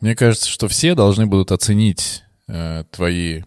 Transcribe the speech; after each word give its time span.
Мне 0.00 0.14
кажется, 0.14 0.48
что 0.48 0.68
все 0.68 0.94
должны 0.94 1.26
будут 1.26 1.52
оценить 1.52 2.22
э, 2.48 2.84
твои 2.90 3.42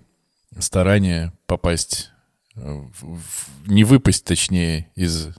старания 0.60 1.32
попасть 1.46 2.12
э, 2.56 2.62
в- 2.62 3.18
в- 3.18 3.68
не 3.70 3.84
выпасть, 3.84 4.26
точнее, 4.26 4.90
из... 4.96 5.30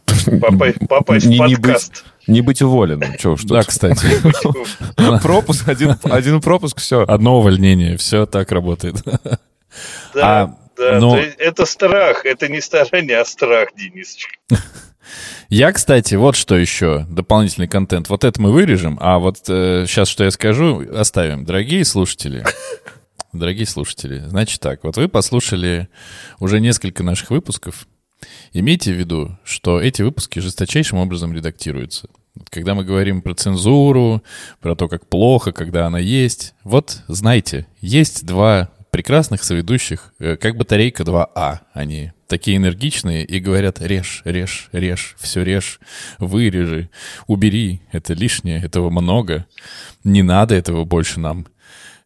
Попасть, 0.41 0.79
попасть 0.89 1.27
Не- 1.27 1.39
в 1.39 1.47
не 1.49 1.55
подкаст. 1.57 2.05
Не 2.27 2.41
быть 2.43 2.63
уволенным. 2.63 3.17
Че 3.19 3.31
уж 3.33 3.43
Да, 3.45 3.63
кстати, 3.65 4.07
Пропуск, 5.23 5.69
один, 5.69 5.97
один 6.05 6.41
пропуск, 6.41 6.79
все. 6.79 7.03
одно 7.03 7.39
увольнение, 7.39 7.97
все 7.97 8.27
так 8.27 8.53
работает. 8.53 9.03
Да, 9.05 10.43
А, 10.43 10.57
да, 10.77 10.99
но- 11.01 11.17
есть 11.19 11.37
это 11.39 11.67
страх, 11.67 12.25
это 12.25 12.49
не 12.49 12.61
старание, 12.61 13.19
а 13.19 13.25
страх, 13.25 13.69
Денисочка. 13.77 14.33
Я, 15.49 15.73
кстати, 15.73 16.15
вот 16.15 16.37
что 16.37 16.57
еще, 16.57 17.07
дополнительный 17.09 17.69
контент. 17.69 18.09
Вот 18.09 18.25
это 18.25 18.41
мы 18.41 18.53
вырежем, 18.53 18.99
а 19.01 19.19
вот 19.19 19.39
сейчас, 19.39 20.09
что 20.09 20.25
я 20.25 20.31
скажу, 20.31 20.85
оставим. 20.95 21.45
Дорогие 21.45 21.85
слушатели, 21.85 22.45
дорогие 23.33 23.67
слушатели, 23.67 24.21
значит 24.27 24.61
так, 24.61 24.85
вот 24.85 24.97
вы 24.97 25.09
послушали 25.09 25.89
уже 26.39 26.61
несколько 26.61 27.03
наших 27.03 27.31
выпусков. 27.31 27.87
Имейте 28.53 28.93
в 28.93 28.99
виду, 28.99 29.39
что 29.45 29.81
эти 29.81 30.03
выпуски 30.03 30.41
жесточайшим 30.41 30.99
образом 30.99 31.33
редактируются. 31.33 32.09
Когда 32.51 32.75
мы 32.75 32.85
говорим 32.85 33.23
про 33.23 33.35
цензуру, 33.35 34.23
про 34.61 34.77
то, 34.77 34.89
как 34.89 35.07
плохо, 35.07 35.53
когда 35.53 35.87
она 35.87 35.99
есть, 35.99 36.55
вот 36.65 37.03
знайте, 37.09 37.67
есть 37.81 38.25
два 38.25 38.71
прекрасных 38.91 39.43
соведущих, 39.43 40.13
э, 40.19 40.37
как 40.37 40.57
батарейка 40.57 41.03
2А. 41.03 41.61
Они 41.73 42.13
такие 42.27 42.57
энергичные 42.57 43.25
и 43.25 43.41
говорят 43.41 43.81
«режь, 43.81 44.23
режь, 44.25 44.69
режь, 44.73 45.17
все 45.19 45.43
режь, 45.43 45.81
вырежи, 46.19 46.91
убери, 47.27 47.83
это 47.93 48.15
лишнее, 48.15 48.63
этого 48.63 48.91
много, 48.91 49.47
не 50.05 50.23
надо 50.23 50.55
этого 50.55 50.85
больше 50.85 51.21
нам». 51.21 51.47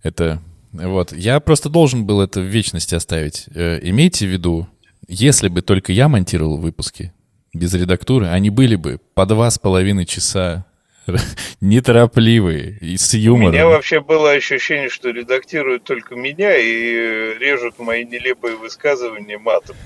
Это 0.02 0.40
вот. 0.72 1.12
Я 1.12 1.40
просто 1.40 1.68
должен 1.68 2.04
был 2.04 2.20
это 2.20 2.40
в 2.40 2.44
вечности 2.44 2.94
оставить. 2.94 3.46
Э, 3.54 3.78
Имейте 3.82 4.26
в 4.26 4.30
виду, 4.30 4.68
если 5.08 5.48
бы 5.48 5.62
только 5.62 5.92
я 5.92 6.08
монтировал 6.08 6.58
выпуски 6.58 7.12
без 7.52 7.72
редактуры, 7.74 8.26
они 8.26 8.50
были 8.50 8.76
бы 8.76 9.00
по 9.14 9.24
два 9.26 9.50
с 9.50 9.58
половиной 9.58 10.04
часа 10.04 10.66
неторопливые 11.60 12.78
и 12.80 12.96
с 12.96 13.14
У 13.14 13.18
юмором. 13.18 13.52
меня 13.52 13.66
вообще 13.66 14.00
было 14.00 14.32
ощущение, 14.32 14.88
что 14.88 15.10
редактируют 15.10 15.84
только 15.84 16.14
меня 16.16 16.56
и 16.56 17.38
режут 17.38 17.78
мои 17.78 18.04
нелепые 18.04 18.56
высказывания 18.56 19.38
матом. 19.38 19.76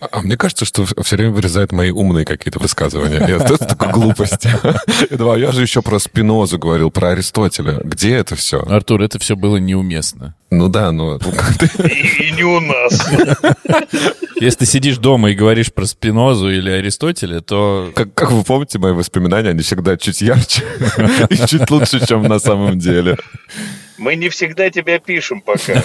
А 0.00 0.22
мне 0.22 0.36
кажется, 0.36 0.64
что 0.64 0.84
все 0.84 1.16
время 1.16 1.30
вырезают 1.32 1.72
мои 1.72 1.90
умные 1.90 2.24
какие-то 2.24 2.58
высказывания. 2.58 3.18
Это 3.18 3.58
такая 3.58 3.92
глупость. 3.92 4.44
Я 4.44 5.32
а 5.32 5.36
я 5.36 5.52
же 5.52 5.62
еще 5.62 5.82
про 5.82 5.98
Спинозу 5.98 6.58
говорил, 6.58 6.90
про 6.90 7.10
Аристотеля. 7.10 7.80
Где 7.84 8.16
это 8.16 8.34
все? 8.34 8.62
Артур, 8.62 9.02
это 9.02 9.18
все 9.18 9.36
было 9.36 9.58
неуместно. 9.58 10.34
Ну 10.50 10.68
да, 10.68 10.90
ну 10.90 11.00
ну, 11.00 11.18
и 11.84 12.32
не 12.32 12.42
у 12.42 12.60
нас. 12.60 13.08
Если 14.40 14.60
ты 14.60 14.66
сидишь 14.66 14.96
дома 14.96 15.30
и 15.30 15.34
говоришь 15.34 15.72
про 15.72 15.84
Спинозу 15.84 16.50
или 16.50 16.70
Аристотеля, 16.70 17.40
то 17.40 17.92
как, 17.94 18.14
как 18.14 18.32
вы 18.32 18.42
помните, 18.42 18.78
мои 18.78 18.92
воспоминания, 18.92 19.50
они 19.50 19.62
всегда 19.62 19.96
чуть 19.96 20.22
ярче 20.22 20.62
и 21.30 21.36
чуть 21.46 21.70
лучше, 21.70 22.04
чем 22.06 22.22
на 22.22 22.38
самом 22.38 22.78
деле. 22.78 23.18
Мы 23.98 24.16
не 24.16 24.30
всегда 24.30 24.70
тебя 24.70 24.98
пишем 24.98 25.40
пока. 25.42 25.82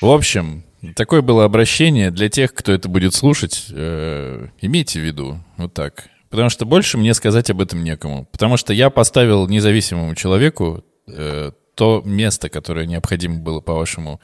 В 0.00 0.10
общем, 0.10 0.64
такое 0.94 1.22
было 1.22 1.44
обращение 1.44 2.10
для 2.10 2.28
тех, 2.28 2.54
кто 2.54 2.72
это 2.72 2.88
будет 2.88 3.14
слушать. 3.14 3.66
э, 3.70 4.48
имейте 4.60 5.00
в 5.00 5.04
виду, 5.04 5.38
вот 5.56 5.74
так. 5.74 6.08
Потому 6.30 6.50
что 6.50 6.66
больше 6.66 6.98
мне 6.98 7.14
сказать 7.14 7.50
об 7.50 7.60
этом 7.60 7.82
некому. 7.82 8.26
Потому 8.30 8.56
что 8.56 8.72
я 8.72 8.90
поставил 8.90 9.48
независимому 9.48 10.14
человеку 10.14 10.84
э, 11.06 11.52
то 11.74 12.02
место, 12.04 12.48
которое 12.48 12.86
необходимо 12.86 13.38
было, 13.38 13.60
по 13.60 13.74
вашему 13.74 14.20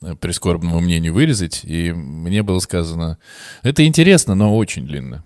э, 0.00 0.14
прискорбному 0.14 0.80
мнению, 0.80 1.14
вырезать. 1.14 1.60
И 1.64 1.92
мне 1.92 2.42
было 2.42 2.58
сказано, 2.60 3.18
это 3.62 3.84
интересно, 3.86 4.34
но 4.34 4.56
очень 4.56 4.86
длинно. 4.86 5.24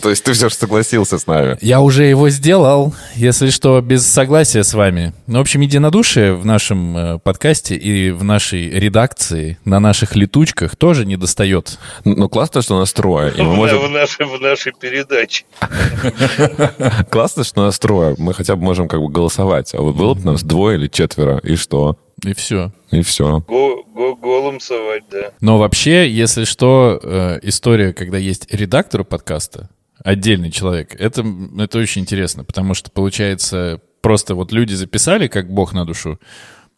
То 0.00 0.10
есть 0.10 0.24
ты 0.24 0.32
все 0.32 0.48
же 0.48 0.54
согласился 0.54 1.18
с 1.18 1.26
нами. 1.26 1.58
Я 1.60 1.80
уже 1.80 2.04
его 2.04 2.28
сделал, 2.30 2.94
если 3.14 3.50
что, 3.50 3.80
без 3.80 4.06
согласия 4.06 4.64
с 4.64 4.74
вами. 4.74 5.12
Ну, 5.26 5.38
в 5.38 5.40
общем, 5.42 5.60
единодушие 5.60 6.34
в 6.34 6.46
нашем 6.46 6.96
э, 6.96 7.18
подкасте 7.18 7.76
и 7.76 8.10
в 8.10 8.24
нашей 8.24 8.70
редакции, 8.70 9.58
на 9.64 9.80
наших 9.80 10.16
летучках 10.16 10.76
тоже 10.76 11.04
не 11.04 11.16
достает. 11.16 11.78
Ну, 12.04 12.28
классно, 12.28 12.62
что 12.62 12.78
нас 12.78 12.92
трое. 12.92 13.32
И 13.36 13.42
мы 13.42 13.52
В, 13.52 13.56
можем... 13.56 13.80
в 13.80 13.90
нашей, 13.90 14.26
в 14.26 14.40
нашей 14.40 14.72
передаче. 14.72 15.44
Классно, 17.10 17.44
что 17.44 17.64
нас 17.64 17.78
трое. 17.78 18.14
Мы 18.18 18.34
хотя 18.34 18.56
бы 18.56 18.62
можем 18.62 18.88
как 18.88 19.00
бы 19.00 19.08
голосовать. 19.08 19.74
А 19.74 19.80
вот 19.80 19.94
было 19.94 20.14
бы 20.14 20.24
нас 20.24 20.42
двое 20.42 20.78
или 20.78 20.88
четверо, 20.88 21.38
и 21.42 21.56
что? 21.56 21.96
И 22.24 22.34
все. 22.34 22.72
И 22.90 23.02
все. 23.02 23.40
Го, 23.48 23.82
го, 23.94 24.14
голым 24.14 24.60
совать, 24.60 25.02
да. 25.10 25.32
Но 25.40 25.58
вообще, 25.58 26.08
если 26.08 26.44
что, 26.44 27.00
э, 27.02 27.40
история, 27.42 27.92
когда 27.92 28.18
есть 28.18 28.52
редактор 28.52 29.02
подкаста, 29.04 29.68
отдельный 30.04 30.50
человек, 30.50 30.94
это, 30.98 31.24
это 31.58 31.78
очень 31.78 32.02
интересно, 32.02 32.44
потому 32.44 32.74
что, 32.74 32.90
получается, 32.90 33.80
просто 34.00 34.34
вот 34.34 34.52
люди 34.52 34.74
записали, 34.74 35.28
как 35.28 35.50
бог 35.52 35.72
на 35.72 35.84
душу, 35.84 36.18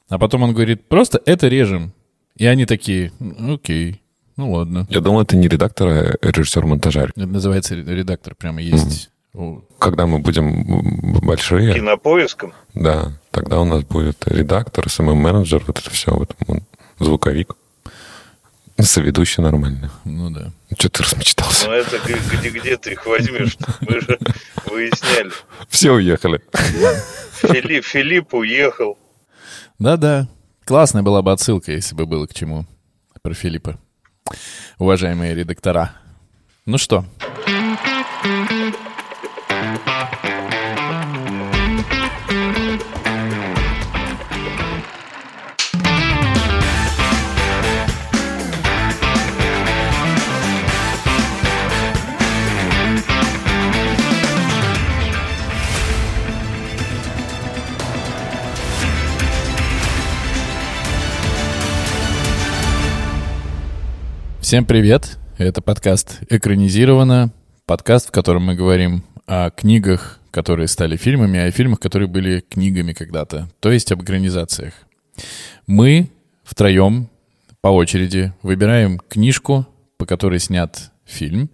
а 0.09 0.19
потом 0.19 0.43
он 0.43 0.53
говорит, 0.53 0.89
просто 0.89 1.21
это 1.27 1.49
режем. 1.49 1.93
И 2.37 2.47
они 2.47 2.67
такие, 2.67 3.13
«Ну, 3.21 3.55
окей, 3.55 4.03
ну 4.37 4.53
ладно. 4.53 4.87
Я 4.91 5.01
думал, 5.01 5.23
это 5.23 5.37
не 5.37 5.47
редактор, 5.49 5.89
а 5.89 6.17
режиссер 6.21 6.67
монтажа. 6.67 7.05
Это 7.05 7.27
называется 7.27 7.77
ре- 7.77 7.85
редактор, 7.85 8.35
прямо 8.35 8.61
есть. 8.61 9.11
У- 9.33 9.61
Когда 9.79 10.07
мы 10.07 10.19
будем 10.19 10.65
большие, 11.25 11.75
Кинопоиском. 11.75 12.53
да, 12.75 13.13
тогда 13.31 13.61
у 13.61 13.65
нас 13.65 13.85
будет 13.85 14.27
редактор, 14.27 14.89
СММ-менеджер, 14.89 15.63
вот 15.67 15.79
это 15.79 15.91
все, 15.91 16.13
вот, 16.13 16.35
звуковик. 16.99 17.55
Соведущий 18.81 19.43
нормальный. 19.43 19.89
Ну 20.05 20.31
да. 20.31 20.51
Что 20.77 20.89
ты 20.89 21.03
размечтался? 21.05 21.67
Но 21.67 21.75
это 21.75 21.99
г- 21.99 22.19
где, 22.33 22.51
где 22.51 22.77
ты 22.77 22.93
их 22.93 23.07
возьмешь? 23.07 23.57
Мы 23.81 24.01
же 24.01 24.19
выясняли. 24.67 25.31
Все 25.69 25.93
уехали. 25.93 26.41
Филипп, 27.43 27.85
Филипп 27.85 28.35
уехал. 28.35 28.99
Да-да. 29.79 30.29
Классная 30.65 31.03
была 31.03 31.23
бы 31.23 31.31
отсылка, 31.33 31.73
если 31.73 31.95
бы 31.95 32.07
было 32.07 32.27
к 32.27 32.35
чему 32.35 32.67
про 33.23 33.33
Филиппа. 33.35 33.79
Уважаемые 34.79 35.35
редактора. 35.35 35.93
Ну 36.67 36.79
что, 36.79 37.05
Всем 64.55 64.67
привет! 64.67 65.19
Это 65.37 65.61
подкаст 65.63 66.21
«Экранизировано». 66.31 67.33
Подкаст, 67.67 68.11
в 68.11 68.13
котором 68.13 68.45
мы 68.45 68.55
говорим 68.55 69.03
о 69.27 69.51
книгах, 69.51 70.21
которые 70.31 70.69
стали 70.69 70.97
фильмами, 70.97 71.41
а 71.41 71.47
о 71.47 71.51
фильмах, 71.51 71.81
которые 71.81 72.07
были 72.07 72.39
книгами 72.39 72.93
когда-то. 72.93 73.49
То 73.59 73.73
есть 73.73 73.91
об 73.91 74.05
экранизациях. 74.05 74.75
Мы 75.67 76.09
втроем 76.45 77.11
по 77.63 77.69
очереди 77.71 78.33
выбираем 78.43 79.01
книжку, 79.01 79.67
по 79.97 80.07
которой 80.07 80.39
снят 80.39 80.93
фильм. 81.05 81.51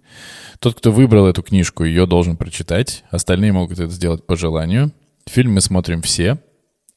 Тот, 0.58 0.74
кто 0.74 0.92
выбрал 0.92 1.26
эту 1.26 1.42
книжку, 1.42 1.84
ее 1.84 2.04
должен 2.04 2.36
прочитать. 2.36 3.04
Остальные 3.10 3.52
могут 3.52 3.78
это 3.78 3.90
сделать 3.90 4.26
по 4.26 4.36
желанию. 4.36 4.92
Фильм 5.26 5.54
мы 5.54 5.62
смотрим 5.62 6.02
все. 6.02 6.36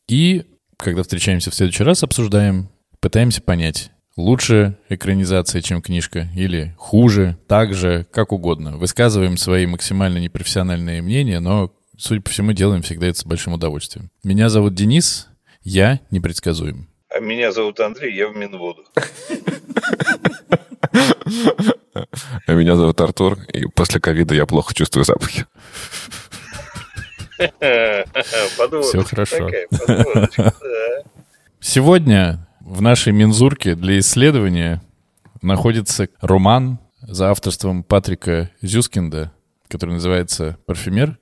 И, 0.10 0.44
когда 0.76 1.02
встречаемся 1.02 1.50
в 1.50 1.56
следующий 1.56 1.86
раз, 1.86 2.04
обсуждаем, 2.04 2.68
пытаемся 3.00 3.42
понять, 3.42 3.90
лучше 4.16 4.78
экранизация, 4.90 5.62
чем 5.62 5.82
книжка, 5.82 6.28
или 6.36 6.74
хуже, 6.78 7.38
так 7.48 7.74
же, 7.74 8.06
как 8.12 8.32
угодно. 8.32 8.78
Высказываем 8.78 9.38
свои 9.38 9.66
максимально 9.66 10.18
непрофессиональные 10.20 11.02
мнения, 11.02 11.40
но, 11.40 11.72
судя 11.98 12.22
по 12.22 12.30
всему, 12.30 12.54
делаем 12.54 12.82
всегда 12.82 13.08
это 13.08 13.20
с 13.20 13.26
большим 13.26 13.54
удовольствием. 13.54 14.10
Меня 14.24 14.50
зовут 14.50 14.76
Денис, 14.76 15.28
я 15.62 16.00
непредсказуем. 16.12 16.88
А 17.10 17.20
меня 17.20 17.52
зовут 17.52 17.80
Андрей, 17.80 18.16
я 18.16 18.28
в 18.28 18.36
Минводу. 18.36 18.84
А 22.48 22.54
меня 22.54 22.76
зовут 22.76 23.00
Артур, 23.02 23.40
и 23.54 23.66
после 23.68 24.00
ковида 24.02 24.34
я 24.34 24.46
плохо 24.46 24.74
чувствую 24.74 25.06
запахи. 25.06 25.46
Всё 28.84 29.04
хорошо. 29.04 29.50
Сегодня 31.60 32.46
в 32.74 32.82
нашей 32.82 33.14
мензурке 33.14 33.76
для 33.76 34.00
исследования 34.00 34.82
находится 35.44 36.08
роман 36.22 36.80
за 37.02 37.30
авторством 37.30 37.84
Патрика 37.84 38.50
Зюскинда, 38.62 39.32
который 39.68 39.92
называется 39.94 40.58
«Парфюмер», 40.66 41.20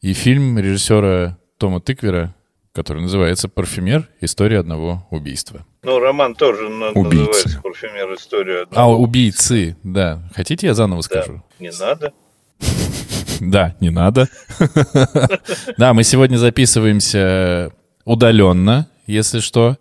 и 0.00 0.12
фильм 0.12 0.58
режиссера 0.58 1.38
Тома 1.58 1.80
Тыквера 1.80 2.34
который 2.72 3.02
называется 3.02 3.48
«Парфюмер. 3.48 4.08
История 4.20 4.58
одного 4.58 5.06
убийства». 5.12 5.64
Ну, 5.84 6.00
роман 6.00 6.34
тоже 6.34 6.66
Убийцы. 6.66 7.18
называется 7.18 7.60
«Парфюмер. 7.62 8.14
История 8.14 8.58
А, 8.58 8.62
одного 8.62 8.98
убийцы, 8.98 9.76
да. 9.84 10.28
Хотите, 10.34 10.66
я 10.66 10.74
заново 10.74 11.02
Да. 11.02 11.22
скажу? 11.22 11.44
Не 11.60 11.70
надо. 11.70 12.12
Да, 13.40 13.76
не 13.78 13.90
надо. 13.90 14.28
Да, 15.76 15.94
мы 15.94 16.02
сегодня 16.02 16.36
записываемся 16.36 17.70
удаленно, 18.04 18.88
если 19.06 19.38
что, 19.38 19.76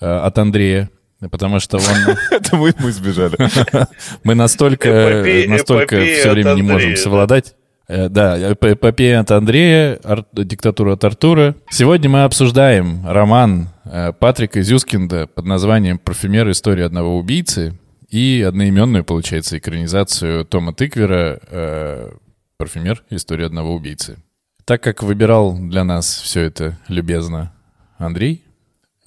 от 0.00 0.38
Андрея. 0.38 0.90
Потому 1.30 1.60
что 1.60 1.76
он... 1.76 2.16
Это 2.30 2.56
мы, 2.56 2.72
мы 2.78 2.92
сбежали. 2.92 3.36
Мы 4.24 4.34
настолько, 4.34 4.88
Эпопея- 4.88 5.48
настолько 5.48 5.96
эпопея 5.96 6.20
все 6.20 6.30
время 6.32 6.54
не 6.54 6.62
можем 6.62 6.96
совладать. 6.96 7.54
Э, 7.88 8.08
Да, 8.08 8.38
эп- 8.38 8.64
эпопея 8.64 9.20
от 9.20 9.30
Андрея, 9.30 9.98
ар- 10.02 10.24
диктатура 10.32 10.94
от 10.94 11.04
Артура. 11.04 11.56
Сегодня 11.70 12.08
мы 12.08 12.24
обсуждаем 12.24 13.06
роман 13.06 13.68
э, 13.84 14.12
Патрика 14.18 14.62
Зюскинда 14.62 15.26
под 15.26 15.44
названием 15.44 15.98
«Парфюмер. 15.98 16.50
История 16.50 16.86
одного 16.86 17.18
убийцы» 17.18 17.78
и 18.08 18.42
одноименную, 18.48 19.04
получается, 19.04 19.58
экранизацию 19.58 20.46
Тома 20.46 20.72
Тыквера 20.72 21.38
э, 21.50 22.10
«Парфюмер. 22.56 23.02
История 23.10 23.44
одного 23.46 23.74
убийцы». 23.74 24.16
Так 24.64 24.82
как 24.82 25.02
выбирал 25.02 25.54
для 25.58 25.84
нас 25.84 26.06
все 26.22 26.40
это 26.42 26.78
любезно 26.88 27.52
Андрей, 27.98 28.42
э, 28.46 28.49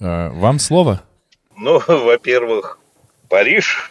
вам 0.04 0.58
слово. 0.58 1.02
Ну, 1.56 1.80
во-первых, 1.86 2.78
Париж. 3.28 3.90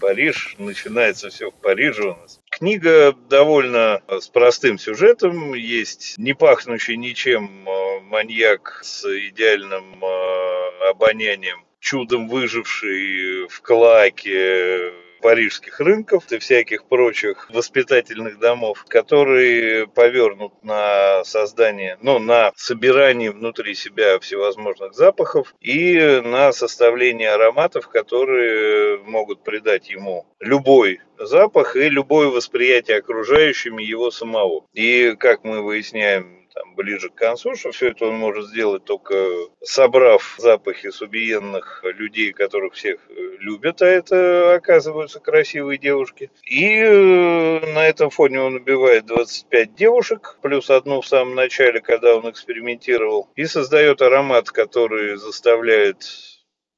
Париж. 0.00 0.56
Начинается 0.58 1.30
все 1.30 1.50
в 1.50 1.54
Париже 1.54 2.02
у 2.02 2.16
нас. 2.16 2.40
Книга 2.50 3.12
довольно 3.28 4.02
э, 4.06 4.20
с 4.20 4.28
простым 4.28 4.78
сюжетом. 4.78 5.54
Есть 5.54 6.18
не 6.18 6.34
пахнущий 6.34 6.96
ничем 6.96 7.68
э, 7.68 8.00
маньяк 8.02 8.80
с 8.82 9.04
идеальным 9.04 10.04
э, 10.04 10.90
обонянием, 10.90 11.64
чудом 11.80 12.28
выживший 12.28 13.48
в 13.48 13.60
клаке 13.62 14.92
парижских 15.22 15.80
рынков 15.80 16.30
и 16.30 16.38
всяких 16.38 16.84
прочих 16.84 17.48
воспитательных 17.50 18.38
домов, 18.38 18.84
которые 18.88 19.86
повернут 19.86 20.52
на 20.62 21.24
создание, 21.24 21.96
ну, 22.02 22.18
на 22.18 22.52
собирание 22.56 23.30
внутри 23.30 23.74
себя 23.74 24.18
всевозможных 24.18 24.94
запахов 24.94 25.54
и 25.60 26.20
на 26.24 26.52
составление 26.52 27.30
ароматов, 27.30 27.88
которые 27.88 28.98
могут 28.98 29.44
придать 29.44 29.88
ему 29.88 30.26
любой 30.40 31.00
запах 31.18 31.76
и 31.76 31.88
любое 31.88 32.28
восприятие 32.28 32.98
окружающими 32.98 33.82
его 33.82 34.10
самого. 34.10 34.66
И, 34.74 35.14
как 35.18 35.44
мы 35.44 35.62
выясняем 35.62 36.41
там, 36.54 36.74
ближе 36.74 37.08
к 37.08 37.14
концу, 37.14 37.54
что 37.54 37.72
все 37.72 37.90
это 37.90 38.06
он 38.06 38.16
может 38.16 38.46
сделать 38.46 38.84
только 38.84 39.14
собрав 39.62 40.36
запахи 40.38 40.90
субиенных 40.90 41.82
людей, 41.84 42.32
которых 42.32 42.74
всех 42.74 43.00
э, 43.08 43.36
любят, 43.38 43.82
а 43.82 43.86
это 43.86 44.54
оказываются 44.54 45.20
красивые 45.20 45.78
девушки. 45.78 46.30
И 46.44 46.76
э, 46.76 47.72
на 47.74 47.86
этом 47.86 48.10
фоне 48.10 48.40
он 48.40 48.56
убивает 48.56 49.06
25 49.06 49.74
девушек, 49.74 50.38
плюс 50.42 50.70
одну 50.70 51.00
в 51.00 51.06
самом 51.06 51.34
начале, 51.34 51.80
когда 51.80 52.16
он 52.16 52.28
экспериментировал, 52.30 53.28
и 53.36 53.44
создает 53.46 54.02
аромат, 54.02 54.50
который 54.50 55.16
заставляет 55.16 56.04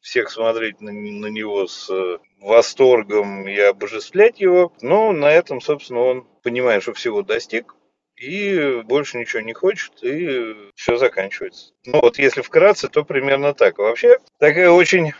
всех 0.00 0.30
смотреть 0.30 0.80
на, 0.82 0.92
на 0.92 1.26
него 1.26 1.66
с 1.66 1.88
э, 1.90 2.18
восторгом 2.40 3.48
и 3.48 3.58
обожествлять 3.58 4.38
его. 4.38 4.72
Но 4.82 5.12
на 5.12 5.30
этом, 5.30 5.60
собственно, 5.60 6.00
он 6.00 6.26
понимает, 6.42 6.82
что 6.82 6.92
всего 6.92 7.22
достиг, 7.22 7.74
и 8.16 8.82
больше 8.84 9.18
ничего 9.18 9.42
не 9.42 9.52
хочет, 9.52 9.92
и 10.02 10.54
все 10.74 10.96
заканчивается. 10.96 11.72
Ну 11.86 12.00
вот 12.00 12.18
если 12.18 12.42
вкратце, 12.42 12.88
то 12.88 13.04
примерно 13.04 13.54
так. 13.54 13.78
Вообще 13.78 14.18
такая 14.38 14.70
очень 14.70 15.12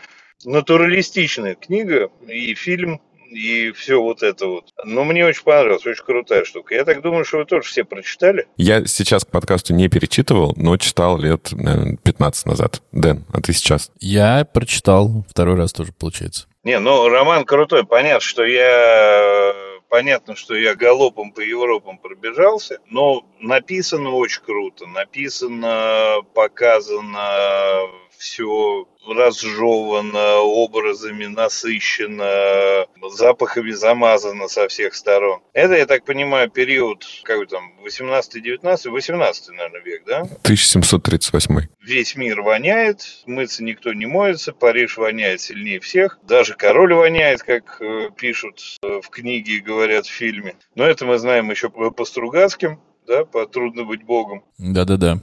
натуралистичная 0.43 1.55
книга 1.55 2.09
и 2.27 2.53
фильм, 2.53 3.01
и 3.29 3.71
все 3.71 4.01
вот 4.01 4.23
это 4.23 4.47
вот. 4.47 4.65
Но 4.83 5.03
мне 5.03 5.25
очень 5.25 5.43
понравилось, 5.43 5.85
очень 5.85 6.03
крутая 6.03 6.45
штука. 6.45 6.75
Я 6.75 6.85
так 6.85 7.01
думаю, 7.01 7.25
что 7.25 7.39
вы 7.39 7.45
тоже 7.45 7.67
все 7.67 7.83
прочитали. 7.83 8.47
Я 8.57 8.85
сейчас 8.85 9.25
к 9.25 9.31
подкасту 9.31 9.73
не 9.73 9.89
перечитывал, 9.89 10.53
но 10.55 10.77
читал 10.77 11.17
лет, 11.17 11.49
наверное, 11.51 11.97
15 11.97 12.45
назад. 12.45 12.81
Дэн, 12.91 13.25
а 13.33 13.41
ты 13.41 13.53
сейчас? 13.53 13.91
Я 13.99 14.45
прочитал 14.45 15.25
второй 15.29 15.55
раз 15.55 15.73
тоже, 15.73 15.91
получается. 15.91 16.47
Не, 16.63 16.79
ну 16.79 17.09
роман 17.09 17.45
крутой. 17.45 17.85
Понятно, 17.85 18.21
что 18.21 18.45
я 18.45 19.53
понятно, 19.95 20.35
что 20.35 20.55
я 20.55 20.75
галопом 20.75 21.31
по 21.31 21.39
Европам 21.39 21.97
пробежался, 21.97 22.81
но 22.89 23.25
написано 23.39 24.09
очень 24.09 24.41
круто. 24.41 24.85
Написано, 24.87 26.17
показано 26.33 27.87
все 28.17 28.89
разжевано, 29.07 30.37
образами 30.37 31.25
насыщено, 31.25 32.85
запахами 33.09 33.71
замазано 33.71 34.47
со 34.47 34.67
всех 34.67 34.95
сторон. 34.95 35.41
Это, 35.53 35.75
я 35.75 35.85
так 35.85 36.05
понимаю, 36.05 36.49
период, 36.49 37.05
какой 37.23 37.47
там, 37.47 37.73
18-19, 37.85 38.89
18 38.89 39.49
наверное, 39.49 39.81
век, 39.81 40.03
да? 40.05 40.21
1738. 40.21 41.67
Весь 41.81 42.15
мир 42.15 42.41
воняет, 42.41 43.23
мыться 43.25 43.63
никто 43.63 43.93
не 43.93 44.05
моется, 44.05 44.53
Париж 44.53 44.97
воняет 44.97 45.41
сильнее 45.41 45.79
всех, 45.79 46.19
даже 46.23 46.55
король 46.55 46.93
воняет, 46.93 47.43
как 47.43 47.77
э, 47.81 48.09
пишут 48.15 48.61
э, 48.83 49.01
в 49.01 49.09
книге 49.09 49.53
и 49.53 49.59
говорят 49.59 50.05
в 50.05 50.11
фильме. 50.11 50.55
Но 50.75 50.85
это 50.85 51.05
мы 51.05 51.17
знаем 51.17 51.49
еще 51.51 51.69
по 51.69 51.91
по 51.91 52.05
Стругацким, 52.05 52.79
да, 53.07 53.25
по 53.25 53.45
«Трудно 53.45 53.83
быть 53.83 54.03
богом», 54.03 54.43
Да-да-да. 54.57 55.19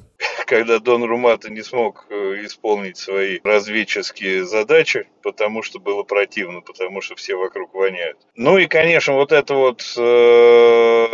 Когда 0.53 0.81
Дон 0.81 1.03
Румата 1.05 1.51
не 1.51 1.63
смог 1.63 2.05
э, 2.11 2.45
исполнить 2.45 2.99
свои 2.99 3.41
разведческие 3.43 4.45
задачи, 4.45 5.09
потому 5.23 5.63
что 5.63 5.81
было 5.81 6.03
противно, 6.03 6.61
потому 6.61 7.01
что 7.01 7.15
все 7.15 7.37
вокруг 7.37 7.73
воняют. 7.73 8.19
Ну 8.35 8.59
и, 8.59 8.67
конечно, 8.67 9.15
вот 9.15 9.33
это 9.33 9.55
вот 9.55 9.83
э, 9.97 11.07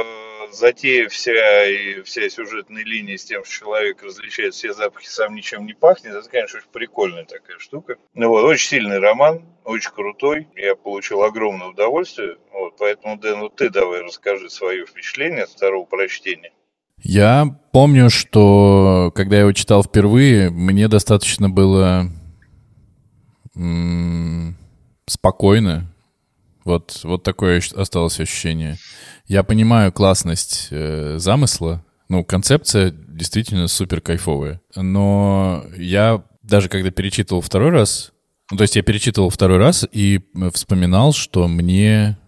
затея 0.51 1.09
вся 1.09 1.67
и 1.67 2.03
вся 2.03 2.29
сюжетная 2.29 2.83
линия 2.83 3.17
с 3.17 3.27
тем, 3.27 3.45
что 3.45 3.61
человек 3.61 4.03
различает 4.03 4.55
все 4.55 4.73
запахи, 4.73 5.07
сам 5.07 5.37
ничем 5.37 5.67
не 5.67 5.73
пахнет, 5.73 6.15
это, 6.15 6.29
конечно, 6.29 6.59
очень 6.59 6.71
прикольная 6.73 7.25
такая 7.25 7.61
штука. 7.61 7.97
Ну 8.15 8.31
вот, 8.31 8.43
очень 8.43 8.69
сильный 8.69 8.99
роман, 8.99 9.45
очень 9.63 9.93
крутой, 9.93 10.49
я 10.57 10.75
получил 10.75 11.23
огромное 11.23 11.69
удовольствие, 11.69 12.39
вот, 12.51 12.75
поэтому, 12.77 13.17
Дэн, 13.17 13.39
вот 13.39 13.55
ты 13.55 13.71
давай 13.71 14.01
расскажи 14.01 14.51
свое 14.51 14.85
впечатление 14.85 15.45
от 15.45 15.51
второго 15.51 15.85
прочтения. 15.85 16.51
Я 17.03 17.59
помню, 17.73 18.11
что 18.11 19.13
когда 19.15 19.37
я 19.37 19.43
его 19.43 19.53
читал 19.53 19.83
впервые, 19.83 20.51
мне 20.51 20.89
достаточно 20.89 21.49
было 21.49 22.11
м, 23.55 24.57
спокойно. 25.07 25.93
Вот, 26.65 27.01
вот 27.05 27.23
такое 27.23 27.63
осталось 27.77 28.21
ощущение. 28.21 28.77
Я 29.27 29.43
понимаю 29.43 29.93
классность 29.93 30.69
э, 30.71 31.17
замысла. 31.19 31.85
Ну, 32.09 32.25
концепция 32.25 32.91
действительно 32.91 33.69
супер 33.69 34.01
кайфовая. 34.01 34.61
Но 34.75 35.65
я 35.77 36.25
даже 36.43 36.69
когда 36.69 36.91
перечитывал 36.91 37.41
второй 37.41 37.71
раз, 37.71 38.13
ну, 38.51 38.57
то 38.57 38.63
есть 38.63 38.77
я 38.77 38.83
перечитывал 38.83 39.31
второй 39.31 39.59
раз 39.59 39.87
и 39.91 40.21
э, 40.21 40.51
вспоминал, 40.53 41.13
что 41.13 41.49
мне 41.49 42.19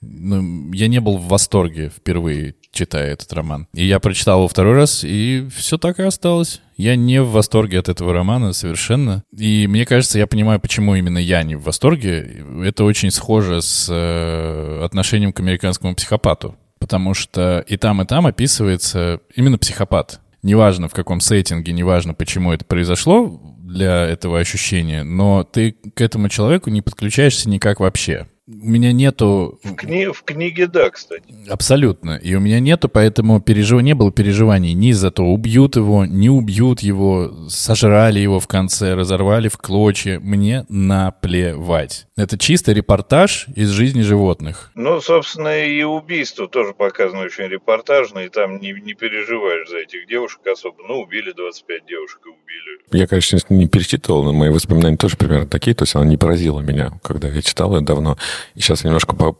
ну, 0.00 0.72
я 0.72 0.88
не 0.88 1.00
был 1.00 1.18
в 1.18 1.28
восторге 1.28 1.90
впервые, 1.90 2.54
читая 2.72 3.12
этот 3.12 3.32
роман. 3.32 3.68
И 3.74 3.84
я 3.84 4.00
прочитал 4.00 4.38
его 4.38 4.48
второй 4.48 4.74
раз, 4.74 5.04
и 5.04 5.48
все 5.54 5.78
так 5.78 5.98
и 5.98 6.02
осталось. 6.02 6.60
Я 6.76 6.96
не 6.96 7.20
в 7.20 7.30
восторге 7.30 7.78
от 7.78 7.88
этого 7.88 8.12
романа 8.12 8.52
совершенно. 8.52 9.22
И 9.36 9.66
мне 9.66 9.84
кажется, 9.84 10.18
я 10.18 10.26
понимаю, 10.26 10.60
почему 10.60 10.94
именно 10.94 11.18
я 11.18 11.42
не 11.42 11.56
в 11.56 11.62
восторге. 11.62 12.44
Это 12.64 12.84
очень 12.84 13.10
схоже 13.10 13.60
с 13.60 13.88
э, 13.90 14.84
отношением 14.84 15.32
к 15.32 15.40
американскому 15.40 15.94
психопату. 15.94 16.56
Потому 16.78 17.12
что 17.12 17.64
и 17.68 17.76
там, 17.76 18.00
и 18.00 18.06
там 18.06 18.26
описывается 18.26 19.20
именно 19.36 19.58
психопат. 19.58 20.20
Неважно, 20.42 20.88
в 20.88 20.94
каком 20.94 21.20
сеттинге, 21.20 21.72
неважно, 21.72 22.14
почему 22.14 22.52
это 22.52 22.64
произошло 22.64 23.40
для 23.58 24.06
этого 24.06 24.38
ощущения, 24.38 25.04
но 25.04 25.44
ты 25.44 25.72
к 25.72 26.00
этому 26.00 26.28
человеку 26.28 26.70
не 26.70 26.82
подключаешься 26.82 27.48
никак 27.48 27.80
вообще. 27.80 28.26
У 28.50 28.66
меня 28.66 28.90
нету... 28.90 29.60
В, 29.62 29.74
кни- 29.74 30.12
в 30.12 30.24
книге, 30.24 30.66
да, 30.66 30.90
кстати. 30.90 31.22
Абсолютно. 31.48 32.16
И 32.16 32.34
у 32.34 32.40
меня 32.40 32.58
нету, 32.58 32.88
поэтому 32.88 33.40
пережив... 33.40 33.80
не 33.80 33.94
было 33.94 34.10
переживаний 34.10 34.72
ни 34.72 34.90
за 34.90 35.12
то, 35.12 35.22
убьют 35.22 35.76
его, 35.76 36.04
не 36.04 36.30
убьют 36.30 36.80
его, 36.80 37.48
сожрали 37.48 38.18
его 38.18 38.40
в 38.40 38.48
конце, 38.48 38.94
разорвали 38.94 39.48
в 39.48 39.56
клочья. 39.56 40.18
Мне 40.18 40.66
наплевать. 40.68 42.08
Это 42.16 42.36
чисто 42.38 42.72
репортаж 42.72 43.46
из 43.54 43.68
жизни 43.68 44.00
животных. 44.00 44.72
Ну, 44.74 45.00
собственно, 45.00 45.64
и 45.64 45.82
убийство 45.84 46.48
тоже 46.48 46.74
показано 46.74 47.22
очень 47.22 47.44
репортажно, 47.44 48.18
и 48.18 48.28
там 48.28 48.58
не, 48.58 48.72
не 48.72 48.94
переживаешь 48.94 49.68
за 49.68 49.78
этих 49.78 50.08
девушек 50.08 50.40
особо. 50.46 50.76
Ну, 50.88 51.02
убили 51.02 51.32
25 51.32 51.86
девушек 51.86 52.20
и 52.26 52.28
убили. 52.28 53.00
Я, 53.00 53.06
конечно, 53.06 53.38
не 53.50 53.68
перечитывал, 53.68 54.24
но 54.24 54.32
мои 54.32 54.50
воспоминания 54.50 54.96
тоже 54.96 55.16
примерно 55.16 55.46
такие, 55.46 55.74
то 55.74 55.84
есть 55.84 55.94
она 55.94 56.04
не 56.04 56.16
поразила 56.16 56.60
меня, 56.60 56.90
когда 57.02 57.28
я 57.28 57.40
читал 57.42 57.76
это 57.76 57.84
давно. 57.84 58.18
И 58.54 58.60
сейчас 58.60 58.84
немножко, 58.84 59.14
по, 59.14 59.36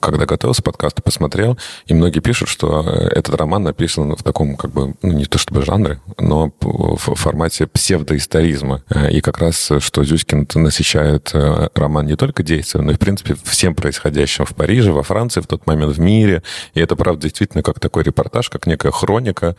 когда 0.00 0.26
готовился 0.26 0.62
подкаст, 0.62 1.02
посмотрел, 1.02 1.58
и 1.86 1.94
многие 1.94 2.20
пишут, 2.20 2.48
что 2.48 2.84
э, 2.86 3.08
этот 3.08 3.34
роман 3.34 3.62
написан 3.62 4.14
в 4.16 4.22
таком, 4.22 4.56
как 4.56 4.70
бы, 4.70 4.94
ну, 5.02 5.12
не 5.12 5.24
то 5.24 5.38
чтобы 5.38 5.62
жанре, 5.62 6.00
но 6.18 6.52
в 6.60 7.14
формате 7.14 7.66
псевдоисторизма. 7.66 8.82
Э, 8.90 9.10
и 9.10 9.20
как 9.20 9.38
раз, 9.38 9.70
что 9.78 10.04
Зюськин 10.04 10.46
насыщает 10.54 11.30
э, 11.34 11.68
роман 11.74 12.06
не 12.06 12.16
только 12.16 12.42
действием, 12.42 12.86
но 12.86 12.92
и, 12.92 12.96
в 12.96 12.98
принципе, 12.98 13.36
всем 13.44 13.74
происходящим 13.74 14.44
в 14.44 14.54
Париже, 14.54 14.92
во 14.92 15.02
Франции 15.02 15.40
в 15.40 15.46
тот 15.46 15.66
момент, 15.66 15.96
в 15.96 16.00
мире. 16.00 16.42
И 16.74 16.80
это, 16.80 16.96
правда, 16.96 17.22
действительно 17.22 17.62
как 17.62 17.80
такой 17.80 18.02
репортаж, 18.02 18.48
как 18.48 18.66
некая 18.66 18.92
хроника, 18.92 19.56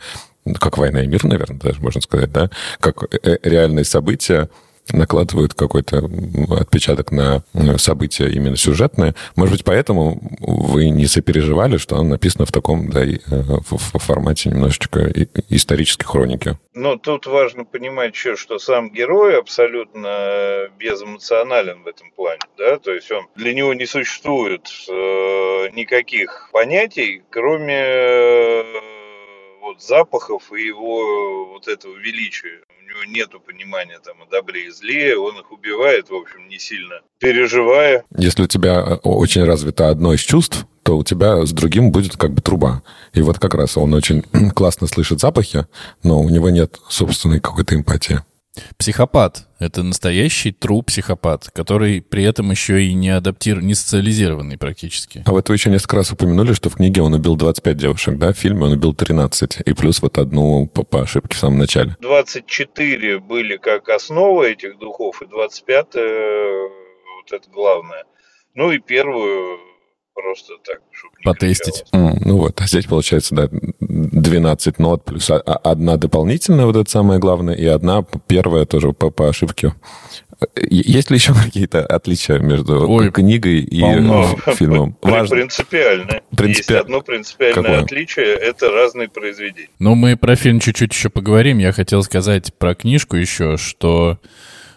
как 0.58 0.76
«Война 0.78 1.02
и 1.02 1.06
мир», 1.06 1.24
наверное, 1.24 1.58
даже 1.58 1.80
можно 1.80 2.00
сказать, 2.00 2.30
да, 2.30 2.50
как 2.80 3.04
реальные 3.42 3.84
события, 3.84 4.50
накладывают 4.92 5.54
какой-то 5.54 6.10
отпечаток 6.58 7.10
на 7.12 7.42
события 7.78 8.28
именно 8.28 8.56
сюжетные. 8.56 9.14
Может 9.36 9.54
быть, 9.54 9.64
поэтому 9.64 10.20
вы 10.40 10.90
не 10.90 11.06
сопереживали, 11.06 11.76
что 11.78 11.96
оно 11.96 12.10
написано 12.10 12.46
в 12.46 12.52
таком 12.52 12.90
да, 12.90 13.04
в 13.28 13.98
формате 13.98 14.50
немножечко 14.50 15.12
исторической 15.48 16.06
хроники? 16.06 16.58
Ну, 16.74 16.98
тут 16.98 17.26
важно 17.26 17.64
понимать 17.64 18.14
еще, 18.14 18.36
что 18.36 18.58
сам 18.58 18.90
герой 18.90 19.38
абсолютно 19.38 20.68
безэмоционален 20.78 21.82
в 21.82 21.86
этом 21.86 22.10
плане, 22.10 22.40
да, 22.58 22.78
то 22.78 22.92
есть 22.92 23.10
он 23.10 23.26
для 23.36 23.54
него 23.54 23.74
не 23.74 23.86
существует 23.86 24.68
э, 24.88 25.70
никаких 25.72 26.50
понятий, 26.52 27.22
кроме 27.30 27.78
э, 27.78 28.62
вот 29.60 29.82
запахов 29.82 30.52
и 30.52 30.66
его 30.66 31.46
вот 31.52 31.68
этого 31.68 31.96
величия 31.96 32.60
него 32.94 33.04
нету 33.04 33.40
понимания 33.40 33.98
там 34.04 34.16
о 34.22 34.30
добре 34.30 34.66
и 34.66 34.70
зле, 34.70 35.16
он 35.16 35.38
их 35.38 35.50
убивает, 35.52 36.08
в 36.10 36.14
общем, 36.14 36.48
не 36.48 36.58
сильно 36.58 37.00
переживая. 37.18 38.04
Если 38.16 38.42
у 38.42 38.46
тебя 38.46 38.80
э, 38.80 38.94
очень 39.02 39.44
развито 39.44 39.88
одно 39.88 40.14
из 40.14 40.20
чувств, 40.20 40.66
то 40.82 40.98
у 40.98 41.04
тебя 41.04 41.44
с 41.44 41.52
другим 41.52 41.90
будет 41.90 42.16
как 42.16 42.32
бы 42.32 42.42
труба. 42.42 42.82
И 43.12 43.22
вот 43.22 43.38
как 43.38 43.54
раз 43.54 43.76
он 43.76 43.94
очень 43.94 44.22
классно 44.54 44.86
слышит 44.86 45.20
запахи, 45.20 45.66
но 46.02 46.20
у 46.20 46.28
него 46.28 46.50
нет 46.50 46.78
собственной 46.88 47.40
какой-то 47.40 47.74
эмпатии. 47.74 48.20
Психопат— 48.78 49.48
это 49.58 49.82
настоящий 49.82 50.50
true 50.50 50.82
психопат, 50.82 51.50
который 51.52 52.00
при 52.00 52.24
этом 52.24 52.50
еще 52.50 52.82
и 52.82 52.94
не 52.94 53.10
адаптирован, 53.10 53.66
не 53.66 53.74
социализированный 53.74 54.58
практически. 54.58 55.22
А 55.26 55.32
вот 55.32 55.48
вы 55.48 55.54
еще 55.54 55.70
несколько 55.70 55.96
раз 55.96 56.12
упомянули, 56.12 56.52
что 56.52 56.70
в 56.70 56.76
книге 56.76 57.02
он 57.02 57.14
убил 57.14 57.36
25 57.36 57.76
девушек, 57.76 58.18
да? 58.18 58.32
В 58.32 58.36
фильме 58.38 58.64
он 58.64 58.72
убил 58.72 58.94
13. 58.94 59.62
И 59.64 59.72
плюс 59.72 60.02
вот 60.02 60.18
одну 60.18 60.66
по, 60.66 60.84
по 60.84 61.02
ошибке 61.02 61.36
в 61.36 61.38
самом 61.38 61.58
начале. 61.58 61.96
24 62.00 63.18
были 63.20 63.56
как 63.56 63.88
основа 63.88 64.44
этих 64.44 64.78
духов, 64.78 65.22
и 65.22 65.26
25 65.26 65.86
вот 65.94 67.32
это 67.32 67.50
главное. 67.50 68.04
Ну 68.54 68.70
и 68.70 68.78
первую 68.78 69.58
просто 70.14 70.54
так, 70.64 70.80
чтобы 70.92 71.14
Потестить. 71.24 71.84
Mm, 71.92 72.18
ну 72.24 72.38
вот, 72.38 72.60
а 72.60 72.66
здесь 72.66 72.86
получается, 72.86 73.34
да, 73.34 73.48
12 74.24 74.78
нот 74.78 75.04
плюс 75.04 75.30
одна 75.30 75.96
дополнительная, 75.96 76.66
вот 76.66 76.76
это 76.76 76.90
самое 76.90 77.20
главное, 77.20 77.54
и 77.54 77.66
одна 77.66 78.04
первая 78.26 78.64
тоже 78.64 78.92
по, 78.92 79.10
по 79.10 79.28
ошибке. 79.28 79.74
Есть 80.56 81.10
ли 81.10 81.16
еще 81.16 81.32
какие-то 81.32 81.86
отличия 81.86 82.38
между 82.38 82.90
Ой, 82.90 83.10
книгой 83.10 83.60
и 83.60 83.80
полно. 83.80 84.36
фильмом? 84.54 84.96
Важно. 85.00 85.36
Принципиальное. 85.36 86.22
Принципи... 86.36 86.72
Есть 86.72 86.82
одно 86.82 87.00
принципиальное 87.00 87.62
Какое? 87.62 87.82
отличие– 87.82 88.26
это 88.26 88.70
разные 88.70 89.08
произведения. 89.08 89.68
Ну, 89.78 89.94
мы 89.94 90.16
про 90.16 90.36
фильм 90.36 90.60
чуть-чуть 90.60 90.92
еще 90.92 91.08
поговорим. 91.08 91.58
Я 91.58 91.72
хотел 91.72 92.02
сказать 92.02 92.52
про 92.54 92.74
книжку 92.74 93.16
еще, 93.16 93.56
что 93.56 94.18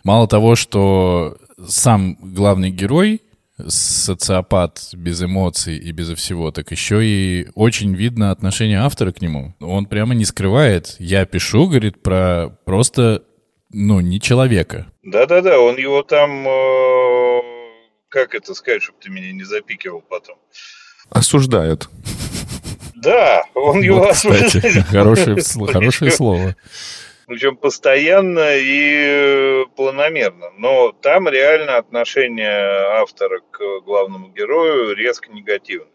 мало 0.04 0.28
того, 0.28 0.56
что 0.56 1.38
сам 1.68 2.18
главный 2.22 2.70
герой 2.70 3.22
социопат 3.68 4.90
без 4.94 5.22
эмоций 5.22 5.78
и 5.78 5.92
безо 5.92 6.16
всего, 6.16 6.52
так 6.52 6.72
еще 6.72 7.04
и 7.04 7.48
очень 7.56 7.96
видно 7.96 8.32
отношение 8.32 8.80
автора 8.80 9.12
к 9.12 9.22
нему. 9.22 9.56
Он 9.60 9.86
прямо 9.86 10.14
не 10.14 10.26
скрывает. 10.26 10.96
Я 11.00 11.26
пишу, 11.26 11.68
говорит, 11.68 12.02
про 12.02 12.50
просто, 12.66 13.24
ну, 13.72 14.00
не 14.00 14.22
человека. 14.22 14.88
Да-да-да, 15.04 15.60
он 15.60 15.78
его 15.78 16.04
там, 16.04 16.48
э, 16.48 17.42
как 18.10 18.36
это 18.36 18.54
сказать, 18.54 18.84
чтобы 18.84 19.00
ты 19.02 19.10
меня 19.10 19.32
не 19.32 19.44
запикивал 19.44 20.02
потом? 20.02 20.38
Осуждает. 21.10 21.90
Да, 22.96 23.44
он 23.54 23.82
его 23.82 24.08
осуждает. 24.10 24.86
Хорошее, 24.88 25.38
хорошее 25.68 26.12
слово 26.12 26.56
причем 27.28 27.58
постоянно 27.58 28.56
и 28.56 28.94
э, 28.96 29.66
планомерно. 29.76 30.50
Но 30.58 30.94
там 30.94 31.28
реально 31.28 31.76
отношение 31.76 33.02
автора 33.02 33.42
к 33.52 33.60
главному 33.86 34.30
герою 34.30 34.96
резко 34.96 35.30
негативное. 35.32 35.92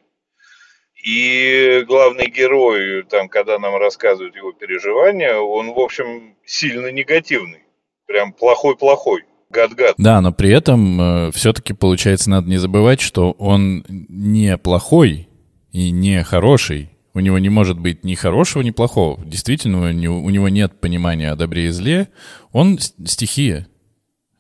И 1.03 1.85
главный 1.89 2.27
герой, 2.27 3.03
там, 3.05 3.29
когда 3.29 3.59
нам 3.59 3.75
рассказывают 3.77 4.37
его 4.37 4.53
переживания, 4.53 5.35
он, 5.35 5.73
в 5.73 5.79
общем, 5.81 6.37
сильно 6.45 6.93
негативный. 6.93 7.65
Прям 8.07 8.33
плохой-плохой. 8.33 9.25
Гад-гад. 9.49 9.95
Да, 9.99 10.21
но 10.21 10.33
при 10.33 10.51
этом 10.51 11.01
э, 11.01 11.31
все-таки, 11.33 11.75
получается, 11.75 12.31
надо 12.31 12.49
не 12.49 12.57
забывать, 12.57 13.01
что 13.01 13.33
он 13.33 13.85
не 13.89 14.57
плохой 14.57 15.29
и 15.73 15.91
не 15.91 16.23
хороший, 16.25 16.92
у 17.15 17.21
него 17.21 17.39
не 17.39 17.49
может 17.49 17.79
быть 17.79 18.05
ни 18.05 18.15
хорошего, 18.15 18.63
ни 18.63 18.71
плохого. 18.71 19.23
Действительно, 19.25 19.81
у 19.81 19.91
него, 19.91 20.49
нет 20.49 20.81
понимания 20.81 21.31
о 21.31 21.37
добре 21.37 21.67
и 21.67 21.71
зле. 21.71 22.09
Он 22.53 22.79
стихия. 22.79 23.67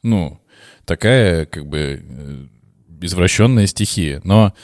Ну, 0.02 0.40
такая, 0.84 1.44
как 1.46 1.66
бы, 1.66 2.02
э, 2.02 2.46
извращенная 3.02 3.66
стихия. 3.66 4.20
Но 4.24 4.54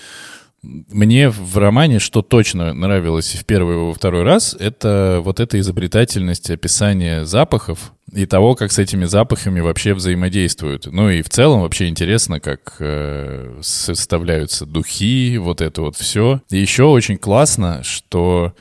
мне 0.62 1.30
в 1.30 1.56
романе, 1.56 1.98
что 1.98 2.22
точно 2.22 2.74
нравилось 2.74 3.34
в 3.34 3.44
первый 3.44 3.76
и 3.76 3.78
во 3.78 3.94
второй 3.94 4.24
раз, 4.24 4.56
это 4.58 5.20
вот 5.22 5.38
эта 5.40 5.58
изобретательность 5.60 6.50
описания 6.50 7.24
запахов 7.24 7.92
и 8.12 8.26
того, 8.26 8.54
как 8.54 8.72
с 8.72 8.78
этими 8.78 9.04
запахами 9.04 9.60
вообще 9.60 9.94
взаимодействуют. 9.94 10.86
Ну 10.86 11.10
и 11.10 11.22
в 11.22 11.28
целом 11.28 11.60
вообще 11.60 11.88
интересно, 11.88 12.40
как 12.40 12.76
э, 12.80 13.58
составляются 13.62 14.66
духи, 14.66 15.38
вот 15.38 15.60
это 15.60 15.82
вот 15.82 15.96
все. 15.96 16.40
И 16.50 16.58
еще 16.58 16.84
очень 16.84 17.18
классно, 17.18 17.82
что 17.84 18.54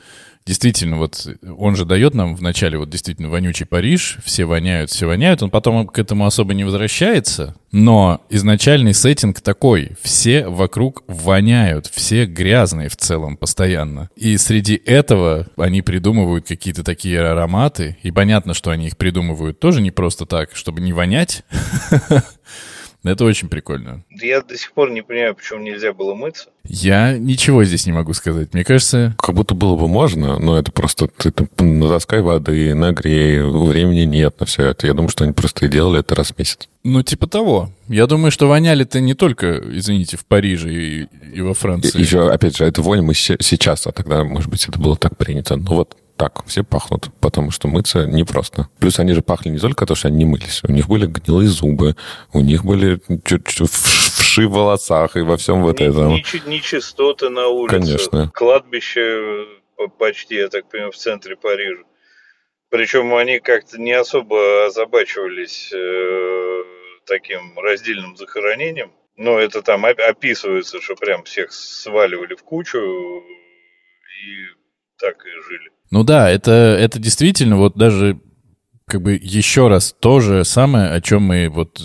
действительно, 0.48 0.96
вот 0.96 1.28
он 1.58 1.76
же 1.76 1.84
дает 1.84 2.14
нам 2.14 2.34
в 2.34 2.40
начале 2.40 2.78
вот 2.78 2.88
действительно 2.88 3.28
вонючий 3.28 3.66
Париж, 3.66 4.16
все 4.24 4.46
воняют, 4.46 4.90
все 4.90 5.06
воняют, 5.06 5.42
он 5.42 5.50
потом 5.50 5.86
к 5.86 5.98
этому 5.98 6.24
особо 6.24 6.54
не 6.54 6.64
возвращается, 6.64 7.54
но 7.70 8.22
изначальный 8.30 8.94
сеттинг 8.94 9.42
такой, 9.42 9.92
все 10.02 10.48
вокруг 10.48 11.04
воняют, 11.06 11.86
все 11.86 12.24
грязные 12.24 12.88
в 12.88 12.96
целом 12.96 13.36
постоянно. 13.36 14.08
И 14.16 14.38
среди 14.38 14.74
этого 14.74 15.48
они 15.58 15.82
придумывают 15.82 16.46
какие-то 16.48 16.82
такие 16.82 17.20
ароматы, 17.20 17.98
и 18.02 18.10
понятно, 18.10 18.54
что 18.54 18.70
они 18.70 18.86
их 18.86 18.96
придумывают 18.96 19.60
тоже 19.60 19.82
не 19.82 19.90
просто 19.90 20.24
так, 20.24 20.56
чтобы 20.56 20.80
не 20.80 20.94
вонять, 20.94 21.44
Это 23.04 23.24
очень 23.24 23.48
прикольно. 23.48 24.04
Я 24.10 24.42
до 24.42 24.56
сих 24.56 24.72
пор 24.72 24.90
не 24.90 25.02
понимаю, 25.02 25.34
почему 25.34 25.60
нельзя 25.60 25.92
было 25.92 26.14
мыться. 26.14 26.48
Я 26.64 27.16
ничего 27.16 27.64
здесь 27.64 27.86
не 27.86 27.92
могу 27.92 28.12
сказать. 28.12 28.52
Мне 28.52 28.64
кажется... 28.64 29.14
Как 29.18 29.34
будто 29.34 29.54
было 29.54 29.76
бы 29.76 29.86
можно, 29.86 30.38
но 30.38 30.58
это 30.58 30.72
просто 30.72 31.06
ты 31.06 31.30
там 31.30 31.48
натаскай 31.78 32.20
воды, 32.20 32.74
нагрей, 32.74 33.40
времени 33.42 34.00
нет 34.00 34.40
на 34.40 34.46
все 34.46 34.66
это. 34.66 34.86
Я 34.86 34.94
думаю, 34.94 35.10
что 35.10 35.24
они 35.24 35.32
просто 35.32 35.66
и 35.66 35.68
делали 35.68 36.00
это 36.00 36.14
раз 36.14 36.32
в 36.32 36.38
месяц. 36.38 36.68
Ну, 36.82 37.02
типа 37.02 37.28
того. 37.28 37.70
Я 37.88 38.06
думаю, 38.06 38.30
что 38.30 38.48
воняли-то 38.48 39.00
не 39.00 39.14
только, 39.14 39.62
извините, 39.70 40.16
в 40.16 40.26
Париже 40.26 40.72
и, 40.72 41.06
и 41.32 41.40
во 41.40 41.54
Франции. 41.54 41.98
И, 41.98 42.02
еще, 42.02 42.30
опять 42.30 42.56
же, 42.56 42.64
это 42.64 42.82
вонь 42.82 43.02
мы 43.02 43.14
сейчас, 43.14 43.86
а 43.86 43.92
тогда, 43.92 44.24
может 44.24 44.50
быть, 44.50 44.66
это 44.68 44.78
было 44.78 44.96
так 44.96 45.16
принято. 45.16 45.56
Ну 45.56 45.74
вот 45.74 45.96
так, 46.18 46.44
все 46.46 46.64
пахнут, 46.64 47.10
потому 47.20 47.52
что 47.52 47.68
мыться 47.68 48.04
непросто. 48.04 48.68
Плюс 48.80 48.98
они 48.98 49.12
же 49.12 49.22
пахли 49.22 49.50
не 49.50 49.58
только 49.58 49.86
то, 49.86 49.94
что 49.94 50.08
они 50.08 50.18
не 50.18 50.24
мылись. 50.24 50.60
У 50.64 50.72
них 50.72 50.88
были 50.88 51.06
гнилые 51.06 51.48
зубы, 51.48 51.96
у 52.32 52.40
них 52.40 52.64
были 52.64 53.00
вши 53.06 54.48
в 54.48 54.52
волосах 54.52 55.16
и 55.16 55.20
во 55.20 55.36
всем 55.36 55.62
вот 55.62 55.80
этом. 55.80 56.14
Нечистоты 56.46 57.28
на 57.28 57.46
улице. 57.46 57.78
Конечно. 57.78 58.30
Кладбище 58.34 59.46
почти, 59.98 60.34
я 60.34 60.48
так 60.48 60.68
понимаю, 60.68 60.90
в 60.90 60.96
центре 60.96 61.36
Парижа. 61.36 61.84
Причем 62.68 63.14
они 63.14 63.38
как-то 63.38 63.80
не 63.80 63.92
особо 63.92 64.66
озабачивались 64.66 65.72
э, 65.72 66.64
таким 67.06 67.58
раздельным 67.58 68.16
захоронением. 68.16 68.92
Но 69.16 69.38
это 69.38 69.62
там 69.62 69.84
описывается, 69.84 70.80
что 70.80 70.94
прям 70.96 71.22
всех 71.24 71.52
сваливали 71.52 72.34
в 72.34 72.42
кучу 72.42 72.78
и 72.78 74.46
так 74.98 75.24
и 75.24 75.30
жили. 75.48 75.70
Ну 75.90 76.04
да, 76.04 76.30
это, 76.30 76.50
это 76.52 76.98
действительно 76.98 77.56
вот 77.56 77.76
даже 77.76 78.20
как 78.86 79.02
бы 79.02 79.18
еще 79.20 79.68
раз 79.68 79.94
то 79.98 80.20
же 80.20 80.44
самое, 80.44 80.90
о 80.90 81.00
чем 81.00 81.22
мы 81.22 81.48
вот 81.48 81.82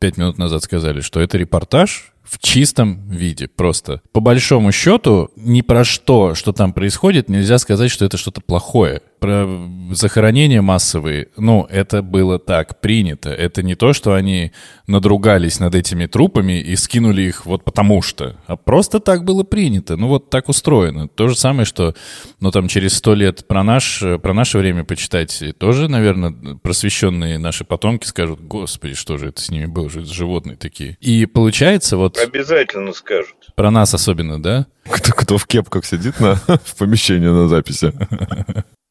пять 0.00 0.16
минут 0.16 0.38
назад 0.38 0.62
сказали, 0.62 1.00
что 1.00 1.20
это 1.20 1.38
репортаж 1.38 2.12
в 2.22 2.38
чистом 2.38 3.08
виде 3.08 3.48
просто. 3.48 4.02
По 4.12 4.20
большому 4.20 4.72
счету, 4.72 5.30
ни 5.36 5.62
про 5.62 5.84
что, 5.84 6.34
что 6.34 6.52
там 6.52 6.72
происходит, 6.72 7.28
нельзя 7.28 7.58
сказать, 7.58 7.90
что 7.90 8.04
это 8.04 8.16
что-то 8.16 8.40
плохое. 8.40 9.02
Про 9.18 9.48
захоронения 9.92 10.62
массовые, 10.62 11.28
ну, 11.36 11.66
это 11.70 12.02
было 12.02 12.38
так 12.38 12.80
принято. 12.80 13.30
Это 13.30 13.62
не 13.62 13.74
то, 13.74 13.92
что 13.92 14.14
они 14.14 14.52
надругались 14.86 15.60
над 15.60 15.74
этими 15.74 16.06
трупами 16.06 16.60
и 16.60 16.76
скинули 16.76 17.22
их 17.22 17.46
вот 17.46 17.64
потому 17.64 18.02
что, 18.02 18.36
а 18.46 18.56
просто 18.56 19.00
так 19.00 19.24
было 19.24 19.42
принято. 19.42 19.96
Ну, 19.96 20.08
вот 20.08 20.30
так 20.30 20.48
устроено. 20.48 21.08
То 21.08 21.28
же 21.28 21.36
самое, 21.36 21.64
что, 21.64 21.94
ну, 22.40 22.50
там, 22.50 22.68
через 22.68 22.94
сто 22.94 23.14
лет 23.14 23.46
про, 23.46 23.62
наш, 23.62 24.02
про 24.22 24.34
наше 24.34 24.58
время 24.58 24.84
почитать, 24.84 25.42
тоже, 25.58 25.88
наверное, 25.88 26.34
просвещенные 26.62 27.38
наши 27.38 27.64
потомки 27.64 28.06
скажут, 28.06 28.40
господи, 28.40 28.94
что 28.94 29.18
же 29.18 29.28
это 29.28 29.40
с 29.40 29.50
ними 29.50 29.66
было, 29.66 29.90
же 29.90 30.04
животные 30.04 30.56
такие. 30.56 30.96
И 31.00 31.26
получается 31.26 31.96
вот... 31.96 32.18
Обязательно 32.18 32.92
скажут. 32.92 33.36
Про 33.54 33.70
нас 33.70 33.94
особенно, 33.94 34.42
да? 34.42 34.66
Кто, 34.90 35.12
кто 35.12 35.38
в 35.38 35.46
кепках 35.46 35.84
сидит 35.84 36.20
на, 36.20 36.34
в 36.64 36.76
помещении 36.76 37.28
на 37.28 37.48
записи. 37.48 37.92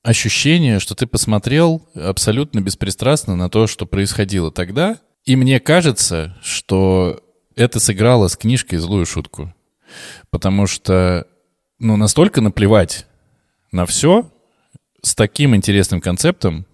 Ощущение, 0.04 0.80
что 0.80 0.96
ты 0.96 1.08
посмотрел 1.08 1.88
абсолютно 1.96 2.62
беспристрастно 2.62 3.36
на 3.36 3.50
то, 3.50 3.68
что 3.68 3.86
происходило 3.86 4.52
тогда, 4.52 4.98
и 5.26 5.36
мне 5.36 5.60
кажется, 5.60 6.38
что 6.42 7.22
это 7.56 7.80
сыграло 7.80 8.28
с 8.28 8.38
книжкой 8.38 8.80
злую 8.80 9.06
шутку. 9.06 9.54
Потому 10.30 10.68
что, 10.68 11.28
ну, 11.80 11.98
настолько 11.98 12.42
наплевать 12.42 13.06
на 13.72 13.86
все 13.86 14.32
с 15.02 15.16
таким 15.16 15.56
интересным 15.56 16.02
концептом, 16.02 16.66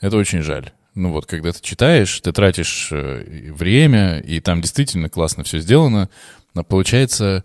это 0.00 0.16
очень 0.16 0.42
жаль. 0.42 0.72
Ну 0.94 1.10
вот, 1.10 1.26
когда 1.26 1.52
ты 1.52 1.60
читаешь, 1.60 2.20
ты 2.20 2.32
тратишь 2.32 2.88
э, 2.92 3.52
время, 3.52 4.20
и 4.20 4.40
там 4.40 4.60
действительно 4.60 5.08
классно 5.08 5.42
все 5.42 5.58
сделано, 5.58 6.08
но 6.54 6.62
получается, 6.62 7.44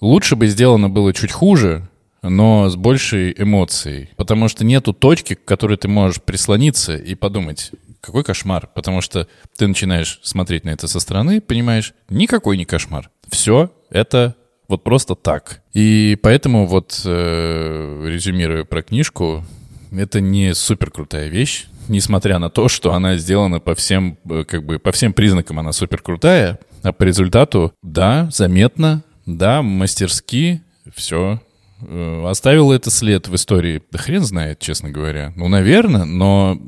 лучше 0.00 0.36
бы 0.36 0.46
сделано 0.46 0.88
было 0.88 1.12
чуть 1.12 1.32
хуже, 1.32 1.88
но 2.28 2.68
с 2.68 2.76
большей 2.76 3.34
эмоцией. 3.36 4.10
Потому 4.16 4.48
что 4.48 4.64
нету 4.64 4.92
точки, 4.92 5.34
к 5.34 5.44
которой 5.44 5.76
ты 5.76 5.88
можешь 5.88 6.22
прислониться 6.22 6.96
и 6.96 7.14
подумать, 7.14 7.70
какой 8.00 8.24
кошмар. 8.24 8.68
Потому 8.74 9.00
что 9.00 9.28
ты 9.56 9.66
начинаешь 9.66 10.20
смотреть 10.22 10.64
на 10.64 10.70
это 10.70 10.88
со 10.88 11.00
стороны, 11.00 11.40
понимаешь, 11.40 11.94
никакой 12.08 12.56
не 12.56 12.64
кошмар. 12.64 13.10
Все 13.28 13.70
это 13.90 14.34
вот 14.68 14.82
просто 14.82 15.14
так. 15.14 15.62
И 15.74 16.18
поэтому 16.22 16.66
вот, 16.66 17.02
э, 17.04 18.06
резюмируя 18.06 18.64
про 18.64 18.82
книжку, 18.82 19.44
это 19.92 20.20
не 20.20 20.54
супер 20.54 20.90
крутая 20.90 21.28
вещь, 21.28 21.66
несмотря 21.88 22.38
на 22.38 22.50
то, 22.50 22.68
что 22.68 22.94
она 22.94 23.16
сделана 23.16 23.60
по 23.60 23.74
всем, 23.74 24.18
э, 24.28 24.44
как 24.44 24.64
бы, 24.64 24.78
по 24.78 24.92
всем 24.92 25.12
признакам 25.12 25.58
она 25.58 25.72
супер 25.72 26.00
крутая, 26.00 26.58
а 26.82 26.92
по 26.92 27.02
результату, 27.04 27.72
да, 27.82 28.28
заметно, 28.32 29.02
да, 29.26 29.62
мастерски, 29.62 30.62
все 30.94 31.40
оставил 31.80 32.72
это 32.72 32.90
след 32.90 33.28
в 33.28 33.34
истории? 33.34 33.82
Да 33.90 33.98
хрен 33.98 34.24
знает, 34.24 34.58
честно 34.60 34.90
говоря. 34.90 35.32
Ну, 35.36 35.48
наверное, 35.48 36.04
но 36.04 36.58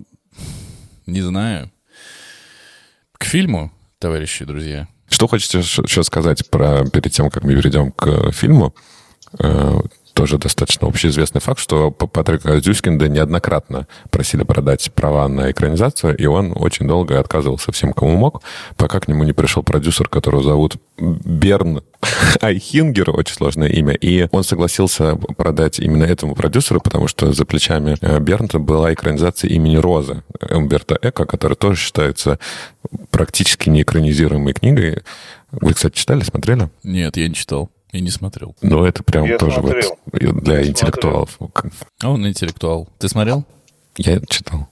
не 1.06 1.22
знаю. 1.22 1.70
К 3.12 3.24
фильму, 3.24 3.72
товарищи 3.98 4.44
друзья. 4.44 4.88
Что 5.08 5.26
хочете 5.26 5.58
еще 5.58 6.02
сказать 6.02 6.50
про 6.50 6.84
перед 6.90 7.12
тем, 7.12 7.30
как 7.30 7.44
мы 7.44 7.54
перейдем 7.54 7.92
к 7.92 8.32
фильму? 8.32 8.74
Э, 10.16 10.26
тоже 10.26 10.38
достаточно 10.38 10.88
общеизвестный 10.88 11.40
факт, 11.40 11.60
что 11.60 11.90
Патрика 11.90 12.58
Зюскинда 12.60 13.08
неоднократно 13.08 13.86
просили 14.10 14.42
продать 14.42 14.90
права 14.92 15.28
на 15.28 15.50
экранизацию, 15.50 16.16
и 16.16 16.26
он 16.26 16.52
очень 16.56 16.88
долго 16.88 17.20
отказывался 17.20 17.70
всем, 17.72 17.92
кому 17.92 18.16
мог, 18.16 18.42
пока 18.76 19.00
к 19.00 19.08
нему 19.08 19.24
не 19.24 19.32
пришел 19.32 19.62
продюсер, 19.62 20.08
которого 20.08 20.42
зовут 20.42 20.76
Берн 20.98 21.82
Айхингер, 22.40 23.10
очень 23.10 23.34
сложное 23.34 23.68
имя, 23.68 23.94
и 23.94 24.28
он 24.32 24.42
согласился 24.42 25.16
продать 25.36 25.78
именно 25.78 26.04
этому 26.04 26.34
продюсеру, 26.34 26.80
потому 26.80 27.08
что 27.08 27.32
за 27.32 27.44
плечами 27.44 27.96
э, 28.00 28.18
Бернта 28.18 28.58
была 28.58 28.92
экранизация 28.92 29.50
имени 29.50 29.76
Розы 29.76 30.22
Умберта 30.50 30.98
Эко, 31.02 31.26
которая 31.26 31.56
тоже 31.56 31.78
считается 31.80 32.38
практически 33.10 33.68
неэкранизируемой 33.68 34.54
книгой. 34.54 35.02
Вы, 35.52 35.74
кстати, 35.74 35.96
читали, 35.96 36.22
смотрели? 36.22 36.68
Нет, 36.82 37.16
я 37.16 37.28
не 37.28 37.34
читал. 37.34 37.70
И 37.96 38.00
не 38.02 38.10
смотрел. 38.10 38.54
Ну, 38.60 38.84
это 38.84 39.02
прям 39.02 39.24
я 39.24 39.38
тоже 39.38 39.62
вот 39.62 39.74
для 40.12 40.60
я 40.60 40.66
интеллектуалов. 40.66 41.30
Смотрел. 41.38 41.72
А 42.02 42.10
он 42.10 42.28
интеллектуал. 42.28 42.88
Ты 42.98 43.08
смотрел? 43.08 43.46
Я 43.96 44.20
читал, 44.28 44.68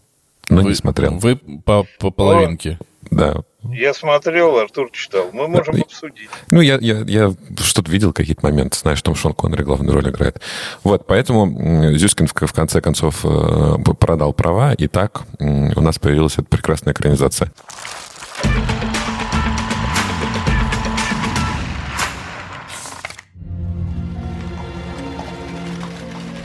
но 0.50 0.61
вы, 0.61 0.69
не 0.69 0.75
смотрел. 0.75 1.16
Вы 1.16 1.37
по, 1.37 1.87
по 1.99 2.11
половинке. 2.11 2.78
Да. 3.11 3.37
Я 3.62 3.95
смотрел, 3.95 4.59
Артур 4.59 4.90
читал. 4.93 5.30
Мы 5.32 5.49
можем 5.49 5.80
обсудить. 5.80 6.28
Ну, 6.50 6.60
я, 6.60 6.76
я, 6.82 6.99
я 7.06 7.34
что-то 7.60 7.91
видел, 7.91 8.13
какие-то 8.13 8.45
моменты, 8.45 8.78
знаешь, 8.78 8.99
что 8.99 9.15
Шон 9.15 9.32
Коннери 9.32 9.63
главную 9.63 9.95
роль 9.95 10.10
играет. 10.10 10.43
Вот, 10.82 11.06
поэтому 11.06 11.97
Зюскин 11.97 12.26
в, 12.26 12.34
в 12.34 12.52
конце 12.52 12.82
концов 12.82 13.25
э, 13.25 13.76
продал 13.99 14.34
права, 14.34 14.75
и 14.75 14.87
так 14.87 15.23
у 15.39 15.80
нас 15.80 15.99
появилась 15.99 16.34
эта 16.34 16.45
прекрасная 16.45 16.93
экранизация. 16.93 17.50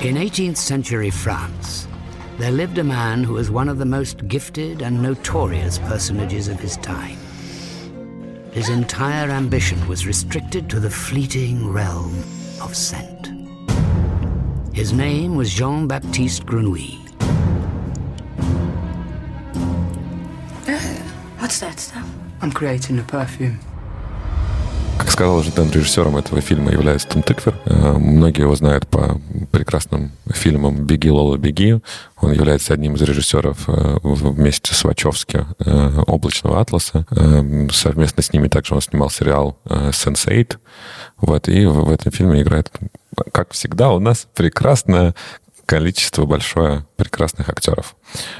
In 0.01 0.17
18th 0.17 0.57
century 0.57 1.11
France, 1.11 1.89
there 2.39 2.51
lived 2.51 2.79
a 2.79 2.85
man 2.85 3.25
who 3.25 3.35
was 3.35 3.51
one 3.51 3.69
of 3.69 3.79
the 3.79 3.85
most 3.85 4.27
gifted 4.29 4.83
and 4.83 5.03
notorious 5.03 5.79
personages 5.79 6.49
of 6.49 6.59
his 6.61 6.77
time. 6.79 7.19
His 8.53 8.69
entire 8.69 9.31
ambition 9.31 9.79
was 9.89 10.07
restricted 10.07 10.69
to 10.71 10.81
the 10.81 10.91
fleeting 10.91 11.73
realm 11.73 12.15
of 12.61 12.75
scent. 12.77 13.31
His 14.73 14.93
name 14.93 15.37
was 15.37 15.53
Jean 15.53 15.87
Baptiste 15.87 16.45
Grenouille. 16.45 16.99
Oh, 20.69 21.03
what's 21.39 21.61
that 21.61 21.79
stuff? 21.81 22.09
I'm 22.43 22.53
creating 22.53 22.99
a 22.99 23.05
perfume. 23.05 23.59
Как 24.99 25.11
сказал 25.11 25.37
уже 25.37 25.51
Дэн, 25.51 25.71
режиссером 25.71 26.17
этого 26.17 26.41
фильма 26.41 26.71
является 26.71 27.09
Том 27.09 27.23
Тыквер. 27.23 27.55
Э, 27.67 27.93
многие 27.99 28.43
его 28.43 28.55
знают 28.55 28.87
по 28.87 29.21
прекрасным 29.52 30.12
фильмам 30.32 30.86
«Беги, 30.86 31.10
Лола, 31.10 31.38
беги». 31.38 31.80
Он 32.18 32.32
является 32.32 32.74
одним 32.74 32.96
из 32.96 33.02
режиссеров 33.02 33.68
э, 33.68 33.98
вместе 34.04 34.74
с 34.74 34.84
Вачовски 34.84 35.46
э, 35.60 36.04
«Облачного 36.08 36.60
атласа». 36.60 37.06
Совместно 37.72 38.24
с 38.24 38.34
ними 38.34 38.48
также 38.48 38.76
он 38.76 38.82
снимал 38.82 39.10
сериал 39.10 39.58
«Sense8». 39.66 40.58
Вот, 41.18 41.48
и 41.48 41.66
в 41.66 41.90
этом 41.90 42.12
фильме 42.12 42.42
играет, 42.42 42.72
как 43.32 43.52
всегда, 43.52 43.92
у 43.92 44.00
нас 44.00 44.28
прекрасная 44.36 45.14
количество 45.70 46.26
большое 46.26 46.88
прекрасных 46.98 47.48
актеров. 47.48 47.96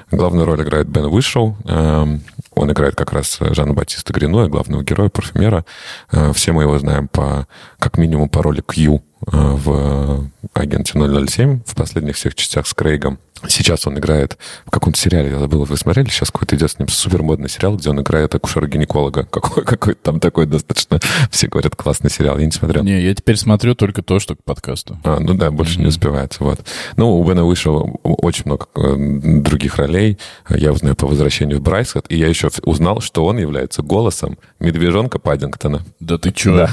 Главную 0.10 0.48
роль 0.48 0.64
играет 0.64 0.88
Бен 0.88 1.06
Уишоу. 1.06 1.56
Эм, 1.66 2.24
он 2.56 2.72
играет 2.72 2.96
как 2.96 3.14
раз 3.14 3.38
Жанна 3.40 3.76
Батиста 3.76 4.12
Грино, 4.14 4.48
главного 4.48 4.84
героя, 4.84 5.10
парфюмера. 5.10 5.64
Э, 6.12 6.34
все 6.34 6.54
мы 6.54 6.64
его 6.64 6.80
знаем 6.80 7.08
по, 7.08 7.48
как 7.78 8.00
минимум 8.00 8.30
по 8.30 8.42
роли 8.42 8.64
Кью 8.68 8.96
э, 8.96 9.09
в 9.22 10.30
«Агенте 10.54 10.94
007» 10.98 11.62
в 11.66 11.76
последних 11.76 12.16
всех 12.16 12.36
частях 12.36 12.68
с 12.68 12.74
Крейгом. 12.74 13.20
Сейчас 13.48 13.88
он 13.88 13.98
играет 13.98 14.38
в 14.66 14.70
каком-то 14.70 15.00
сериале, 15.00 15.30
я 15.30 15.40
забыл, 15.40 15.64
вы 15.64 15.78
смотрели? 15.78 16.10
Сейчас 16.10 16.30
какой-то 16.30 16.58
идет 16.58 16.72
с 16.72 16.80
ним 16.80 16.90
супер 16.90 17.24
модный 17.24 17.48
сериал, 17.48 17.78
где 17.78 17.90
он 17.90 18.02
играет 18.02 18.36
акушера-гинеколога. 18.36 19.24
Какой, 19.30 19.64
какой 19.64 19.94
там 19.96 20.20
такой 20.20 20.46
достаточно, 20.46 21.00
все 21.32 21.48
говорят, 21.48 21.76
классный 21.76 22.10
сериал. 22.10 22.38
Я 22.38 22.46
не 22.46 22.52
смотрел. 22.52 22.84
Не, 22.84 23.02
я 23.02 23.16
теперь 23.16 23.38
смотрю 23.38 23.76
только 23.76 24.02
то, 24.02 24.20
что 24.20 24.36
к 24.36 24.44
подкасту. 24.44 24.98
А, 25.04 25.20
ну 25.20 25.34
да, 25.34 25.52
больше 25.52 25.78
mm-hmm. 25.78 25.82
не 25.82 25.88
успевается. 25.88 26.44
Вот. 26.44 26.60
Ну, 26.98 27.18
у 27.18 27.24
Бена 27.24 27.46
вышло 27.46 27.80
очень 28.04 28.44
много 28.46 28.68
э, 28.76 28.96
других 29.42 29.78
ролей. 29.78 30.18
Я 30.50 30.74
узнаю 30.74 30.96
по 30.96 31.08
возвращению 31.08 31.60
в 31.60 31.62
Брайсхед, 31.62 32.06
и 32.10 32.18
я 32.18 32.28
еще 32.28 32.50
узнал, 32.64 33.00
что 33.02 33.26
он 33.26 33.38
является 33.38 33.82
голосом 33.82 34.38
медвежонка 34.60 35.20
Паддингтона. 35.20 35.84
Да 36.00 36.18
ты 36.18 36.32
чё? 36.32 36.56
Да. 36.56 36.70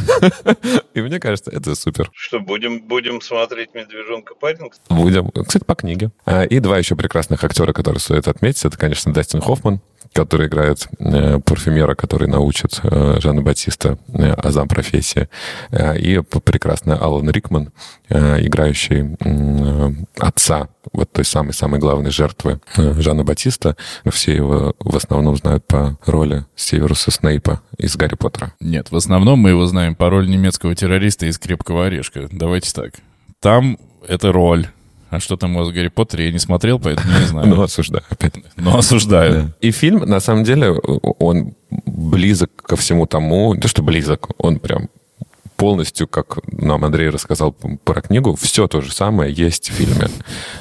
И 0.94 1.00
мне 1.00 1.20
кажется, 1.20 1.50
это 1.50 1.74
супер. 1.74 2.10
Что, 2.12 2.35
будем, 2.40 2.80
будем 2.80 3.20
смотреть 3.20 3.74
медвежонка 3.74 4.34
Паддингтона? 4.34 5.00
Будем. 5.00 5.30
Кстати, 5.30 5.64
по 5.64 5.74
книге. 5.74 6.10
А, 6.24 6.44
и 6.44 6.58
два 6.60 6.78
еще 6.78 6.96
прекрасных 6.96 7.44
актера, 7.44 7.72
которые 7.72 8.00
стоит 8.00 8.28
отметить. 8.28 8.64
Это, 8.64 8.76
конечно, 8.78 9.12
Дастин 9.12 9.40
Хоффман, 9.40 9.80
который 10.12 10.46
играет 10.46 10.88
э, 10.98 11.40
парфюмера, 11.40 11.94
который 11.94 12.28
научит 12.28 12.80
э, 12.82 13.18
Жанна 13.20 13.42
Батиста 13.42 13.98
азам 14.38 14.68
профессии. 14.68 15.28
Э, 15.70 15.96
и 15.98 16.20
прекрасный 16.20 16.96
Алан 16.96 17.30
Рикман, 17.30 17.72
играющий 18.08 19.16
отца 20.18 20.68
вот 20.92 21.10
той 21.12 21.24
самой-самой 21.24 21.80
главной 21.80 22.10
жертвы 22.10 22.60
Жанна 22.76 23.24
Батиста. 23.24 23.76
Все 24.10 24.34
его 24.34 24.74
в 24.78 24.96
основном 24.96 25.36
знают 25.36 25.66
по 25.66 25.98
роли 26.06 26.44
Северуса 26.54 27.10
Снейпа 27.10 27.60
из 27.78 27.96
Гарри 27.96 28.14
Поттера. 28.14 28.52
Нет, 28.60 28.90
в 28.90 28.96
основном 28.96 29.40
мы 29.40 29.50
его 29.50 29.66
знаем 29.66 29.94
по 29.94 30.08
роли 30.08 30.28
немецкого 30.28 30.74
террориста 30.74 31.26
из 31.26 31.38
«Крепкого 31.38 31.86
орешка». 31.86 32.25
Давайте 32.30 32.72
так. 32.72 32.94
Там 33.40 33.78
это 34.06 34.32
роль. 34.32 34.66
А 35.08 35.20
что 35.20 35.36
там 35.36 35.54
у 35.54 35.60
вас 35.60 35.68
в 35.68 35.72
Гарри 35.72 35.88
Поттере, 35.88 36.26
я 36.26 36.32
не 36.32 36.38
смотрел, 36.38 36.80
поэтому 36.80 37.08
не 37.18 37.26
знаю. 37.26 37.46
Ну, 37.54 37.62
осуждаю 37.62 38.04
опять. 38.10 38.34
Ну, 38.56 38.76
осуждаю. 38.76 39.32
Да. 39.32 39.52
И 39.60 39.70
фильм, 39.70 40.00
на 40.00 40.20
самом 40.20 40.44
деле, 40.44 40.72
он 40.72 41.54
близок 41.70 42.50
ко 42.56 42.76
всему 42.76 43.06
тому, 43.06 43.54
то, 43.54 43.68
что 43.68 43.82
близок, 43.82 44.28
он 44.38 44.58
прям 44.58 44.88
полностью, 45.56 46.06
как 46.06 46.38
нам 46.52 46.84
Андрей 46.84 47.08
рассказал 47.08 47.52
про 47.52 48.00
книгу, 48.00 48.36
все 48.36 48.68
то 48.68 48.80
же 48.80 48.92
самое 48.92 49.32
есть 49.32 49.70
в 49.70 49.72
фильме. 49.72 50.08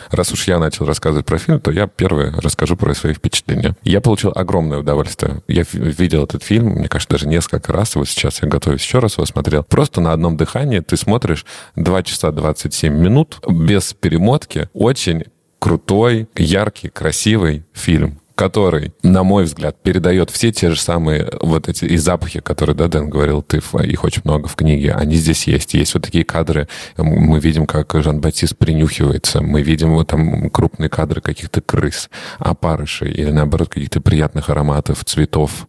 Раз 0.09 0.31
уж 0.31 0.47
я 0.47 0.59
начал 0.59 0.85
рассказывать 0.85 1.25
про 1.25 1.37
фильм, 1.37 1.59
то 1.59 1.71
я 1.71 1.87
первый 1.87 2.31
расскажу 2.31 2.75
про 2.75 2.93
свои 2.93 3.13
впечатления. 3.13 3.75
Я 3.83 4.01
получил 4.01 4.31
огромное 4.33 4.79
удовольствие. 4.79 5.41
Я 5.47 5.63
видел 5.71 6.23
этот 6.23 6.43
фильм, 6.43 6.67
мне 6.67 6.87
кажется, 6.87 7.13
даже 7.13 7.27
несколько 7.27 7.73
раз. 7.73 7.95
Вот 7.95 8.07
сейчас 8.07 8.41
я 8.41 8.47
готовюсь 8.47 8.81
еще 8.81 8.99
раз 8.99 9.13
его 9.17 9.25
смотрел. 9.25 9.63
Просто 9.63 10.01
на 10.01 10.13
одном 10.13 10.37
дыхании 10.37 10.79
ты 10.79 10.97
смотришь 10.97 11.45
2 11.75 12.03
часа 12.03 12.31
27 12.31 12.93
минут 12.93 13.39
без 13.47 13.93
перемотки. 13.93 14.69
Очень 14.73 15.25
крутой, 15.59 16.27
яркий, 16.35 16.89
красивый 16.89 17.65
фильм 17.73 18.19
который, 18.35 18.93
на 19.01 19.23
мой 19.23 19.45
взгляд, 19.45 19.81
передает 19.81 20.29
все 20.29 20.51
те 20.51 20.71
же 20.71 20.79
самые 20.79 21.29
вот 21.41 21.69
эти 21.69 21.85
и 21.85 21.97
запахи, 21.97 22.41
которые, 22.41 22.75
да, 22.75 22.87
Дэн 22.87 23.09
говорил, 23.09 23.41
ты, 23.41 23.57
их 23.57 24.03
очень 24.03 24.21
много 24.25 24.47
в 24.47 24.55
книге, 24.55 24.93
они 24.93 25.15
здесь 25.15 25.47
есть. 25.47 25.73
Есть 25.73 25.93
вот 25.93 26.03
такие 26.03 26.25
кадры, 26.25 26.67
мы 26.97 27.39
видим, 27.39 27.65
как 27.65 27.93
Жан-Батист 27.93 28.57
принюхивается, 28.57 29.41
мы 29.41 29.61
видим 29.61 29.93
вот 29.93 30.07
там 30.07 30.49
крупные 30.49 30.89
кадры 30.89 31.21
каких-то 31.21 31.61
крыс, 31.61 32.09
опарышей 32.37 33.11
или, 33.11 33.31
наоборот, 33.31 33.69
каких-то 33.69 34.01
приятных 34.01 34.49
ароматов, 34.49 35.05
цветов, 35.05 35.67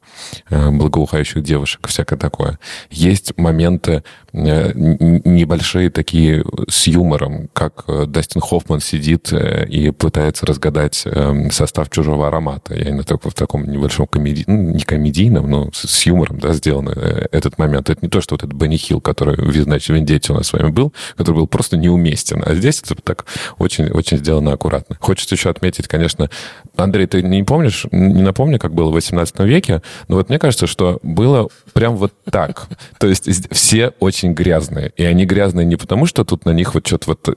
э, 0.50 0.70
благоухающих 0.70 1.42
девушек, 1.42 1.86
всякое 1.86 2.18
такое. 2.18 2.58
Есть 2.90 3.36
моменты 3.36 4.02
э, 4.32 4.72
небольшие 4.74 5.90
такие 5.90 6.44
с 6.68 6.88
юмором, 6.88 7.48
как 7.52 7.84
э, 7.86 8.06
Дастин 8.06 8.40
Хоффман 8.40 8.80
сидит 8.80 9.32
и 9.32 9.90
пытается 9.90 10.46
разгадать 10.46 11.06
состав 11.50 11.90
чужого 11.90 12.28
аромата, 12.28 12.55
формата. 12.56 12.74
Я 12.74 12.90
именно 12.90 13.04
так, 13.04 13.24
в 13.24 13.34
таком 13.34 13.64
небольшом 13.66 14.06
комеди... 14.06 14.44
ну, 14.46 14.70
не 14.70 14.82
комедийном, 14.82 15.48
но 15.50 15.70
с, 15.72 15.88
с 15.88 16.06
юмором, 16.06 16.38
да, 16.38 16.52
сделан 16.52 16.88
э, 16.88 17.26
этот 17.32 17.58
момент. 17.58 17.90
Это 17.90 18.00
не 18.02 18.08
то, 18.08 18.20
что 18.20 18.34
вот 18.34 18.42
этот 18.42 18.56
Бенни 18.56 18.76
Хилл, 18.76 19.00
который 19.00 19.36
в 19.36 19.62
«Значит, 19.62 19.88
Вендетте» 19.90 20.32
у 20.32 20.36
нас 20.36 20.48
с 20.48 20.52
вами 20.52 20.70
был, 20.70 20.92
который 21.16 21.36
был 21.36 21.46
просто 21.46 21.76
неуместен. 21.76 22.42
А 22.44 22.54
здесь 22.54 22.82
это 22.82 22.94
так 23.02 23.26
очень, 23.58 23.86
очень 23.90 24.18
сделано 24.18 24.52
аккуратно. 24.52 24.96
Хочется 25.00 25.34
еще 25.34 25.50
отметить, 25.50 25.88
конечно, 25.88 26.30
Андрей, 26.76 27.06
ты 27.06 27.22
не 27.22 27.42
помнишь, 27.42 27.86
не 27.90 28.22
напомню, 28.22 28.58
как 28.58 28.74
было 28.74 28.90
в 28.90 28.94
18 28.94 29.38
веке, 29.40 29.82
но 30.08 30.16
вот 30.16 30.28
мне 30.28 30.38
кажется, 30.38 30.66
что 30.66 30.98
было 31.02 31.48
прям 31.72 31.96
вот 31.96 32.12
так. 32.30 32.68
То 32.98 33.06
есть 33.06 33.28
все 33.52 33.92
очень 34.00 34.32
грязные. 34.32 34.92
И 34.96 35.04
они 35.04 35.24
грязные 35.24 35.66
не 35.66 35.76
потому, 35.76 36.06
что 36.06 36.24
тут 36.24 36.44
на 36.44 36.50
них 36.50 36.74
вот 36.74 36.86
что-то 36.86 37.16
вот 37.16 37.28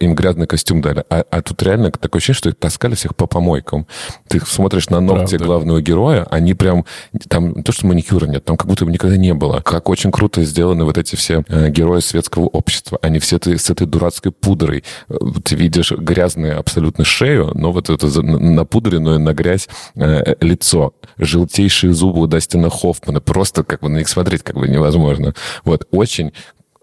им 0.00 0.14
грязный 0.14 0.46
костюм 0.46 0.80
дали, 0.80 1.04
а, 1.10 1.24
а 1.30 1.42
тут 1.42 1.62
реально 1.62 1.90
такое 1.90 2.18
ощущение, 2.18 2.38
что 2.38 2.48
их 2.50 2.56
таскали 2.56 2.94
всех 2.94 3.14
по 3.14 3.26
помойкам. 3.26 3.86
Ты 4.28 4.38
смотришь 4.58 4.90
на 4.90 4.98
ногти 4.98 5.36
Правда. 5.36 5.44
главного 5.46 5.80
героя, 5.80 6.26
они 6.30 6.52
прям... 6.52 6.84
Там 7.28 7.52
не 7.52 7.62
то, 7.62 7.70
что 7.70 7.86
маникюра 7.86 8.26
нет, 8.26 8.44
там 8.44 8.56
как 8.56 8.66
будто 8.66 8.84
бы 8.84 8.90
никогда 8.90 9.16
не 9.16 9.32
было. 9.32 9.60
Как 9.60 9.88
очень 9.88 10.10
круто 10.10 10.42
сделаны 10.42 10.84
вот 10.84 10.98
эти 10.98 11.14
все 11.14 11.44
э, 11.46 11.70
герои 11.70 12.00
светского 12.00 12.46
общества. 12.46 12.98
Они 13.00 13.20
все 13.20 13.38
ты, 13.38 13.56
с 13.56 13.70
этой 13.70 13.86
дурацкой 13.86 14.32
пудрой. 14.32 14.82
Э, 15.08 15.14
ты 15.44 15.54
видишь 15.54 15.92
грязную 15.92 16.58
абсолютно 16.58 17.04
шею, 17.04 17.52
но 17.54 17.70
вот 17.70 17.88
это 17.88 18.08
напудренное 18.20 19.18
на 19.18 19.32
грязь 19.32 19.68
э, 19.94 20.34
лицо. 20.40 20.92
Желтейшие 21.18 21.92
зубы 21.92 22.22
у 22.22 22.26
Дастина 22.26 22.68
Хоффмана. 22.68 23.20
Просто 23.20 23.62
как 23.62 23.82
бы 23.82 23.88
на 23.88 23.98
них 23.98 24.08
смотреть 24.08 24.42
как 24.42 24.56
бы 24.56 24.66
невозможно. 24.66 25.34
Вот 25.64 25.86
очень 25.92 26.32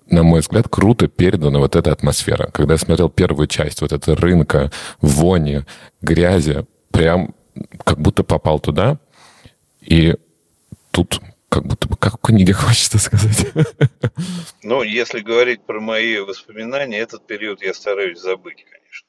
на 0.09 0.23
мой 0.23 0.41
взгляд, 0.41 0.67
круто 0.69 1.07
передана 1.07 1.59
вот 1.59 1.75
эта 1.75 1.91
атмосфера. 1.91 2.49
Когда 2.53 2.75
я 2.75 2.77
смотрел 2.77 3.09
первую 3.09 3.47
часть, 3.47 3.81
вот 3.81 3.91
это 3.91 4.15
рынка, 4.15 4.71
вони, 5.01 5.63
грязи, 6.01 6.65
прям 6.91 7.33
как 7.83 7.99
будто 7.99 8.23
попал 8.23 8.59
туда, 8.59 8.99
и 9.81 10.15
тут 10.91 11.21
как 11.49 11.65
будто 11.65 11.87
бы, 11.87 11.95
как 11.95 12.17
в 12.17 12.21
книге 12.21 12.53
хочется 12.53 12.97
сказать. 12.97 13.47
Ну, 14.63 14.83
если 14.83 15.19
говорить 15.21 15.61
про 15.61 15.79
мои 15.79 16.19
воспоминания, 16.19 16.97
этот 16.97 17.25
период 17.25 17.61
я 17.61 17.73
стараюсь 17.73 18.19
забыть, 18.19 18.65
конечно. 18.65 19.07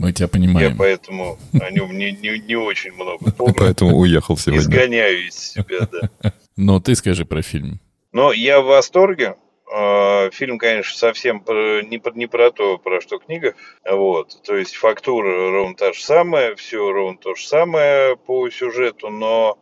Мы 0.00 0.12
тебя 0.12 0.28
понимаем. 0.28 0.70
Я 0.70 0.76
поэтому 0.76 1.38
о 1.60 1.70
нем 1.70 1.96
не, 1.96 2.12
не, 2.12 2.38
не 2.38 2.56
очень 2.56 2.92
много 2.92 3.30
помню. 3.36 3.54
Поэтому 3.56 3.96
уехал 3.96 4.36
сегодня. 4.36 4.60
Изгоняю 4.60 5.26
из 5.26 5.34
себя, 5.34 5.88
да. 5.90 6.32
Но 6.56 6.80
ты 6.80 6.94
скажи 6.94 7.24
про 7.24 7.42
фильм. 7.42 7.80
Но 8.12 8.32
я 8.32 8.60
в 8.60 8.66
восторге. 8.66 9.36
А, 9.70 10.30
фильм, 10.30 10.58
конечно, 10.58 10.96
совсем 10.96 11.44
не, 11.48 12.00
не 12.16 12.26
про 12.26 12.50
то, 12.50 12.78
про 12.78 13.00
что 13.00 13.18
книга. 13.18 13.54
Вот. 13.88 14.42
То 14.42 14.56
есть 14.56 14.76
фактура 14.76 15.50
ровно 15.50 15.74
та 15.74 15.92
же 15.92 16.02
самая, 16.02 16.54
все 16.56 16.90
ровно 16.90 17.18
то 17.18 17.34
же 17.34 17.46
самое 17.46 18.16
по 18.16 18.48
сюжету, 18.50 19.08
но 19.10 19.58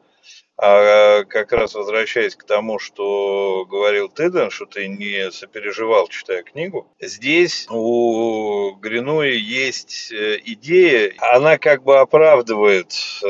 а 0.63 1.25
как 1.25 1.53
раз 1.53 1.75
возвращаясь 1.75 2.37
к 2.37 2.45
тому, 2.45 2.79
что 2.79 3.65
говорил 3.65 4.11
Теден, 4.11 4.51
что 4.51 4.67
ты 4.67 4.89
не 4.89 5.31
сопереживал, 5.31 6.07
читая 6.09 6.43
книгу, 6.43 6.87
здесь 7.01 7.67
у 7.71 8.73
Гринуи 8.73 9.35
есть 9.39 10.13
э, 10.13 10.39
идея, 10.45 11.15
она 11.17 11.57
как 11.57 11.83
бы 11.83 11.99
оправдывает 11.99 12.93
э, 13.25 13.27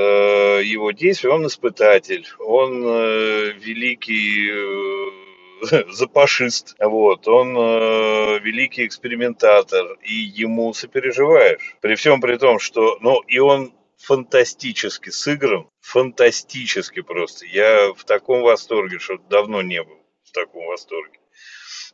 его 0.64 0.90
действия, 0.90 1.30
он 1.30 1.46
испытатель, 1.46 2.26
он 2.40 2.82
э, 2.84 3.52
великий 3.60 5.29
запашист, 5.90 6.76
вот, 6.78 7.28
он 7.28 7.56
э, 7.56 8.38
великий 8.40 8.86
экспериментатор, 8.86 9.98
и 10.02 10.14
ему 10.14 10.72
сопереживаешь. 10.72 11.76
При 11.80 11.94
всем 11.94 12.20
при 12.20 12.36
том, 12.36 12.58
что, 12.58 12.98
ну, 13.00 13.20
и 13.20 13.38
он 13.38 13.72
фантастически 13.98 15.10
сыгран, 15.10 15.68
фантастически 15.80 17.02
просто. 17.02 17.46
Я 17.46 17.92
в 17.92 18.04
таком 18.04 18.42
восторге, 18.42 18.98
что 18.98 19.18
давно 19.28 19.62
не 19.62 19.82
был 19.82 19.98
в 20.24 20.32
таком 20.32 20.66
восторге. 20.66 21.18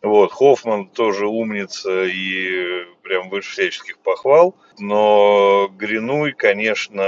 Вот, 0.03 0.31
Хоффман 0.31 0.89
тоже 0.89 1.27
умница 1.27 2.05
и 2.05 2.85
прям 3.03 3.31
выше 3.31 3.53
всяческих 3.53 3.99
похвал. 3.99 4.55
Но 4.79 5.69
Гринуй, 5.69 6.33
конечно, 6.33 7.03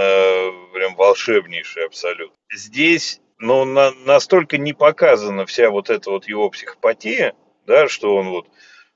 прям 0.72 0.96
волшебнейший 0.96 1.84
абсолютно. 1.84 2.34
Здесь 2.52 3.20
но 3.38 3.64
на, 3.64 3.92
настолько 4.04 4.58
не 4.58 4.72
показана 4.72 5.46
вся 5.46 5.70
вот 5.70 5.90
эта 5.90 6.10
вот 6.10 6.26
его 6.26 6.50
психопатия, 6.50 7.34
да, 7.66 7.88
что 7.88 8.14
он 8.16 8.30
вот 8.30 8.46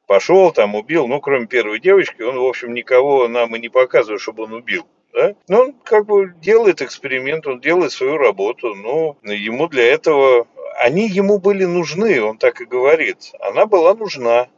пошел 0.06 0.52
там, 0.52 0.74
убил, 0.74 1.06
ну, 1.06 1.20
кроме 1.20 1.46
первой 1.46 1.80
девочки, 1.80 2.22
он, 2.22 2.38
в 2.38 2.44
общем, 2.44 2.74
никого 2.74 3.28
нам 3.28 3.54
и 3.56 3.60
не 3.60 3.68
показывает, 3.68 4.20
чтобы 4.20 4.44
он 4.44 4.52
убил. 4.52 4.86
Да? 5.12 5.34
Но 5.48 5.60
он 5.62 5.72
как 5.72 6.06
бы 6.06 6.34
делает 6.40 6.82
эксперимент, 6.82 7.46
он 7.46 7.60
делает 7.60 7.92
свою 7.92 8.16
работу, 8.16 8.74
но 8.74 9.16
ему 9.22 9.68
для 9.68 9.84
этого... 9.84 10.46
Они 10.78 11.06
ему 11.06 11.38
были 11.38 11.64
нужны, 11.64 12.22
он 12.22 12.38
так 12.38 12.60
и 12.62 12.64
говорит. 12.64 13.32
Она 13.40 13.66
была 13.66 13.94
нужна. 13.94 14.48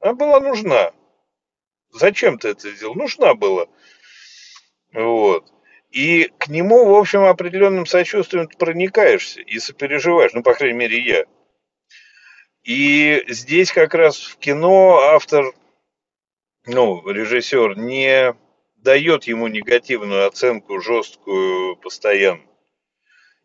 Она 0.00 0.14
была 0.14 0.40
нужна. 0.40 0.92
Зачем 1.90 2.38
ты 2.38 2.50
это 2.50 2.70
сделал? 2.70 2.94
Нужна 2.94 3.34
была. 3.34 3.66
Вот. 4.92 5.52
И 5.90 6.30
к 6.38 6.48
нему, 6.48 6.84
в 6.84 6.94
общем, 6.94 7.24
определенным 7.24 7.86
сочувствием 7.86 8.48
проникаешься 8.48 9.40
и 9.40 9.58
сопереживаешь, 9.58 10.32
ну, 10.34 10.42
по 10.42 10.54
крайней 10.54 10.78
мере, 10.78 11.00
я. 11.00 11.24
И 12.62 13.24
здесь 13.28 13.72
как 13.72 13.94
раз 13.94 14.20
в 14.20 14.36
кино 14.36 14.98
автор, 14.98 15.54
ну, 16.66 17.08
режиссер 17.08 17.78
не 17.78 18.34
дает 18.76 19.24
ему 19.24 19.48
негативную 19.48 20.26
оценку, 20.26 20.80
жесткую, 20.80 21.76
постоянно. 21.76 22.42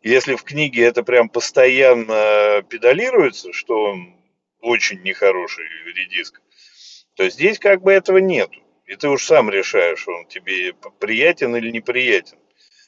Если 0.02 0.34
в 0.34 0.42
книге 0.42 0.84
это 0.84 1.02
прям 1.02 1.30
постоянно 1.30 2.62
педалируется, 2.68 3.54
что 3.54 3.84
он 3.84 4.14
очень 4.60 5.00
нехороший 5.00 5.64
редиск, 5.94 6.42
то 7.14 7.28
здесь 7.30 7.58
как 7.58 7.80
бы 7.80 7.92
этого 7.92 8.18
нету. 8.18 8.60
И 8.86 8.96
ты 8.96 9.08
уж 9.08 9.24
сам 9.24 9.50
решаешь, 9.50 10.06
он 10.06 10.26
тебе 10.26 10.74
приятен 11.00 11.56
или 11.56 11.70
неприятен. 11.70 12.38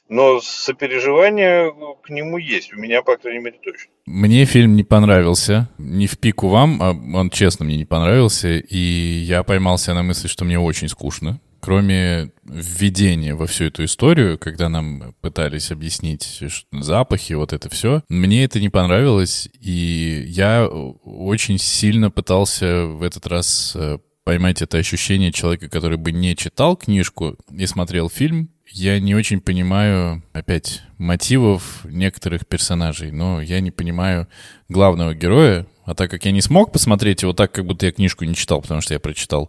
Но 0.08 0.40
сопереживание 0.40 1.72
к 2.02 2.10
нему 2.10 2.38
есть. 2.38 2.72
У 2.72 2.76
меня, 2.76 3.02
по 3.02 3.16
крайней 3.16 3.42
мере, 3.42 3.58
точно. 3.62 3.90
Мне 4.06 4.44
фильм 4.44 4.76
не 4.76 4.84
понравился. 4.84 5.68
Не 5.78 6.06
в 6.06 6.18
пику 6.18 6.48
вам, 6.48 6.80
а 6.80 6.90
он 6.90 7.30
честно 7.30 7.64
мне 7.64 7.76
не 7.76 7.86
понравился. 7.86 8.58
И 8.58 8.76
я 8.78 9.42
поймался 9.42 9.94
на 9.94 10.04
мысли, 10.04 10.28
что 10.28 10.44
мне 10.44 10.60
очень 10.60 10.88
скучно. 10.88 11.40
Кроме 11.60 12.30
введения 12.44 13.34
во 13.34 13.48
всю 13.48 13.64
эту 13.64 13.84
историю, 13.84 14.38
когда 14.38 14.68
нам 14.68 15.14
пытались 15.20 15.72
объяснить 15.72 16.40
запахи, 16.70 17.32
вот 17.32 17.52
это 17.52 17.68
все, 17.68 18.04
мне 18.08 18.44
это 18.44 18.60
не 18.60 18.68
понравилось. 18.68 19.48
И 19.60 20.22
я 20.28 20.68
очень 20.68 21.58
сильно 21.58 22.12
пытался 22.12 22.84
в 22.86 23.02
этот 23.02 23.26
раз 23.26 23.72
э, 23.74 23.98
поймать 24.26 24.60
это 24.60 24.78
ощущение 24.78 25.30
человека, 25.30 25.68
который 25.68 25.98
бы 25.98 26.10
не 26.10 26.34
читал 26.34 26.76
книжку 26.76 27.36
и 27.48 27.64
смотрел 27.64 28.10
фильм. 28.10 28.50
Я 28.68 28.98
не 28.98 29.14
очень 29.14 29.40
понимаю, 29.40 30.20
опять, 30.32 30.82
мотивов 30.98 31.84
некоторых 31.84 32.44
персонажей, 32.44 33.12
но 33.12 33.40
я 33.40 33.60
не 33.60 33.70
понимаю 33.70 34.26
главного 34.68 35.14
героя. 35.14 35.64
А 35.84 35.94
так 35.94 36.10
как 36.10 36.24
я 36.24 36.32
не 36.32 36.40
смог 36.40 36.72
посмотреть 36.72 37.22
его 37.22 37.34
так, 37.34 37.52
как 37.52 37.66
будто 37.66 37.86
я 37.86 37.92
книжку 37.92 38.24
не 38.24 38.34
читал, 38.34 38.60
потому 38.60 38.80
что 38.80 38.94
я 38.94 38.98
прочитал, 38.98 39.48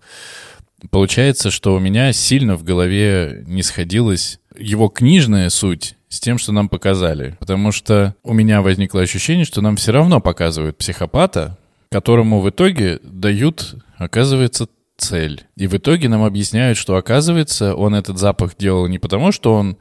получается, 0.91 1.49
что 1.49 1.73
у 1.73 1.79
меня 1.79 2.13
сильно 2.13 2.55
в 2.55 2.63
голове 2.63 3.43
не 3.47 3.63
сходилась 3.63 4.39
его 4.55 4.89
книжная 4.89 5.49
суть 5.49 5.95
с 6.07 6.19
тем, 6.19 6.37
что 6.37 6.51
нам 6.51 6.69
показали. 6.69 7.35
Потому 7.39 7.71
что 7.71 8.13
у 8.21 8.31
меня 8.31 8.61
возникло 8.61 9.01
ощущение, 9.01 9.45
что 9.45 9.61
нам 9.61 9.75
все 9.75 9.91
равно 9.91 10.21
показывают 10.21 10.77
психопата, 10.77 11.57
которому 11.89 12.41
в 12.41 12.49
итоге 12.49 12.99
дают, 13.03 13.75
оказывается, 13.97 14.67
цель. 14.97 15.45
И 15.55 15.67
в 15.67 15.75
итоге 15.75 16.09
нам 16.09 16.23
объясняют, 16.23 16.77
что, 16.77 16.95
оказывается, 16.95 17.75
он 17.75 17.95
этот 17.95 18.17
запах 18.17 18.57
делал 18.57 18.87
не 18.87 18.99
потому, 18.99 19.31
что 19.31 19.53
он 19.53 19.77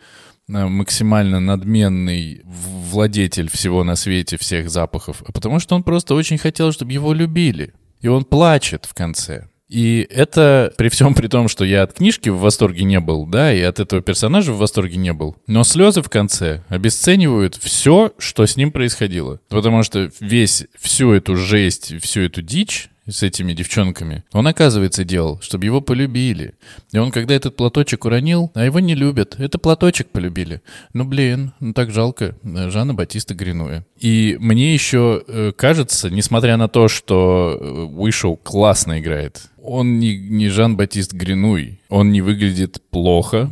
э, 0.48 0.66
максимально 0.66 1.40
надменный 1.40 2.42
владетель 2.44 3.50
всего 3.50 3.82
на 3.82 3.96
свете, 3.96 4.36
всех 4.36 4.70
запахов, 4.70 5.22
а 5.26 5.32
потому 5.32 5.58
что 5.58 5.74
он 5.74 5.82
просто 5.82 6.14
очень 6.14 6.38
хотел, 6.38 6.72
чтобы 6.72 6.92
его 6.92 7.12
любили. 7.12 7.72
И 8.00 8.08
он 8.08 8.24
плачет 8.24 8.84
в 8.84 8.94
конце. 8.94 9.48
И 9.68 10.06
это 10.10 10.72
при 10.76 10.88
всем 10.88 11.14
при 11.14 11.26
том, 11.26 11.48
что 11.48 11.64
я 11.64 11.82
от 11.82 11.94
книжки 11.94 12.28
в 12.28 12.38
восторге 12.38 12.84
не 12.84 13.00
был, 13.00 13.26
да, 13.26 13.52
и 13.52 13.60
от 13.60 13.80
этого 13.80 14.00
персонажа 14.00 14.52
в 14.52 14.58
восторге 14.58 14.96
не 14.96 15.12
был. 15.12 15.36
Но 15.46 15.64
слезы 15.64 16.02
в 16.02 16.08
конце 16.08 16.62
обесценивают 16.68 17.56
все, 17.56 18.12
что 18.18 18.46
с 18.46 18.56
ним 18.56 18.70
происходило. 18.70 19.40
Потому 19.48 19.82
что 19.82 20.10
весь, 20.20 20.66
всю 20.78 21.12
эту 21.12 21.36
жесть, 21.36 22.00
всю 22.00 22.22
эту 22.22 22.42
дичь 22.42 22.90
с 23.08 23.22
этими 23.22 23.52
девчонками. 23.52 24.24
Он, 24.32 24.46
оказывается, 24.46 25.04
делал, 25.04 25.40
чтобы 25.40 25.64
его 25.64 25.80
полюбили. 25.80 26.54
И 26.92 26.98
он, 26.98 27.10
когда 27.10 27.34
этот 27.34 27.56
платочек 27.56 28.04
уронил, 28.04 28.50
а 28.54 28.64
его 28.64 28.80
не 28.80 28.94
любят, 28.94 29.36
это 29.38 29.58
платочек 29.58 30.08
полюбили. 30.08 30.62
Ну, 30.92 31.04
блин, 31.04 31.52
ну 31.60 31.72
так 31.72 31.90
жалко. 31.90 32.36
Жанна 32.42 32.94
Батиста 32.94 33.34
Гринуя. 33.34 33.84
И 33.98 34.36
мне 34.40 34.74
еще 34.74 35.22
э, 35.26 35.52
кажется, 35.56 36.10
несмотря 36.10 36.56
на 36.56 36.68
то, 36.68 36.88
что 36.88 37.56
э, 37.58 37.82
Уишоу 37.96 38.36
классно 38.36 39.00
играет, 39.00 39.42
он 39.62 39.98
не, 39.98 40.16
не 40.16 40.48
Жан-Батист 40.48 41.12
Гринуй. 41.12 41.80
Он 41.88 42.12
не 42.12 42.22
выглядит 42.22 42.82
плохо, 42.90 43.50